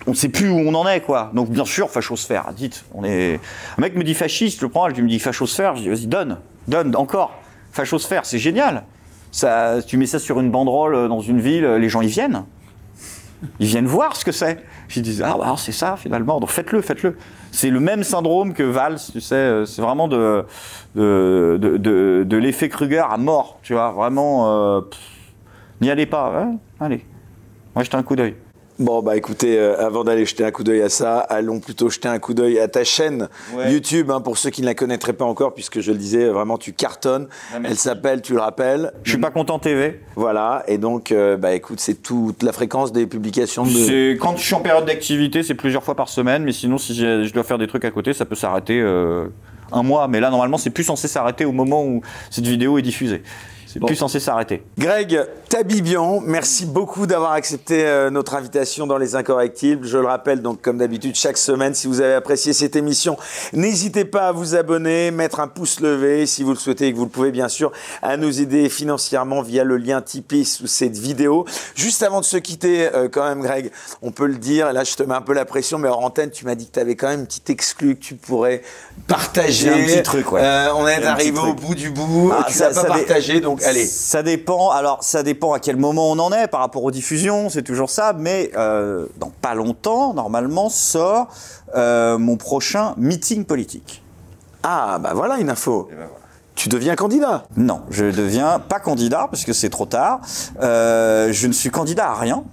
[0.08, 1.32] on ne sait plus où on en est, quoi.
[1.34, 2.86] Donc, bien sûr, fachosphère, dites.
[2.94, 3.40] On est...
[3.78, 6.08] Un mec me dit fasciste, je le prends, je me dis fachosphère, je dis vas-y,
[6.08, 6.38] donne,
[6.68, 7.40] donne, encore.
[7.72, 8.84] Fachosphère, c'est génial.
[9.32, 12.44] Ça, tu mets ça sur une banderole euh, dans une ville, les gens y viennent.
[13.60, 14.64] Ils viennent voir ce que c'est.
[14.88, 16.40] Je dis, ah, bah, c'est ça, finalement.
[16.40, 17.18] Donc, faites-le, faites-le.
[17.52, 19.36] C'est le même syndrome que Valls, tu sais.
[19.36, 20.46] Euh, c'est vraiment de,
[20.96, 21.58] de,
[22.24, 23.92] de, l'effet Kruger à mort, tu vois.
[23.92, 24.82] Vraiment, euh,
[25.82, 26.48] n'y allez pas.
[26.80, 27.06] allez.
[27.76, 28.36] Moi, jetez un coup d'œil.
[28.82, 32.08] Bon, bah écoutez, euh, avant d'aller jeter un coup d'œil à ça, allons plutôt jeter
[32.08, 33.30] un coup d'œil à ta chaîne
[33.68, 36.58] YouTube, hein, pour ceux qui ne la connaîtraient pas encore, puisque je le disais, vraiment
[36.58, 37.28] tu cartonnes.
[37.54, 40.02] Ah, Elle s'appelle, tu le rappelles Je suis pas content TV.
[40.16, 43.66] Voilà, et donc, euh, bah écoute, c'est toute la fréquence des publications.
[43.66, 44.14] De...
[44.16, 47.32] Quand je suis en période d'activité, c'est plusieurs fois par semaine, mais sinon, si je
[47.32, 49.28] dois faire des trucs à côté, ça peut s'arrêter euh,
[49.72, 50.08] un mois.
[50.08, 52.02] Mais là, normalement, c'est plus censé s'arrêter au moment où
[52.32, 53.22] cette vidéo est diffusée.
[53.72, 54.64] C'est plus censé s'arrêter.
[54.78, 59.88] Greg Tabibian, merci beaucoup d'avoir accepté euh, notre invitation dans Les Incorrectibles.
[59.88, 63.18] Je le rappelle, donc, comme d'habitude, chaque semaine, si vous avez apprécié cette émission,
[63.54, 66.98] n'hésitez pas à vous abonner, mettre un pouce levé si vous le souhaitez et que
[66.98, 67.72] vous le pouvez, bien sûr,
[68.02, 71.46] à nous aider financièrement via le lien Tipeee sous cette vidéo.
[71.74, 73.72] Juste avant de se quitter, euh, quand même, Greg,
[74.02, 76.32] on peut le dire, là, je te mets un peu la pression, mais en antenne,
[76.32, 78.64] tu m'as dit que tu avais quand même une petite exclu que tu pourrais
[79.08, 79.70] partager.
[79.70, 80.42] Un petit truc, ouais.
[80.44, 84.24] Euh, on est arrivé au bout du bout, ah, tu ça, pas partagé, donc ça
[84.24, 84.72] dépend.
[84.72, 87.90] Alors, ça dépend à quel moment on en est par rapport aux diffusions, c'est toujours
[87.90, 88.14] ça.
[88.18, 91.28] Mais euh, dans pas longtemps, normalement, sort
[91.76, 94.04] euh, mon prochain meeting politique.
[94.64, 95.90] Ah, bah voilà une info.
[95.90, 96.08] Ben
[96.54, 100.20] tu deviens candidat Non, je deviens pas candidat parce que c'est trop tard.
[100.62, 102.44] Euh, je ne suis candidat à rien.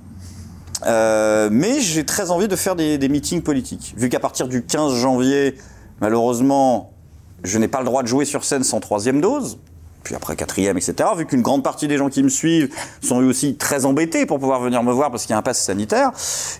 [1.51, 3.94] mais j'ai très envie de faire des, des meetings politiques.
[3.98, 5.56] Vu qu'à partir du 15 janvier,
[6.01, 6.93] malheureusement,
[7.43, 9.59] je n'ai pas le droit de jouer sur scène sans troisième dose
[10.03, 11.09] puis après quatrième, etc.
[11.16, 12.73] Vu qu'une grande partie des gens qui me suivent
[13.03, 15.43] sont eux aussi très embêtés pour pouvoir venir me voir parce qu'il y a un
[15.43, 16.12] pass sanitaire,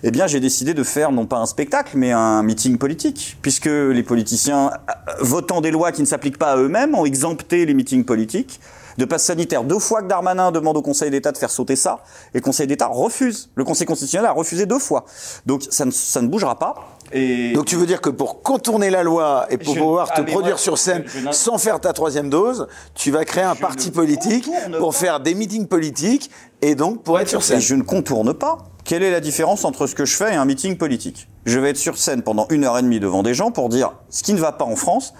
[0.03, 3.65] eh bien j'ai décidé de faire non pas un spectacle, mais un meeting politique, puisque
[3.65, 7.73] les politiciens euh, votant des lois qui ne s'appliquent pas à eux-mêmes ont exempté les
[7.73, 8.59] meetings politiques
[8.99, 9.63] de passe sanitaire.
[9.63, 12.03] Deux fois que Darmanin demande au Conseil d'État de faire sauter ça,
[12.33, 13.49] et le Conseil d'État refuse.
[13.55, 15.05] Le Conseil constitutionnel a refusé deux fois.
[15.45, 16.75] Donc ça ne, ça ne bougera pas.
[17.11, 17.53] Et...
[17.53, 20.77] Donc tu veux dire que pour contourner la loi et pour pouvoir te produire sur
[20.77, 24.47] scène sans faire ta troisième dose, tu vas créer un parti politique
[24.77, 26.29] pour faire des meetings politiques
[26.61, 27.61] et donc pour être sur scène.
[27.61, 28.59] je ne contourne pas.
[28.83, 31.29] Quelle est la différence entre ce que je fais et un meeting politique?
[31.45, 33.93] Je vais être sur scène pendant une heure et demie devant des gens pour dire
[34.09, 35.13] ce qui ne va pas en France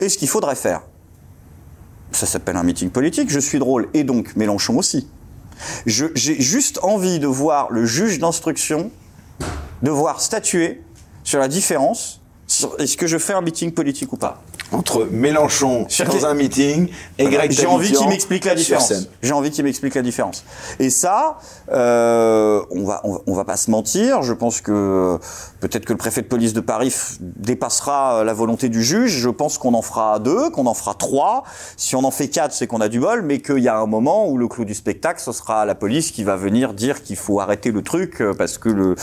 [0.00, 0.82] et ce qu'il faudrait faire
[2.16, 5.08] ça s'appelle un meeting politique, je suis drôle, et donc Mélenchon aussi.
[5.86, 8.90] J'ai juste envie de voir le juge d'instruction
[9.82, 10.82] devoir statuer
[11.24, 12.20] sur la différence,
[12.78, 17.28] est-ce que je fais un meeting politique ou pas entre Mélenchon dans un meeting et
[17.28, 18.92] Greg J'ai envie qu'il m'explique la différence.
[19.22, 20.44] J'ai envie qu'il m'explique la différence.
[20.78, 21.38] Et ça,
[21.70, 24.22] euh, on va on, va pas se mentir.
[24.22, 25.18] Je pense que
[25.60, 29.12] peut-être que le préfet de police de Paris dépassera la volonté du juge.
[29.12, 31.44] Je pense qu'on en fera deux, qu'on en fera trois.
[31.76, 33.86] Si on en fait quatre, c'est qu'on a du bol, mais qu'il y a un
[33.86, 37.16] moment où le clou du spectacle, ce sera la police qui va venir dire qu'il
[37.16, 38.94] faut arrêter le truc euh, parce que le,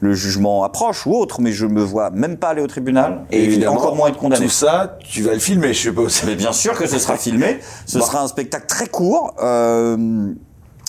[0.00, 1.40] le jugement approche ou autre.
[1.40, 4.46] Mais je me vois même pas aller au tribunal et, évidemment encore moins être condamné.
[4.46, 6.22] Tout ça, tu vas le filmer, je suppose.
[6.26, 7.60] Mais bien sûr que ce sera filmé.
[7.86, 9.34] Ce sera un spectacle très court.
[9.42, 10.32] Euh,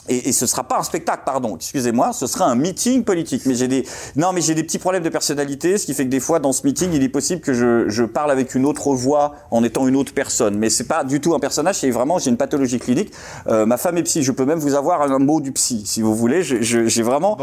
[0.10, 3.44] et, et ce sera pas un spectacle, pardon, excusez-moi, ce sera un meeting politique.
[3.46, 6.10] Mais j'ai des, non, mais j'ai des petits problèmes de personnalité, ce qui fait que
[6.10, 8.94] des fois, dans ce meeting, il est possible que je, je parle avec une autre
[8.94, 10.58] voix en étant une autre personne.
[10.58, 13.12] Mais c'est pas du tout un personnage, c'est vraiment, j'ai une pathologie clinique.
[13.48, 16.02] Euh, ma femme est psy, je peux même vous avoir un mot du psy, si
[16.02, 16.44] vous voulez.
[16.44, 17.38] J'ai vraiment.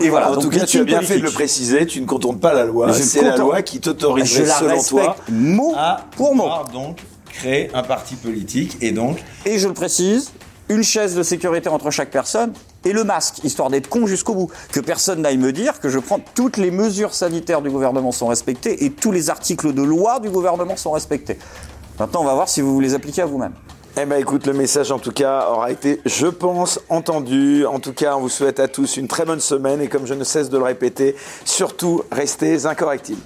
[0.00, 0.30] Et voilà.
[0.30, 1.34] en donc tout cas, tu as bien fait de le politique.
[1.34, 1.86] préciser.
[1.86, 2.92] Tu ne contournes pas la loi.
[2.92, 5.16] C'est la loi qui la selon toi.
[5.30, 6.48] mot À pour mot.
[6.72, 6.98] donc
[7.32, 10.32] créer un parti politique et donc Et je le précise,
[10.68, 12.52] une chaise de sécurité entre chaque personne
[12.84, 14.50] et le masque, histoire d'être con jusqu'au bout.
[14.72, 18.28] Que personne n'aille me dire que je prends toutes les mesures sanitaires du gouvernement sont
[18.28, 21.38] respectées et tous les articles de loi du gouvernement sont respectés.
[21.98, 23.52] Maintenant, on va voir si vous les appliquez à vous-même.
[24.00, 27.66] Eh ben écoute, le message en tout cas aura été, je pense, entendu.
[27.66, 30.14] En tout cas, on vous souhaite à tous une très bonne semaine et comme je
[30.14, 33.22] ne cesse de le répéter, surtout restez incorrectibles.